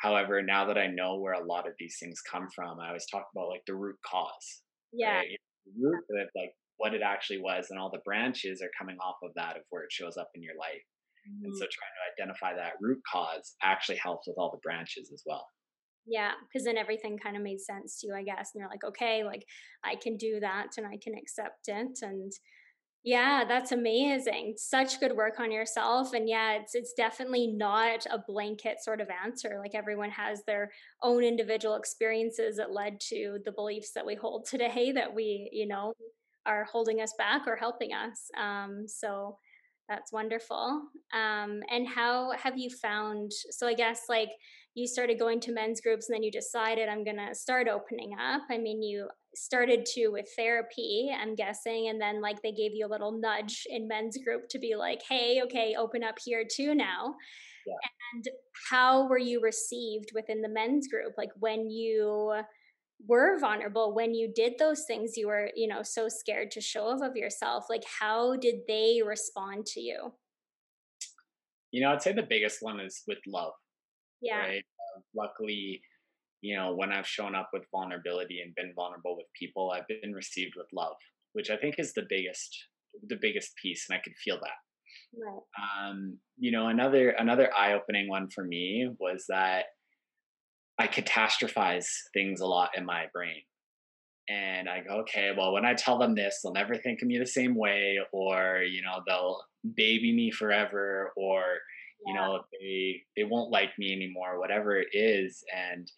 however 0.00 0.42
now 0.42 0.66
that 0.66 0.78
i 0.78 0.86
know 0.86 1.18
where 1.18 1.34
a 1.34 1.46
lot 1.46 1.66
of 1.66 1.74
these 1.78 1.96
things 2.00 2.20
come 2.30 2.48
from 2.54 2.78
i 2.80 2.88
always 2.88 3.06
talk 3.06 3.26
about 3.34 3.48
like 3.48 3.62
the 3.66 3.74
root 3.74 3.96
cause 4.08 4.62
yeah 4.92 5.18
right? 5.18 5.26
the 5.66 5.72
root 5.80 6.04
of 6.20 6.28
like 6.36 6.52
what 6.76 6.94
it 6.94 7.02
actually 7.02 7.40
was 7.40 7.66
and 7.70 7.78
all 7.78 7.90
the 7.90 8.04
branches 8.04 8.60
are 8.62 8.70
coming 8.78 8.96
off 8.98 9.16
of 9.22 9.30
that 9.36 9.56
of 9.56 9.62
where 9.70 9.84
it 9.84 9.92
shows 9.92 10.16
up 10.16 10.28
in 10.34 10.42
your 10.42 10.56
life 10.58 10.84
mm-hmm. 11.28 11.44
and 11.44 11.56
so 11.56 11.64
mm-hmm. 11.64 11.76
trying 11.78 11.94
to 11.96 12.22
identify 12.22 12.54
that 12.54 12.74
root 12.80 12.98
cause 13.10 13.54
actually 13.62 13.98
helps 13.98 14.26
with 14.26 14.36
all 14.38 14.50
the 14.50 14.60
branches 14.62 15.10
as 15.12 15.22
well 15.26 15.46
yeah, 16.06 16.32
because 16.46 16.64
then 16.66 16.76
everything 16.76 17.18
kind 17.18 17.36
of 17.36 17.42
made 17.42 17.60
sense 17.60 18.00
to 18.00 18.08
you, 18.08 18.14
I 18.14 18.22
guess. 18.22 18.50
And 18.52 18.60
you're 18.60 18.68
like, 18.68 18.84
okay, 18.84 19.24
like 19.24 19.44
I 19.82 19.94
can 19.96 20.16
do 20.16 20.38
that 20.40 20.72
and 20.76 20.86
I 20.86 20.98
can 21.02 21.14
accept 21.14 21.68
it. 21.68 21.98
And 22.02 22.32
yeah, 23.02 23.44
that's 23.46 23.72
amazing. 23.72 24.54
Such 24.56 25.00
good 25.00 25.12
work 25.12 25.38
on 25.38 25.52
yourself. 25.52 26.12
And 26.14 26.28
yeah, 26.28 26.54
it's 26.54 26.74
it's 26.74 26.92
definitely 26.94 27.48
not 27.48 28.06
a 28.10 28.18
blanket 28.18 28.82
sort 28.82 29.00
of 29.00 29.08
answer. 29.24 29.58
Like 29.58 29.74
everyone 29.74 30.10
has 30.10 30.42
their 30.46 30.70
own 31.02 31.22
individual 31.22 31.76
experiences 31.76 32.56
that 32.56 32.72
led 32.72 33.00
to 33.08 33.38
the 33.44 33.52
beliefs 33.52 33.92
that 33.94 34.06
we 34.06 34.14
hold 34.14 34.46
today 34.46 34.92
that 34.94 35.14
we, 35.14 35.50
you 35.52 35.66
know, 35.66 35.92
are 36.46 36.64
holding 36.64 37.00
us 37.00 37.14
back 37.18 37.42
or 37.46 37.56
helping 37.56 37.92
us. 37.92 38.30
Um, 38.40 38.84
so 38.86 39.38
that's 39.88 40.12
wonderful. 40.12 40.82
Um, 41.12 41.60
and 41.70 41.86
how 41.86 42.32
have 42.32 42.56
you 42.56 42.70
found? 42.70 43.32
So 43.50 43.66
I 43.66 43.74
guess 43.74 44.02
like 44.08 44.30
you 44.74 44.86
started 44.86 45.18
going 45.18 45.40
to 45.40 45.52
men's 45.52 45.80
groups 45.80 46.08
and 46.08 46.14
then 46.14 46.22
you 46.22 46.30
decided 46.30 46.88
I'm 46.88 47.04
going 47.04 47.18
to 47.18 47.34
start 47.34 47.68
opening 47.68 48.14
up. 48.18 48.42
I 48.50 48.58
mean, 48.58 48.82
you 48.82 49.08
started 49.34 49.84
to 49.94 50.08
with 50.08 50.26
therapy, 50.36 51.14
I'm 51.14 51.34
guessing, 51.34 51.88
and 51.88 52.00
then 52.00 52.22
like 52.22 52.40
they 52.42 52.52
gave 52.52 52.72
you 52.74 52.86
a 52.86 52.88
little 52.88 53.12
nudge 53.12 53.66
in 53.68 53.88
men's 53.88 54.18
group 54.24 54.48
to 54.50 54.58
be 54.58 54.74
like, 54.74 55.02
hey, 55.08 55.42
okay, 55.44 55.74
open 55.78 56.02
up 56.02 56.16
here 56.24 56.44
too 56.50 56.74
now. 56.74 57.14
Yeah. 57.66 57.74
And 58.14 58.24
how 58.70 59.08
were 59.08 59.18
you 59.18 59.40
received 59.40 60.12
within 60.14 60.42
the 60.42 60.48
men's 60.48 60.88
group? 60.88 61.14
Like 61.16 61.30
when 61.38 61.70
you 61.70 62.34
were 63.06 63.38
vulnerable, 63.38 63.94
when 63.94 64.14
you 64.14 64.32
did 64.34 64.54
those 64.58 64.84
things 64.86 65.16
you 65.16 65.28
were, 65.28 65.50
you 65.54 65.68
know, 65.68 65.82
so 65.82 66.08
scared 66.08 66.50
to 66.52 66.60
show 66.60 66.86
off 66.86 67.02
of 67.02 67.16
yourself, 67.16 67.66
like 67.68 67.84
how 68.00 68.36
did 68.36 68.56
they 68.66 69.02
respond 69.04 69.66
to 69.66 69.80
you? 69.80 70.12
You 71.70 71.82
know, 71.82 71.92
I'd 71.92 72.02
say 72.02 72.12
the 72.12 72.22
biggest 72.22 72.58
one 72.60 72.80
is 72.80 73.02
with 73.06 73.18
love 73.26 73.52
yeah. 74.24 74.38
Right. 74.38 74.64
Uh, 74.96 75.00
luckily, 75.14 75.82
you 76.40 76.56
know, 76.56 76.74
when 76.74 76.90
I've 76.90 77.06
shown 77.06 77.34
up 77.34 77.50
with 77.52 77.64
vulnerability 77.70 78.40
and 78.40 78.54
been 78.54 78.72
vulnerable 78.74 79.16
with 79.16 79.26
people, 79.38 79.70
I've 79.70 79.86
been 79.86 80.12
received 80.12 80.54
with 80.56 80.66
love, 80.72 80.96
which 81.34 81.50
I 81.50 81.56
think 81.56 81.76
is 81.78 81.92
the 81.92 82.06
biggest, 82.08 82.56
the 83.08 83.18
biggest 83.20 83.52
piece, 83.62 83.86
and 83.88 83.96
I 83.96 84.02
could 84.02 84.16
feel 84.16 84.40
that. 84.40 85.16
Right. 85.16 85.88
Um, 85.88 86.18
you 86.38 86.50
know, 86.52 86.68
another 86.68 87.10
another 87.10 87.50
eye-opening 87.56 88.08
one 88.08 88.28
for 88.30 88.44
me 88.44 88.90
was 88.98 89.26
that 89.28 89.66
I 90.78 90.88
catastrophize 90.88 91.86
things 92.12 92.40
a 92.40 92.46
lot 92.46 92.70
in 92.76 92.84
my 92.84 93.06
brain. 93.12 93.42
And 94.28 94.68
I 94.68 94.80
go, 94.80 95.00
okay, 95.00 95.32
well, 95.36 95.52
when 95.52 95.66
I 95.66 95.74
tell 95.74 95.98
them 95.98 96.14
this, 96.14 96.40
they'll 96.42 96.52
never 96.52 96.76
think 96.76 97.02
of 97.02 97.08
me 97.08 97.18
the 97.18 97.26
same 97.26 97.54
way, 97.54 97.98
or 98.12 98.62
you 98.62 98.80
know, 98.80 99.02
they'll 99.06 99.42
baby 99.76 100.14
me 100.14 100.30
forever, 100.30 101.12
or 101.16 101.42
you 102.06 102.14
know 102.14 102.40
they 102.60 103.02
they 103.16 103.24
won't 103.24 103.50
like 103.50 103.70
me 103.78 103.92
anymore 103.92 104.38
whatever 104.38 104.78
it 104.78 104.88
is 104.92 105.42
and 105.54 105.90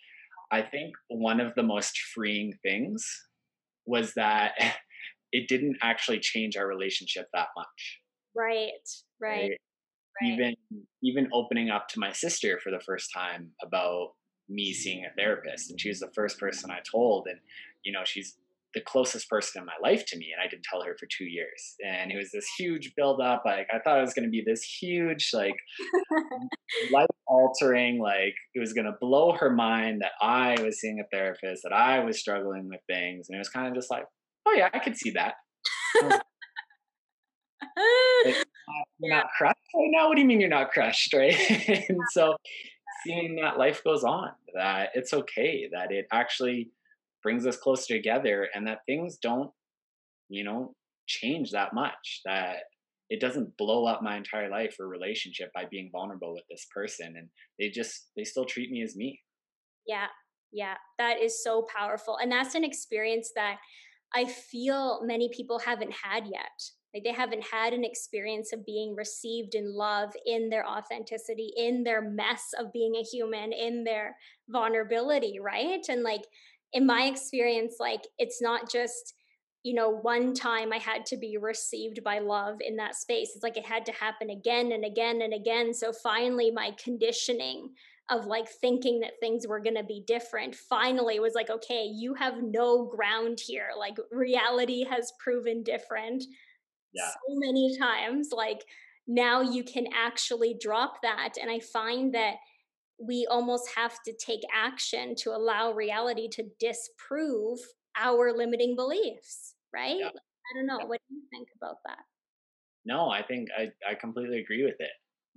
i 0.52 0.62
think 0.62 0.94
one 1.08 1.40
of 1.40 1.54
the 1.54 1.62
most 1.62 1.98
freeing 2.14 2.52
things 2.62 3.06
was 3.86 4.12
that 4.14 4.52
it 5.32 5.48
didn't 5.48 5.76
actually 5.82 6.20
change 6.20 6.56
our 6.56 6.66
relationship 6.66 7.26
that 7.32 7.48
much 7.56 8.00
right 8.34 8.70
right, 9.20 9.30
right? 9.30 9.50
right. 10.22 10.32
even 10.32 10.54
even 11.02 11.28
opening 11.32 11.70
up 11.70 11.88
to 11.88 12.00
my 12.00 12.12
sister 12.12 12.58
for 12.62 12.70
the 12.70 12.80
first 12.80 13.10
time 13.14 13.50
about 13.62 14.10
me 14.48 14.72
seeing 14.72 15.04
a 15.04 15.14
therapist 15.16 15.70
and 15.70 15.80
she 15.80 15.88
was 15.88 16.00
the 16.00 16.10
first 16.14 16.38
person 16.38 16.70
i 16.70 16.78
told 16.90 17.26
and 17.28 17.38
you 17.84 17.92
know 17.92 18.02
she's 18.04 18.36
the 18.74 18.80
closest 18.82 19.28
person 19.30 19.62
in 19.62 19.66
my 19.66 19.72
life 19.82 20.04
to 20.06 20.18
me 20.18 20.28
and 20.32 20.44
i 20.44 20.48
didn't 20.48 20.64
tell 20.64 20.82
her 20.82 20.94
for 20.98 21.06
two 21.06 21.24
years. 21.24 21.76
And 21.84 22.12
it 22.12 22.16
was 22.16 22.30
this 22.30 22.46
huge 22.58 22.92
build 22.94 23.20
up 23.20 23.42
like 23.46 23.66
i 23.72 23.78
thought 23.78 23.98
it 23.98 24.02
was 24.02 24.14
going 24.14 24.24
to 24.24 24.30
be 24.30 24.44
this 24.46 24.62
huge 24.62 25.30
like 25.32 25.56
life 26.92 27.06
altering 27.26 27.98
like 27.98 28.34
it 28.54 28.60
was 28.60 28.72
going 28.72 28.84
to 28.84 28.94
blow 29.00 29.32
her 29.32 29.50
mind 29.50 30.02
that 30.02 30.12
i 30.20 30.60
was 30.62 30.78
seeing 30.78 31.00
a 31.00 31.16
therapist 31.16 31.62
that 31.64 31.72
i 31.72 32.04
was 32.04 32.18
struggling 32.18 32.68
with 32.68 32.80
things 32.86 33.28
and 33.28 33.36
it 33.36 33.38
was 33.38 33.48
kind 33.48 33.66
of 33.66 33.74
just 33.74 33.90
like 33.90 34.04
oh 34.46 34.52
yeah 34.52 34.68
i 34.72 34.78
could 34.78 34.96
see 34.96 35.10
that. 35.10 35.34
Like, 38.24 38.34
you're 39.00 39.10
yeah. 39.10 39.16
not 39.16 39.26
crushed 39.36 39.58
right 39.74 39.88
now? 39.90 40.08
What 40.08 40.14
do 40.14 40.20
you 40.20 40.26
mean 40.26 40.40
you're 40.40 40.48
not 40.48 40.70
crushed 40.70 41.12
right? 41.12 41.34
And 41.88 41.98
so 42.10 42.36
seeing 43.04 43.36
that 43.36 43.58
life 43.58 43.82
goes 43.84 44.04
on 44.04 44.30
that 44.54 44.90
it's 44.94 45.12
okay 45.12 45.68
that 45.72 45.92
it 45.92 46.06
actually 46.12 46.70
brings 47.22 47.46
us 47.46 47.56
closer 47.56 47.94
together 47.94 48.48
and 48.54 48.66
that 48.66 48.80
things 48.86 49.18
don't 49.18 49.50
you 50.28 50.44
know 50.44 50.74
change 51.06 51.50
that 51.50 51.72
much 51.74 52.20
that 52.24 52.56
it 53.08 53.20
doesn't 53.20 53.56
blow 53.56 53.86
up 53.86 54.02
my 54.02 54.16
entire 54.16 54.50
life 54.50 54.76
or 54.80 54.88
relationship 54.88 55.52
by 55.54 55.64
being 55.70 55.88
vulnerable 55.92 56.32
with 56.34 56.42
this 56.50 56.66
person 56.74 57.14
and 57.16 57.28
they 57.58 57.68
just 57.68 58.10
they 58.16 58.24
still 58.24 58.44
treat 58.44 58.70
me 58.70 58.82
as 58.82 58.96
me. 58.96 59.20
Yeah 59.86 60.06
yeah 60.52 60.74
that 60.98 61.20
is 61.20 61.42
so 61.42 61.66
powerful 61.74 62.18
and 62.18 62.30
that's 62.30 62.54
an 62.54 62.64
experience 62.64 63.32
that 63.34 63.56
i 64.14 64.24
feel 64.24 65.04
many 65.04 65.28
people 65.34 65.58
haven't 65.58 65.92
had 65.92 66.24
yet 66.26 66.62
like 66.96 67.04
they 67.04 67.12
haven't 67.12 67.44
had 67.44 67.74
an 67.74 67.84
experience 67.84 68.52
of 68.52 68.64
being 68.64 68.94
received 68.96 69.54
in 69.54 69.74
love 69.74 70.10
in 70.24 70.48
their 70.48 70.66
authenticity 70.66 71.52
in 71.56 71.84
their 71.84 72.00
mess 72.00 72.54
of 72.58 72.72
being 72.72 72.96
a 72.96 73.02
human 73.02 73.52
in 73.52 73.84
their 73.84 74.16
vulnerability 74.48 75.38
right 75.38 75.84
and 75.90 76.02
like 76.02 76.24
in 76.72 76.86
my 76.86 77.02
experience 77.04 77.76
like 77.78 78.00
it's 78.18 78.40
not 78.40 78.70
just 78.70 79.14
you 79.66 79.74
know, 79.74 79.90
one 79.90 80.32
time 80.32 80.72
I 80.72 80.76
had 80.76 81.04
to 81.06 81.16
be 81.16 81.38
received 81.38 82.04
by 82.04 82.20
love 82.20 82.58
in 82.60 82.76
that 82.76 82.94
space. 82.94 83.32
It's 83.34 83.42
like 83.42 83.56
it 83.56 83.66
had 83.66 83.84
to 83.86 83.92
happen 83.92 84.30
again 84.30 84.70
and 84.70 84.84
again 84.84 85.22
and 85.22 85.34
again. 85.34 85.74
So 85.74 85.92
finally, 85.92 86.52
my 86.52 86.70
conditioning 86.80 87.70
of 88.08 88.26
like 88.26 88.48
thinking 88.48 89.00
that 89.00 89.18
things 89.18 89.44
were 89.44 89.58
going 89.58 89.74
to 89.74 89.82
be 89.82 90.04
different 90.06 90.54
finally 90.54 91.18
was 91.18 91.34
like, 91.34 91.50
okay, 91.50 91.82
you 91.82 92.14
have 92.14 92.42
no 92.42 92.84
ground 92.84 93.40
here. 93.44 93.70
Like 93.76 93.96
reality 94.12 94.84
has 94.84 95.12
proven 95.18 95.64
different 95.64 96.22
yeah. 96.96 97.08
so 97.08 97.34
many 97.36 97.76
times. 97.78 98.30
Like 98.32 98.64
now 99.06 99.40
you 99.40 99.62
can 99.62 99.86
actually 99.94 100.56
drop 100.60 101.02
that. 101.02 101.34
And 101.40 101.50
I 101.50 101.60
find 101.60 102.14
that 102.14 102.36
we 102.98 103.26
almost 103.30 103.68
have 103.76 104.02
to 104.04 104.12
take 104.14 104.40
action 104.54 105.14
to 105.16 105.30
allow 105.30 105.72
reality 105.72 106.28
to 106.30 106.44
disprove 106.58 107.58
our 107.98 108.32
limiting 108.32 108.74
beliefs 108.74 109.56
right? 109.76 109.96
Yeah. 109.98 110.08
I 110.08 110.50
don't 110.54 110.66
know. 110.66 110.86
What 110.86 111.00
do 111.08 111.14
you 111.14 111.22
think 111.30 111.48
about 111.56 111.76
that? 111.86 111.98
No, 112.84 113.10
I 113.10 113.22
think 113.22 113.48
I, 113.56 113.68
I 113.88 113.94
completely 113.94 114.38
agree 114.38 114.64
with 114.64 114.76
it. 114.78 114.90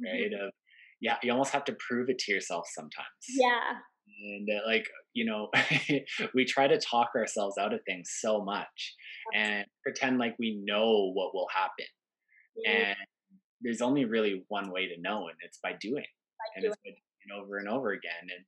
Right? 0.03 0.31
Mm-hmm. 0.31 0.45
Of 0.45 0.51
yeah, 1.01 1.17
you 1.23 1.31
almost 1.31 1.51
have 1.51 1.65
to 1.65 1.75
prove 1.87 2.09
it 2.09 2.19
to 2.19 2.31
yourself 2.31 2.65
sometimes. 2.73 3.25
Yeah. 3.29 3.79
And 4.21 4.49
uh, 4.49 4.67
like 4.67 4.87
you 5.19 5.25
know, 5.25 5.49
we 6.33 6.45
try 6.45 6.65
to 6.65 6.79
talk 6.79 7.09
ourselves 7.13 7.57
out 7.57 7.73
of 7.73 7.81
things 7.85 8.09
so 8.21 8.41
much 8.41 8.95
and 9.35 9.65
pretend 9.83 10.17
like 10.17 10.33
we 10.39 10.61
know 10.63 11.11
what 11.13 11.35
will 11.35 11.47
happen. 11.53 11.91
Mm-hmm. 12.65 12.81
And 12.81 12.97
there's 13.61 13.81
only 13.81 14.05
really 14.05 14.45
one 14.47 14.71
way 14.71 14.87
to 14.87 15.01
know, 15.01 15.27
and 15.27 15.35
it's 15.41 15.59
by 15.61 15.73
doing. 15.81 16.05
By 16.05 16.45
and 16.55 16.61
doing. 16.63 16.71
it's 16.71 16.81
by 16.85 16.91
doing 16.91 17.43
over 17.43 17.57
and 17.57 17.67
over 17.67 17.91
again. 17.91 18.21
And 18.21 18.45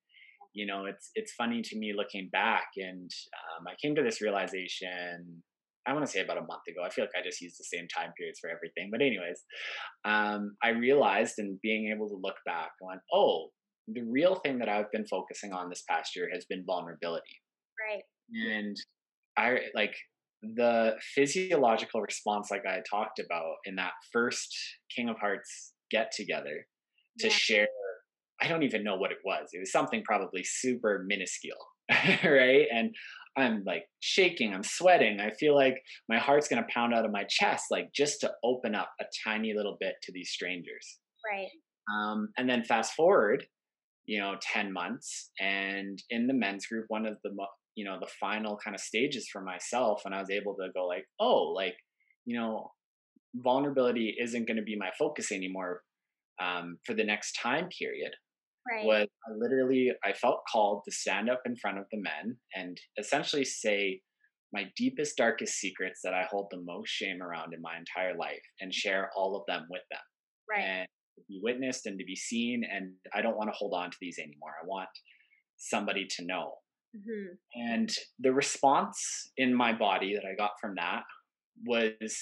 you 0.54 0.66
know, 0.66 0.86
it's 0.86 1.12
it's 1.14 1.34
funny 1.34 1.62
to 1.62 1.78
me 1.78 1.92
looking 1.94 2.30
back, 2.32 2.68
and 2.78 3.12
um, 3.60 3.68
I 3.68 3.74
came 3.82 3.96
to 3.96 4.04
this 4.04 4.22
realization 4.22 5.44
I 5.88 5.94
want 5.94 6.06
to 6.06 6.12
say 6.12 6.22
about 6.22 6.38
a 6.38 6.42
month 6.42 6.68
ago. 6.70 6.84
I 6.86 6.90
feel 6.90 7.06
like 7.06 7.20
I 7.20 7.28
just 7.28 7.42
use 7.42 7.58
the 7.58 7.64
same 7.64 7.88
time 7.88 8.14
periods 8.16 8.40
for 8.40 8.52
everything. 8.52 8.90
But 8.92 9.02
anyways, 9.02 9.44
um, 10.06 10.56
I 10.64 10.70
realized 10.70 11.40
and 11.40 11.60
being 11.62 11.92
able 11.92 12.08
to 12.08 12.20
look 12.22 12.36
back 12.46 12.70
I 12.82 12.86
went, 12.86 13.02
oh, 13.12 13.48
the 13.94 14.04
real 14.04 14.36
thing 14.36 14.60
that 14.60 14.70
I've 14.70 14.92
been 14.92 15.06
focusing 15.08 15.54
on 15.54 15.70
this 15.70 15.84
past 15.90 16.16
year 16.16 16.30
has 16.34 16.46
been 16.46 16.64
vulnerability. 16.66 17.42
Right. 17.90 18.04
And 18.52 18.78
I 19.38 19.60
like 19.76 19.96
the 20.42 20.96
physiological 21.16 22.02
response, 22.02 22.50
like 22.52 22.66
I 22.66 22.82
talked 22.90 23.20
about 23.20 23.56
in 23.66 23.76
that 23.76 23.94
first 24.12 24.56
King 24.96 25.10
of 25.10 25.18
Hearts 25.18 25.74
get 25.90 26.12
together 26.16 26.66
to 27.20 27.28
yeah. 27.28 27.34
share. 27.34 27.68
I 28.42 28.48
don't 28.48 28.64
even 28.64 28.84
know 28.84 28.96
what 28.96 29.12
it 29.12 29.20
was. 29.24 29.50
It 29.54 29.60
was 29.60 29.72
something 29.72 30.04
probably 30.04 30.44
super 30.44 31.06
minuscule, 31.08 31.58
right? 32.24 32.66
And 32.74 32.96
I'm 33.38 33.64
like 33.66 33.84
shaking, 34.00 34.54
I'm 34.54 34.64
sweating. 34.64 35.20
I 35.20 35.32
feel 35.32 35.56
like 35.56 35.82
my 36.10 36.18
heart's 36.18 36.48
going 36.48 36.62
to 36.62 36.74
pound 36.74 36.94
out 36.94 37.06
of 37.06 37.12
my 37.12 37.24
chest, 37.30 37.66
like 37.70 37.90
just 37.94 38.22
to 38.22 38.32
open 38.44 38.74
up 38.74 38.90
a 39.00 39.06
tiny 39.24 39.54
little 39.56 39.78
bit 39.80 39.96
to 40.04 40.12
these 40.12 40.32
strangers. 40.32 41.00
Right. 41.32 41.50
Um, 41.94 42.30
and 42.38 42.50
then 42.50 42.64
fast 42.64 42.94
forward, 42.94 43.46
you 44.12 44.20
know, 44.20 44.36
10 44.42 44.74
months. 44.74 45.32
And 45.40 45.98
in 46.10 46.28
the 46.28 46.34
men's 46.34 46.66
group, 46.66 46.84
one 46.90 47.06
of 47.06 47.16
the, 47.24 47.32
you 47.76 47.86
know, 47.86 47.98
the 47.98 48.10
final 48.20 48.60
kind 48.62 48.76
of 48.76 48.82
stages 48.82 49.30
for 49.32 49.40
myself, 49.40 50.02
and 50.04 50.14
I 50.14 50.20
was 50.20 50.30
able 50.30 50.54
to 50.56 50.68
go 50.76 50.86
like, 50.86 51.06
oh, 51.22 51.54
like, 51.56 51.78
you 52.26 52.38
know, 52.38 52.72
vulnerability 53.36 54.18
isn't 54.22 54.50
going 54.50 54.58
to 54.58 54.64
be 54.64 54.76
my 54.78 54.90
focus 55.00 55.32
anymore 55.32 55.80
um, 56.44 56.78
for 56.86 56.94
the 56.94 57.06
next 57.06 57.40
time 57.42 57.70
period 57.80 58.12
right. 58.70 58.86
was 58.86 59.08
I 59.26 59.32
literally 59.38 59.94
I 60.04 60.12
felt 60.12 60.42
called 60.52 60.82
to 60.90 60.92
stand 60.94 61.30
up 61.30 61.44
in 61.46 61.56
front 61.56 61.78
of 61.78 61.86
the 61.94 62.02
men 62.02 62.36
and 62.54 62.78
essentially 63.00 63.46
say 63.46 64.02
my 64.52 64.66
deepest 64.76 65.16
darkest 65.16 65.54
secrets 65.54 66.02
that 66.04 66.14
I 66.14 66.24
hold 66.30 66.48
the 66.52 66.62
most 66.62 66.90
shame 66.90 67.22
around 67.22 67.54
in 67.54 67.62
my 67.62 67.78
entire 67.78 68.18
life 68.18 68.44
and 68.60 68.74
share 68.74 69.10
all 69.16 69.38
of 69.38 69.44
them 69.48 69.68
with 69.70 69.84
them. 69.90 70.02
Right. 70.50 70.64
And 70.64 70.88
be 71.28 71.40
witnessed 71.44 71.86
and 71.86 71.98
to 72.00 72.06
be 72.06 72.16
seen 72.16 72.64
and 72.70 72.94
I 73.14 73.22
don't 73.22 73.38
want 73.38 73.50
to 73.50 73.56
hold 73.56 73.74
on 73.74 73.92
to 73.92 73.98
these 74.02 74.20
anymore. 74.20 74.54
I 74.62 74.66
want 74.66 74.90
somebody 75.58 76.08
to 76.18 76.26
know. 76.26 76.54
Mm-hmm. 76.96 77.36
And 77.56 77.94
the 78.20 78.34
response 78.34 79.32
in 79.38 79.54
my 79.54 79.74
body 79.74 80.14
that 80.16 80.26
I 80.26 80.36
got 80.36 80.52
from 80.60 80.76
that 80.76 81.04
was 81.66 82.18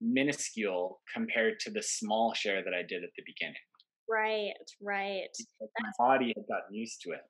minuscule 0.00 1.00
compared 1.12 1.60
to 1.60 1.70
the 1.70 1.82
small 1.82 2.34
share 2.34 2.62
that 2.64 2.74
I 2.74 2.82
did 2.82 3.02
at 3.02 3.10
the 3.16 3.22
beginning. 3.26 3.54
Right, 4.08 4.52
right. 4.82 5.28
my 5.60 5.90
body 5.98 6.32
had 6.36 6.44
gotten 6.46 6.74
used 6.74 7.00
to 7.02 7.10
it. 7.12 7.20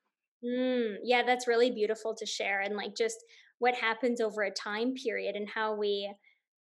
Mm, 0.44 0.96
yeah, 1.04 1.22
that's 1.24 1.48
really 1.48 1.70
beautiful 1.70 2.14
to 2.16 2.26
share, 2.26 2.60
and 2.60 2.76
like 2.76 2.96
just 2.96 3.16
what 3.60 3.74
happens 3.74 4.20
over 4.20 4.42
a 4.42 4.50
time 4.50 4.92
period 4.94 5.36
and 5.36 5.48
how 5.48 5.74
we 5.74 6.12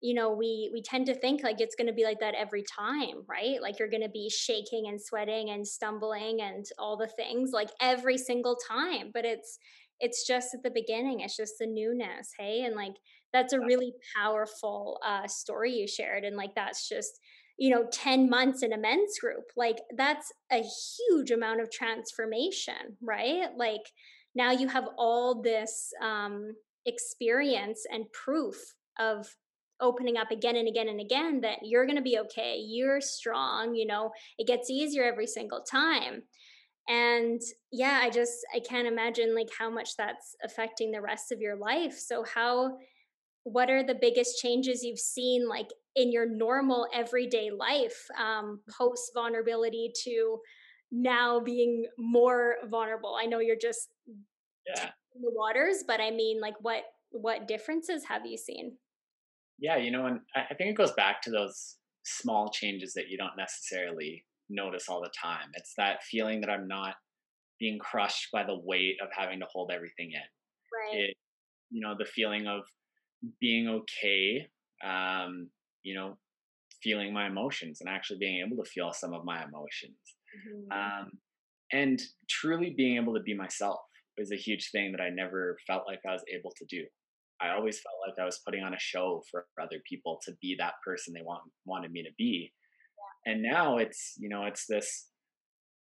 you 0.00 0.14
know 0.14 0.30
we 0.32 0.70
we 0.72 0.82
tend 0.82 1.06
to 1.06 1.14
think 1.14 1.42
like 1.42 1.60
it's 1.60 1.74
going 1.74 1.86
to 1.86 1.92
be 1.92 2.04
like 2.04 2.20
that 2.20 2.34
every 2.34 2.62
time 2.62 3.22
right? 3.28 3.60
Like 3.60 3.78
you're 3.78 3.90
going 3.90 4.02
to 4.02 4.08
be 4.08 4.30
shaking 4.30 4.86
and 4.88 5.00
sweating 5.00 5.50
and 5.50 5.66
stumbling 5.66 6.40
and 6.40 6.64
all 6.78 6.96
the 6.96 7.08
things 7.08 7.50
like 7.52 7.70
every 7.80 8.18
single 8.18 8.56
time 8.68 9.10
but 9.12 9.24
it's 9.24 9.58
it's 9.98 10.26
just 10.26 10.54
at 10.54 10.62
the 10.62 10.70
beginning 10.70 11.20
it's 11.20 11.36
just 11.36 11.54
the 11.58 11.66
newness 11.66 12.30
hey? 12.38 12.64
And 12.64 12.74
like 12.74 12.94
that's 13.32 13.52
a 13.52 13.60
really 13.60 13.92
powerful 14.16 15.00
uh 15.04 15.26
story 15.26 15.72
you 15.72 15.86
shared 15.86 16.24
and 16.24 16.36
like 16.36 16.54
that's 16.54 16.88
just 16.88 17.18
you 17.58 17.70
know 17.70 17.86
10 17.90 18.28
months 18.28 18.62
in 18.62 18.72
a 18.72 18.78
men's 18.78 19.18
group 19.18 19.44
like 19.56 19.78
that's 19.96 20.30
a 20.52 20.62
huge 20.62 21.30
amount 21.30 21.60
of 21.60 21.70
transformation 21.70 22.96
right? 23.02 23.48
Like 23.56 23.82
now 24.36 24.50
you 24.52 24.68
have 24.68 24.88
all 24.98 25.40
this 25.40 25.92
um, 26.00 26.54
experience 26.84 27.84
and 27.90 28.04
proof 28.12 28.56
of 28.98 29.34
opening 29.80 30.16
up 30.16 30.30
again 30.30 30.56
and 30.56 30.68
again 30.68 30.88
and 30.88 31.00
again 31.00 31.40
that 31.40 31.58
you're 31.62 31.86
going 31.86 31.96
to 31.96 32.02
be 32.02 32.18
okay 32.18 32.56
you're 32.56 33.00
strong 33.00 33.74
you 33.74 33.86
know 33.86 34.10
it 34.38 34.46
gets 34.46 34.70
easier 34.70 35.04
every 35.04 35.26
single 35.26 35.62
time. 35.62 36.22
And 36.88 37.40
yeah 37.72 38.00
i 38.02 38.10
just 38.10 38.34
i 38.54 38.60
can't 38.60 38.86
imagine 38.86 39.34
like 39.34 39.48
how 39.58 39.68
much 39.68 39.96
that's 39.96 40.36
affecting 40.44 40.92
the 40.92 41.00
rest 41.00 41.32
of 41.32 41.40
your 41.40 41.56
life. 41.56 41.98
So 41.98 42.24
how 42.24 42.78
what 43.42 43.70
are 43.70 43.84
the 43.84 43.98
biggest 44.00 44.40
changes 44.40 44.82
you've 44.82 44.98
seen 44.98 45.48
like 45.48 45.68
in 45.94 46.12
your 46.12 46.28
normal 46.28 46.88
everyday 46.92 47.50
life 47.50 48.06
um, 48.20 48.60
post 48.76 49.12
vulnerability 49.14 49.92
to 50.04 50.38
now 50.92 51.40
being 51.40 51.86
more 51.98 52.56
vulnerable? 52.68 53.16
I 53.20 53.26
know 53.26 53.38
you're 53.40 53.56
just 53.56 53.88
yeah. 54.66 54.90
the 55.14 55.30
waters 55.34 55.84
but 55.86 56.00
i 56.00 56.10
mean 56.10 56.40
like 56.40 56.54
what 56.60 56.82
what 57.10 57.48
differences 57.48 58.04
have 58.04 58.26
you 58.26 58.36
seen 58.36 58.76
yeah 59.58 59.76
you 59.76 59.90
know 59.90 60.06
and 60.06 60.20
i 60.34 60.54
think 60.54 60.70
it 60.70 60.76
goes 60.76 60.92
back 60.92 61.20
to 61.22 61.30
those 61.30 61.76
small 62.04 62.50
changes 62.50 62.92
that 62.94 63.08
you 63.08 63.18
don't 63.18 63.36
necessarily 63.36 64.24
notice 64.48 64.88
all 64.88 65.00
the 65.00 65.10
time 65.20 65.48
it's 65.54 65.74
that 65.76 66.02
feeling 66.04 66.40
that 66.40 66.50
i'm 66.50 66.68
not 66.68 66.94
being 67.58 67.78
crushed 67.78 68.28
by 68.32 68.44
the 68.44 68.60
weight 68.64 68.96
of 69.02 69.08
having 69.16 69.40
to 69.40 69.46
hold 69.52 69.70
everything 69.74 70.12
in 70.12 70.92
right 70.92 71.00
it, 71.00 71.16
you 71.70 71.80
know 71.80 71.94
the 71.98 72.04
feeling 72.04 72.46
of 72.46 72.62
being 73.40 73.68
okay 73.68 74.46
um, 74.84 75.50
you 75.82 75.94
know, 75.94 76.18
feeling 76.82 77.12
my 77.12 77.26
emotions 77.26 77.80
and 77.80 77.88
actually 77.88 78.18
being 78.18 78.44
able 78.44 78.62
to 78.62 78.70
feel 78.70 78.92
some 78.92 79.12
of 79.12 79.24
my 79.24 79.42
emotions. 79.44 79.96
Mm-hmm. 80.36 80.72
Um, 80.72 81.10
and 81.72 82.00
truly 82.28 82.74
being 82.76 82.96
able 82.96 83.14
to 83.14 83.20
be 83.20 83.34
myself 83.34 83.80
is 84.18 84.32
a 84.32 84.36
huge 84.36 84.70
thing 84.70 84.92
that 84.92 85.00
I 85.00 85.10
never 85.10 85.56
felt 85.66 85.84
like 85.86 86.00
I 86.06 86.12
was 86.12 86.24
able 86.32 86.52
to 86.56 86.64
do. 86.68 86.84
I 87.40 87.50
always 87.50 87.80
felt 87.80 87.96
like 88.06 88.20
I 88.20 88.24
was 88.24 88.40
putting 88.44 88.62
on 88.62 88.74
a 88.74 88.78
show 88.78 89.22
for 89.30 89.46
other 89.60 89.80
people 89.88 90.20
to 90.24 90.32
be 90.40 90.56
that 90.58 90.74
person 90.84 91.14
they 91.14 91.22
want 91.22 91.42
wanted 91.64 91.92
me 91.92 92.02
to 92.02 92.10
be. 92.16 92.52
Yeah. 93.26 93.32
And 93.32 93.42
now 93.42 93.78
it's, 93.78 94.14
you 94.18 94.28
know, 94.28 94.44
it's 94.44 94.66
this 94.68 95.08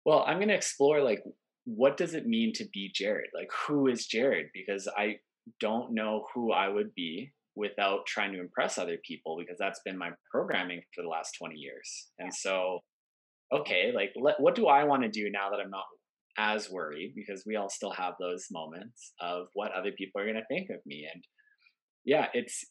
well, 0.05 0.23
I'm 0.25 0.37
going 0.37 0.47
to 0.47 0.55
explore 0.55 1.01
like 1.01 1.21
what 1.65 1.97
does 1.97 2.13
it 2.13 2.25
mean 2.25 2.53
to 2.53 2.65
be 2.73 2.89
Jared? 2.93 3.29
Like 3.35 3.49
who 3.67 3.87
is 3.87 4.07
Jared? 4.07 4.47
Because 4.53 4.87
I 4.97 5.17
don't 5.59 5.93
know 5.93 6.25
who 6.33 6.53
I 6.53 6.69
would 6.69 6.93
be 6.95 7.33
without 7.57 8.05
trying 8.05 8.31
to 8.33 8.39
impress 8.39 8.77
other 8.77 8.97
people 9.05 9.35
because 9.37 9.57
that's 9.59 9.81
been 9.83 9.97
my 9.97 10.11
programming 10.31 10.81
for 10.95 11.01
the 11.01 11.09
last 11.09 11.35
20 11.39 11.55
years. 11.55 12.07
And 12.19 12.33
so, 12.33 12.79
okay, 13.51 13.91
like, 13.93 14.11
let, 14.15 14.39
what 14.39 14.55
do 14.55 14.67
I 14.67 14.83
want 14.83 15.03
to 15.03 15.09
do 15.09 15.29
now 15.31 15.49
that 15.49 15.59
I'm 15.59 15.71
not 15.71 15.85
as 16.37 16.69
worried? 16.69 17.13
Because 17.15 17.43
we 17.45 17.55
all 17.55 17.69
still 17.69 17.91
have 17.91 18.13
those 18.19 18.47
moments 18.51 19.13
of 19.19 19.47
what 19.53 19.71
other 19.71 19.91
people 19.97 20.21
are 20.21 20.25
going 20.25 20.35
to 20.35 20.45
think 20.47 20.69
of 20.69 20.85
me. 20.85 21.07
And 21.13 21.23
yeah, 22.05 22.27
it's, 22.33 22.65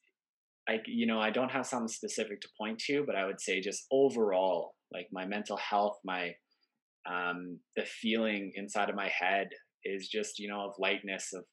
like, 0.68 0.82
you 0.86 1.06
know 1.06 1.20
I 1.20 1.30
don't 1.30 1.50
have 1.50 1.66
something 1.66 1.88
specific 1.88 2.40
to 2.40 2.48
point 2.58 2.78
to, 2.86 3.04
but 3.06 3.16
I 3.16 3.26
would 3.26 3.40
say 3.40 3.60
just 3.60 3.86
overall, 3.92 4.74
like 4.92 5.06
my 5.12 5.24
mental 5.24 5.56
health, 5.56 5.98
my 6.04 6.32
um, 7.08 7.60
the 7.76 7.84
feeling 7.84 8.52
inside 8.56 8.90
of 8.90 8.96
my 8.96 9.08
head 9.08 9.48
is 9.84 10.08
just 10.08 10.38
you 10.38 10.48
know 10.48 10.62
of 10.62 10.74
lightness, 10.78 11.30
of 11.34 11.44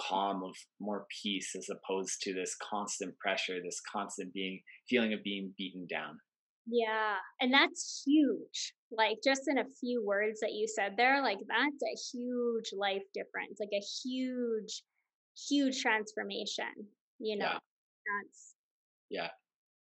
calm, 0.00 0.42
of 0.44 0.54
more 0.80 1.06
peace, 1.22 1.52
as 1.56 1.68
opposed 1.68 2.20
to 2.22 2.32
this 2.32 2.54
constant 2.70 3.18
pressure, 3.18 3.58
this 3.62 3.80
constant 3.92 4.32
being 4.32 4.60
feeling 4.88 5.12
of 5.12 5.22
being 5.24 5.52
beaten 5.58 5.86
down. 5.90 6.18
Yeah, 6.66 7.16
and 7.40 7.52
that's 7.52 8.02
huge. 8.06 8.74
Like 8.90 9.18
just 9.24 9.42
in 9.48 9.58
a 9.58 9.64
few 9.80 10.04
words 10.04 10.40
that 10.40 10.52
you 10.52 10.66
said 10.68 10.94
there, 10.96 11.22
like 11.22 11.38
that's 11.48 11.82
a 11.82 12.16
huge 12.16 12.70
life 12.76 13.02
difference, 13.14 13.58
like 13.60 13.70
a 13.72 13.84
huge, 14.04 14.82
huge 15.48 15.80
transformation. 15.80 16.72
You 17.18 17.38
know, 17.38 17.46
Yeah, 17.46 17.58
that's 18.22 18.54
yeah. 19.10 19.28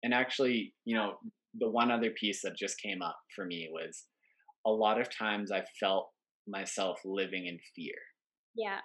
And 0.03 0.13
actually, 0.13 0.73
you 0.85 0.95
know, 0.95 1.15
the 1.55 1.69
one 1.69 1.91
other 1.91 2.11
piece 2.11 2.41
that 2.43 2.57
just 2.57 2.81
came 2.81 3.01
up 3.01 3.17
for 3.35 3.45
me 3.45 3.69
was 3.71 4.05
a 4.65 4.71
lot 4.71 4.99
of 5.01 5.15
times 5.15 5.51
I 5.51 5.63
felt 5.79 6.09
myself 6.47 6.99
living 7.05 7.47
in 7.47 7.59
fear 7.75 7.95
yeah, 8.55 8.79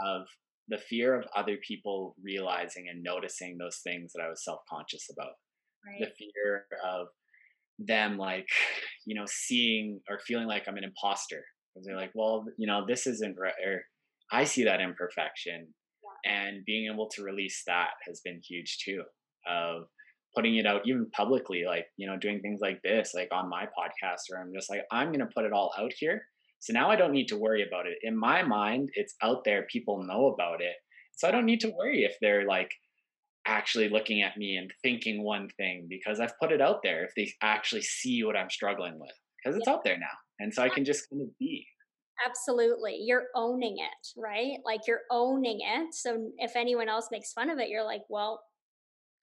of 0.00 0.26
the 0.68 0.78
fear 0.78 1.18
of 1.18 1.26
other 1.36 1.56
people 1.66 2.14
realizing 2.22 2.86
and 2.88 3.02
noticing 3.02 3.58
those 3.58 3.80
things 3.84 4.12
that 4.12 4.22
I 4.22 4.28
was 4.28 4.44
self 4.44 4.60
conscious 4.68 5.08
about. 5.12 5.32
The 5.98 6.08
fear 6.18 6.66
of 6.84 7.08
them, 7.86 8.18
like, 8.18 8.46
you 9.06 9.14
know, 9.14 9.26
seeing 9.26 10.00
or 10.08 10.18
feeling 10.20 10.46
like 10.46 10.64
I'm 10.68 10.76
an 10.76 10.84
imposter. 10.84 11.42
Because 11.74 11.86
they're 11.86 11.96
like, 11.96 12.12
well, 12.14 12.44
you 12.58 12.66
know, 12.66 12.84
this 12.86 13.06
isn't 13.06 13.36
right. 13.38 13.52
Or 13.64 13.82
I 14.32 14.44
see 14.44 14.64
that 14.64 14.80
imperfection. 14.80 15.68
Yeah, 16.24 16.32
And 16.32 16.64
being 16.64 16.90
able 16.92 17.08
to 17.10 17.22
release 17.22 17.62
that 17.66 17.90
has 18.06 18.20
been 18.24 18.40
huge 18.46 18.78
too. 18.84 19.02
Of 19.48 19.84
putting 20.34 20.56
it 20.56 20.66
out 20.66 20.82
even 20.86 21.10
publicly, 21.10 21.64
like, 21.66 21.86
you 21.96 22.06
know, 22.06 22.16
doing 22.16 22.40
things 22.40 22.60
like 22.60 22.80
this, 22.82 23.12
like 23.14 23.28
on 23.32 23.48
my 23.48 23.64
podcast, 23.64 24.22
where 24.28 24.40
I'm 24.40 24.52
just 24.54 24.70
like, 24.70 24.82
I'm 24.92 25.08
going 25.08 25.20
to 25.20 25.34
put 25.34 25.44
it 25.44 25.52
all 25.52 25.72
out 25.78 25.92
here. 25.96 26.22
So 26.60 26.72
now 26.72 26.90
I 26.90 26.96
don't 26.96 27.12
need 27.12 27.28
to 27.28 27.38
worry 27.38 27.66
about 27.66 27.86
it. 27.86 27.96
In 28.02 28.16
my 28.16 28.42
mind, 28.42 28.90
it's 28.94 29.14
out 29.22 29.44
there. 29.44 29.66
People 29.72 30.04
know 30.04 30.26
about 30.26 30.60
it. 30.60 30.74
So 31.16 31.26
I 31.26 31.30
don't 31.30 31.46
need 31.46 31.60
to 31.60 31.72
worry 31.76 32.04
if 32.04 32.16
they're 32.20 32.46
like 32.46 32.70
actually 33.46 33.88
looking 33.88 34.22
at 34.22 34.36
me 34.36 34.56
and 34.56 34.70
thinking 34.82 35.22
one 35.22 35.48
thing 35.56 35.86
because 35.88 36.20
I've 36.20 36.38
put 36.38 36.52
it 36.52 36.60
out 36.60 36.80
there. 36.82 37.04
If 37.04 37.14
they 37.16 37.32
actually 37.42 37.82
see 37.82 38.22
what 38.24 38.36
I'm 38.36 38.50
struggling 38.50 38.98
with, 38.98 39.12
because 39.42 39.56
it's 39.56 39.66
yeah. 39.66 39.74
out 39.74 39.84
there 39.84 39.98
now. 39.98 40.06
And 40.38 40.52
so 40.52 40.62
I 40.62 40.68
can 40.68 40.84
just 40.84 41.08
kind 41.10 41.22
of 41.22 41.28
be. 41.38 41.66
Absolutely. 42.26 42.98
You're 43.00 43.26
owning 43.34 43.76
it, 43.78 44.20
right? 44.20 44.58
Like 44.64 44.80
you're 44.86 45.02
owning 45.10 45.60
it. 45.62 45.94
So 45.94 46.30
if 46.38 46.56
anyone 46.56 46.88
else 46.88 47.08
makes 47.10 47.32
fun 47.32 47.50
of 47.50 47.58
it, 47.58 47.68
you're 47.68 47.84
like, 47.84 48.02
well, 48.08 48.42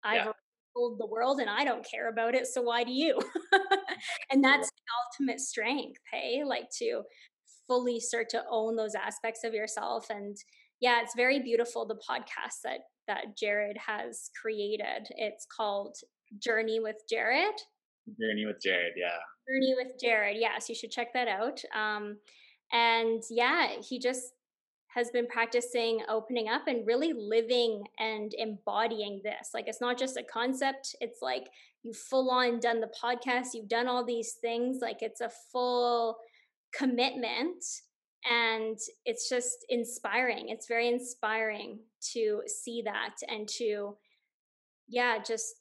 I've 0.04 0.26
Yeah. 0.26 0.32
told 0.76 1.00
the 1.00 1.06
world 1.06 1.40
and 1.40 1.50
I 1.50 1.64
don't 1.64 1.86
care 1.86 2.10
about 2.10 2.34
it. 2.36 2.48
So 2.48 2.62
why 2.62 2.84
do 2.84 2.92
you? 2.92 3.16
Mm-hmm. 3.16 3.74
and 4.32 4.44
that's 4.44 4.70
the 4.70 5.26
ultimate 5.26 5.40
strength, 5.40 6.00
hey? 6.12 6.44
Like 6.44 6.70
to 6.80 7.04
fully 7.68 8.00
start 8.00 8.30
to 8.30 8.44
own 8.50 8.76
those 8.76 8.96
aspects 8.96 9.44
of 9.44 9.54
yourself. 9.54 10.10
And 10.10 10.38
yeah, 10.80 11.02
it's 11.02 11.16
very 11.16 11.42
beautiful 11.42 11.86
the 11.86 11.96
podcast 11.96 12.62
that 12.64 12.80
that 13.08 13.38
Jared 13.38 13.78
has 13.78 14.30
created. 14.40 15.08
It's 15.12 15.46
called 15.46 15.96
Journey 16.40 16.80
with 16.80 16.98
Jared. 17.10 17.56
Journey 18.20 18.46
with 18.46 18.62
Jared. 18.62 18.94
Yeah. 18.98 19.18
Journey 19.48 19.76
with 19.76 19.94
Jared. 20.00 20.38
Yes, 20.40 20.68
you 20.68 20.76
should 20.76 20.92
check 20.92 21.14
that 21.14 21.28
out. 21.28 21.62
Um, 21.76 22.18
and 22.72 23.24
yeah, 23.30 23.70
he 23.82 23.98
just 24.00 24.34
has 24.90 25.10
been 25.12 25.28
practicing 25.28 26.02
opening 26.10 26.50
up 26.50 26.68
and 26.68 26.88
really 26.88 27.14
living 27.14 27.84
and 28.00 28.34
embodying 28.38 29.22
this. 29.24 29.50
Like 29.54 29.68
it's 29.68 29.82
not 29.82 29.98
just 29.98 30.18
a 30.18 30.24
concept, 30.24 30.96
it's 31.02 31.20
like 31.22 31.48
you've 31.84 31.98
full 31.98 32.30
on 32.32 32.60
done 32.60 32.82
the 32.82 32.92
podcast, 33.02 33.50
you've 33.54 33.70
done 33.70 33.88
all 33.88 34.04
these 34.04 34.34
things. 34.42 34.80
Like 34.82 34.98
it's 35.02 35.22
a 35.22 35.32
full 35.52 36.18
commitment. 36.74 37.64
And 38.30 38.78
it's 39.06 39.30
just 39.30 39.66
inspiring. 39.70 40.50
It's 40.50 40.68
very 40.68 40.88
inspiring 40.88 41.80
to 42.14 42.42
see 42.46 42.82
that 42.84 43.16
and 43.30 43.48
to, 43.58 43.96
yeah, 44.88 45.20
just 45.24 45.56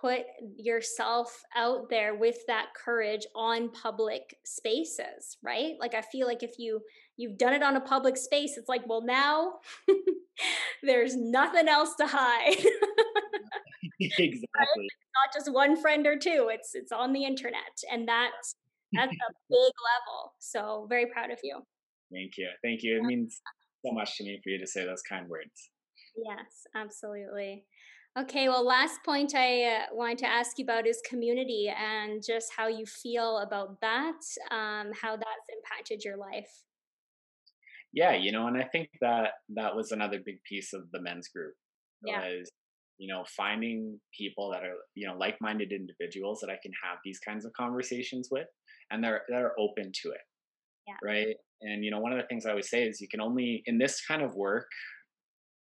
put 0.00 0.20
yourself 0.56 1.42
out 1.56 1.88
there 1.90 2.14
with 2.14 2.38
that 2.46 2.66
courage 2.74 3.26
on 3.34 3.68
public 3.70 4.36
spaces 4.44 5.36
right 5.42 5.74
like 5.80 5.94
i 5.94 6.00
feel 6.00 6.26
like 6.26 6.42
if 6.42 6.58
you 6.58 6.80
you've 7.16 7.36
done 7.36 7.52
it 7.52 7.62
on 7.62 7.76
a 7.76 7.80
public 7.80 8.16
space 8.16 8.56
it's 8.56 8.68
like 8.68 8.82
well 8.86 9.02
now 9.02 9.54
there's 10.82 11.16
nothing 11.16 11.68
else 11.68 11.94
to 11.96 12.06
hide 12.06 12.56
exactly. 14.00 14.88
not 15.14 15.34
just 15.34 15.52
one 15.52 15.80
friend 15.80 16.06
or 16.06 16.16
two 16.16 16.48
it's 16.52 16.74
it's 16.74 16.92
on 16.92 17.12
the 17.12 17.24
internet 17.24 17.82
and 17.90 18.06
that's 18.06 18.54
that's 18.92 19.12
a 19.12 19.32
big 19.50 19.72
level 19.82 20.32
so 20.38 20.86
very 20.88 21.06
proud 21.06 21.30
of 21.30 21.38
you 21.42 21.60
Thank 22.12 22.38
you. 22.38 22.48
Thank 22.62 22.82
you. 22.82 22.98
It 22.98 23.04
means 23.04 23.40
so 23.84 23.92
much 23.92 24.16
to 24.18 24.24
me 24.24 24.40
for 24.42 24.50
you 24.50 24.58
to 24.58 24.66
say 24.66 24.84
those 24.84 25.02
kind 25.02 25.28
words. 25.28 25.70
Yes, 26.16 26.66
absolutely. 26.74 27.64
Okay, 28.18 28.48
well, 28.48 28.66
last 28.66 28.98
point 29.04 29.34
I 29.36 29.62
uh, 29.64 29.82
wanted 29.92 30.18
to 30.18 30.26
ask 30.26 30.58
you 30.58 30.64
about 30.64 30.86
is 30.86 31.00
community 31.08 31.68
and 31.68 32.20
just 32.26 32.50
how 32.56 32.66
you 32.66 32.84
feel 32.84 33.38
about 33.38 33.80
that, 33.80 34.20
um, 34.50 34.90
how 35.00 35.14
that's 35.14 35.48
impacted 35.54 36.02
your 36.04 36.16
life. 36.16 36.50
Yeah, 37.92 38.14
you 38.14 38.32
know, 38.32 38.48
and 38.48 38.56
I 38.56 38.64
think 38.64 38.88
that 39.00 39.32
that 39.50 39.74
was 39.76 39.92
another 39.92 40.20
big 40.24 40.42
piece 40.42 40.72
of 40.72 40.90
the 40.92 41.00
men's 41.00 41.28
group 41.28 41.54
Yeah, 42.04 42.20
was, 42.20 42.50
you 42.98 43.06
know, 43.12 43.24
finding 43.36 44.00
people 44.16 44.50
that 44.50 44.64
are, 44.64 44.74
you 44.94 45.06
know, 45.06 45.16
like-minded 45.16 45.70
individuals 45.72 46.40
that 46.40 46.50
I 46.50 46.58
can 46.62 46.72
have 46.82 46.98
these 47.04 47.20
kinds 47.20 47.44
of 47.44 47.52
conversations 47.52 48.28
with 48.30 48.48
and 48.90 49.04
they're 49.04 49.22
that 49.28 49.42
are 49.42 49.54
open 49.58 49.92
to 50.02 50.10
it, 50.10 50.20
yeah, 50.86 50.96
right? 51.02 51.36
And 51.62 51.84
you 51.84 51.90
know, 51.90 52.00
one 52.00 52.12
of 52.12 52.18
the 52.18 52.26
things 52.26 52.46
I 52.46 52.50
always 52.50 52.70
say 52.70 52.84
is 52.84 53.00
you 53.00 53.08
can 53.08 53.20
only 53.20 53.62
in 53.66 53.78
this 53.78 54.04
kind 54.06 54.22
of 54.22 54.34
work, 54.34 54.66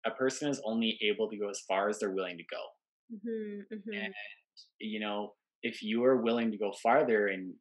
a 0.07 0.11
person 0.11 0.49
is 0.49 0.61
only 0.65 0.99
able 1.03 1.29
to 1.31 1.37
go 1.37 1.49
as 1.49 1.61
far 1.69 1.89
as 1.89 1.99
they're 1.99 2.11
willing 2.11 2.39
to 2.39 2.45
go. 2.51 2.63
hmm 3.11 3.61
hmm 3.71 4.05
And 4.05 4.15
you 4.81 5.01
know, 5.01 5.35
if 5.63 5.83
you 5.83 6.05
are 6.05 6.17
willing 6.23 6.51
to 6.51 6.59
go 6.59 6.73
farther 6.83 7.29
and 7.29 7.55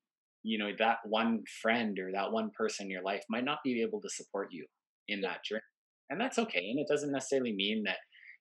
you 0.43 0.57
know 0.59 0.71
that 0.77 0.97
one 1.05 1.43
friend 1.61 1.97
or 1.99 2.11
that 2.11 2.31
one 2.31 2.51
person 2.57 2.85
in 2.85 2.91
your 2.91 3.03
life 3.03 3.23
might 3.29 3.43
not 3.43 3.59
be 3.63 3.81
able 3.81 3.99
to 4.01 4.09
support 4.09 4.49
you 4.51 4.65
in 5.07 5.21
that 5.21 5.43
journey 5.43 5.61
and 6.09 6.21
that's 6.21 6.37
okay 6.37 6.69
and 6.69 6.79
it 6.79 6.87
doesn't 6.87 7.11
necessarily 7.11 7.53
mean 7.53 7.83
that 7.83 7.97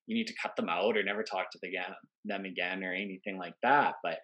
you 0.07 0.15
need 0.15 0.27
to 0.27 0.35
cut 0.43 0.55
them 0.57 0.69
out 0.69 0.97
or 0.97 1.03
never 1.03 1.23
talk 1.23 1.51
to 1.51 1.59
the, 1.63 1.71
them 2.27 2.45
again 2.45 2.85
or 2.85 2.93
anything 2.93 3.39
like 3.39 3.55
that 3.63 3.95
but 4.03 4.19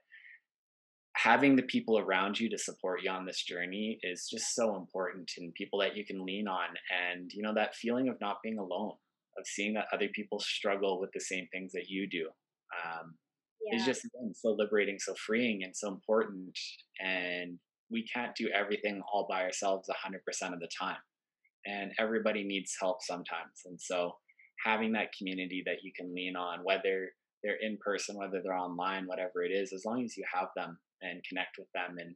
having 1.23 1.57
the 1.57 1.63
people 1.63 1.99
around 1.99 2.39
you 2.39 2.49
to 2.49 2.57
support 2.57 3.03
you 3.03 3.11
on 3.11 3.27
this 3.27 3.43
journey 3.43 3.99
is 4.03 4.29
just 4.31 4.55
so 4.55 4.77
important 4.77 5.31
and 5.39 5.53
people 5.55 5.79
that 5.79 5.97
you 5.97 6.05
can 6.05 6.25
lean 6.25 6.49
on 6.49 6.69
and 7.13 7.31
you 7.35 7.43
know 7.43 7.53
that 7.55 7.75
feeling 7.75 8.09
of 8.09 8.17
not 8.21 8.39
being 8.43 8.59
alone 8.59 8.95
of 9.39 9.47
seeing 9.47 9.75
that 9.75 9.87
other 9.93 10.09
people 10.15 10.41
struggle 10.41 11.01
with 11.01 11.11
the 11.13 11.21
same 11.21 11.47
things 11.53 11.73
that 11.73 11.89
you 11.89 12.09
do 12.09 12.29
um, 12.85 13.15
is 13.73 13.85
just 13.85 14.05
again, 14.05 14.33
so 14.35 14.51
liberating, 14.59 14.99
so 14.99 15.15
freeing, 15.15 15.63
and 15.63 15.77
so 15.77 15.89
important. 15.89 16.59
And 17.01 17.59
we 17.91 18.05
can't 18.13 18.35
do 18.35 18.49
everything 18.55 19.03
all 19.13 19.27
by 19.29 19.43
ourselves 19.43 19.89
100% 19.89 20.53
of 20.53 20.61
the 20.61 20.69
time. 20.79 20.97
And 21.67 21.93
everybody 21.99 22.43
needs 22.45 22.75
help 22.81 22.99
sometimes. 23.03 23.63
And 23.67 23.79
so 23.81 24.13
having 24.65 24.93
that 24.93 25.13
community 25.17 25.63
that 25.67 25.83
you 25.83 25.93
can 25.95 26.15
lean 26.15 26.37
on, 26.37 26.61
whether 26.65 27.11
they're 27.43 27.59
in 27.61 27.79
person, 27.85 28.17
whether 28.17 28.41
they're 28.43 28.57
online, 28.57 29.07
whatever 29.07 29.43
it 29.43 29.51
is, 29.51 29.73
as 29.73 29.85
long 29.85 30.05
as 30.05 30.17
you 30.17 30.25
have 30.33 30.49
them 30.57 30.79
and 31.03 31.25
connect 31.29 31.59
with 31.59 31.69
them. 31.75 31.97
And 31.99 32.15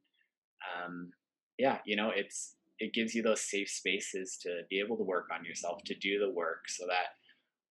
um, 0.75 1.11
yeah, 1.59 1.79
you 1.85 1.97
know, 1.97 2.11
it's, 2.15 2.57
it 2.79 2.93
gives 2.93 3.15
you 3.15 3.23
those 3.23 3.49
safe 3.49 3.69
spaces 3.69 4.39
to 4.43 4.63
be 4.69 4.81
able 4.81 4.97
to 4.97 5.05
work 5.05 5.27
on 5.33 5.45
yourself, 5.45 5.83
to 5.87 5.95
do 5.95 6.19
the 6.19 6.31
work 6.31 6.63
so 6.69 6.87
that 6.87 7.07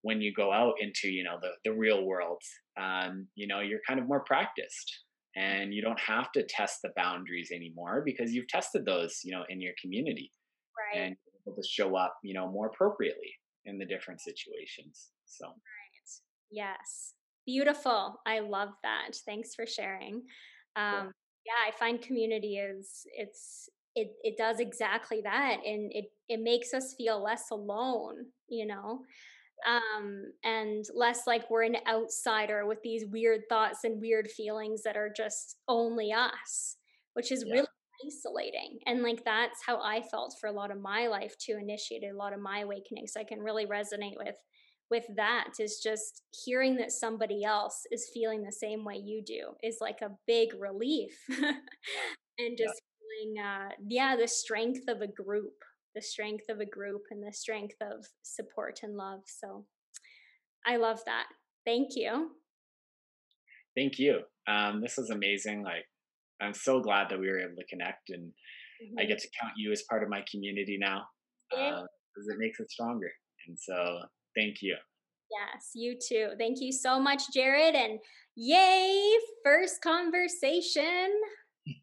when 0.01 0.21
you 0.21 0.33
go 0.33 0.51
out 0.51 0.75
into 0.81 1.09
you 1.09 1.23
know 1.23 1.37
the, 1.41 1.51
the 1.63 1.73
real 1.73 2.05
world 2.05 2.41
um, 2.77 3.25
you 3.35 3.47
know 3.47 3.61
you're 3.61 3.79
kind 3.87 4.01
of 4.01 4.07
more 4.07 4.19
practiced 4.25 4.99
and 5.37 5.73
you 5.73 5.81
don't 5.81 5.99
have 5.99 6.29
to 6.33 6.43
test 6.43 6.79
the 6.83 6.91
boundaries 6.97 7.51
anymore 7.53 8.03
because 8.05 8.33
you've 8.33 8.47
tested 8.49 8.85
those 8.85 9.21
you 9.23 9.31
know 9.31 9.43
in 9.47 9.61
your 9.61 9.71
community 9.81 10.29
right. 10.77 11.01
and 11.01 11.15
you're 11.25 11.53
able 11.53 11.55
to 11.55 11.67
show 11.67 11.95
up 11.95 12.17
you 12.21 12.33
know 12.33 12.51
more 12.51 12.67
appropriately 12.67 13.31
in 13.65 13.77
the 13.77 13.85
different 13.85 14.19
situations 14.19 15.11
so 15.25 15.45
Yes. 16.53 17.15
Beautiful. 17.45 18.21
I 18.27 18.39
love 18.39 18.69
that. 18.83 19.15
Thanks 19.25 19.55
for 19.55 19.65
sharing. 19.65 20.21
Cool 20.89 21.05
Um, 21.05 21.11
yeah, 21.45 21.67
I 21.67 21.71
find 21.71 22.01
community 22.01 22.57
is 22.57 23.05
it's 23.13 23.69
it 23.95 24.15
it 24.23 24.37
does 24.37 24.59
exactly 24.59 25.21
that 25.21 25.59
and 25.65 25.91
it 25.93 26.05
it 26.29 26.39
makes 26.41 26.73
us 26.73 26.93
feel 26.95 27.21
less 27.21 27.51
alone, 27.51 28.27
you 28.49 28.65
know. 28.65 29.05
Um 29.67 30.33
and 30.43 30.85
less 30.93 31.27
like 31.27 31.49
we're 31.49 31.63
an 31.63 31.77
outsider 31.87 32.65
with 32.65 32.81
these 32.83 33.05
weird 33.05 33.43
thoughts 33.49 33.83
and 33.83 34.01
weird 34.01 34.29
feelings 34.31 34.83
that 34.83 34.97
are 34.97 35.11
just 35.15 35.57
only 35.67 36.11
us, 36.13 36.77
which 37.13 37.31
is 37.31 37.45
yeah 37.45 37.51
really 37.51 37.67
isolating. 38.07 38.79
And 38.85 39.03
like 39.03 39.23
that's 39.23 39.63
how 39.65 39.81
I 39.81 40.01
felt 40.01 40.35
for 40.39 40.47
a 40.47 40.51
lot 40.53 40.71
of 40.71 40.81
my 40.81 41.07
life 41.07 41.37
too, 41.37 41.57
initiated 41.59 42.11
a 42.11 42.17
lot 42.17 42.33
of 42.33 42.39
my 42.41 42.59
awakening. 42.61 43.07
So 43.07 43.19
I 43.21 43.23
can 43.25 43.39
really 43.41 43.65
resonate 43.65 44.17
with 44.17 44.35
with 44.93 45.07
that 45.15 45.53
is 45.59 45.79
just 45.81 46.21
hearing 46.45 46.75
that 46.75 46.91
somebody 46.91 47.43
else 47.43 47.87
is 47.91 48.11
feeling 48.13 48.43
the 48.43 48.51
same 48.51 48.85
way 48.85 48.95
you 48.95 49.23
do 49.25 49.53
is 49.63 49.77
like 49.81 50.01
a 50.01 50.11
big 50.27 50.49
relief. 50.59 51.17
And 52.39 52.57
just 52.57 52.81
feeling 52.97 53.45
uh 53.45 53.69
yeah 53.87 54.15
the 54.15 54.27
strength 54.27 54.85
of 54.87 55.01
a 55.01 55.07
group 55.07 55.53
the 55.93 56.01
strength 56.01 56.45
of 56.49 56.59
a 56.59 56.65
group 56.65 57.03
and 57.11 57.21
the 57.21 57.31
strength 57.31 57.75
of 57.79 58.07
support 58.23 58.79
and 58.81 58.97
love. 58.97 59.19
So 59.27 59.65
i 60.65 60.77
love 60.77 61.01
that. 61.05 61.27
Thank 61.63 61.89
you. 61.95 62.31
Thank 63.77 63.99
you. 63.99 64.21
Um 64.47 64.81
this 64.81 64.97
was 64.97 65.11
amazing 65.11 65.61
like 65.63 65.85
i'm 66.41 66.55
so 66.55 66.79
glad 66.79 67.09
that 67.09 67.19
we 67.19 67.29
were 67.29 67.39
able 67.39 67.55
to 67.55 67.65
connect 67.69 68.09
and 68.09 68.23
mm-hmm. 68.23 68.99
i 68.99 69.05
get 69.05 69.19
to 69.19 69.29
count 69.39 69.53
you 69.55 69.71
as 69.71 69.83
part 69.83 70.01
of 70.01 70.09
my 70.09 70.23
community 70.31 70.77
now 70.79 71.03
yeah. 71.55 71.75
uh, 71.75 71.83
because 72.13 72.27
it 72.29 72.39
makes 72.39 72.59
it 72.59 72.71
stronger. 72.71 73.11
And 73.47 73.57
so 73.59 73.99
Thank 74.35 74.61
you. 74.61 74.75
Yes, 75.31 75.71
you 75.73 75.95
too. 75.97 76.31
Thank 76.37 76.61
you 76.61 76.71
so 76.71 76.99
much, 76.99 77.23
Jared. 77.33 77.75
And 77.75 77.99
yay, 78.35 79.13
first 79.43 79.81
conversation 79.81 81.09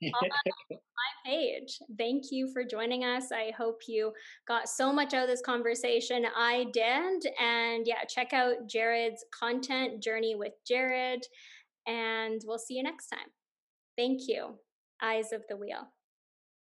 on 0.02 0.28
my 0.70 1.30
page. 1.30 1.78
Thank 1.98 2.24
you 2.30 2.52
for 2.52 2.64
joining 2.64 3.04
us. 3.04 3.32
I 3.32 3.52
hope 3.56 3.80
you 3.88 4.12
got 4.46 4.68
so 4.68 4.92
much 4.92 5.14
out 5.14 5.24
of 5.24 5.28
this 5.28 5.42
conversation. 5.42 6.26
I 6.36 6.66
did. 6.72 7.26
And 7.40 7.86
yeah, 7.86 8.04
check 8.08 8.32
out 8.32 8.68
Jared's 8.68 9.24
content, 9.32 10.02
Journey 10.02 10.34
with 10.36 10.52
Jared. 10.66 11.24
And 11.86 12.40
we'll 12.44 12.58
see 12.58 12.74
you 12.74 12.82
next 12.82 13.08
time. 13.08 13.28
Thank 13.96 14.28
you. 14.28 14.54
Eyes 15.02 15.32
of 15.32 15.42
the 15.48 15.56
Wheel. 15.56 15.88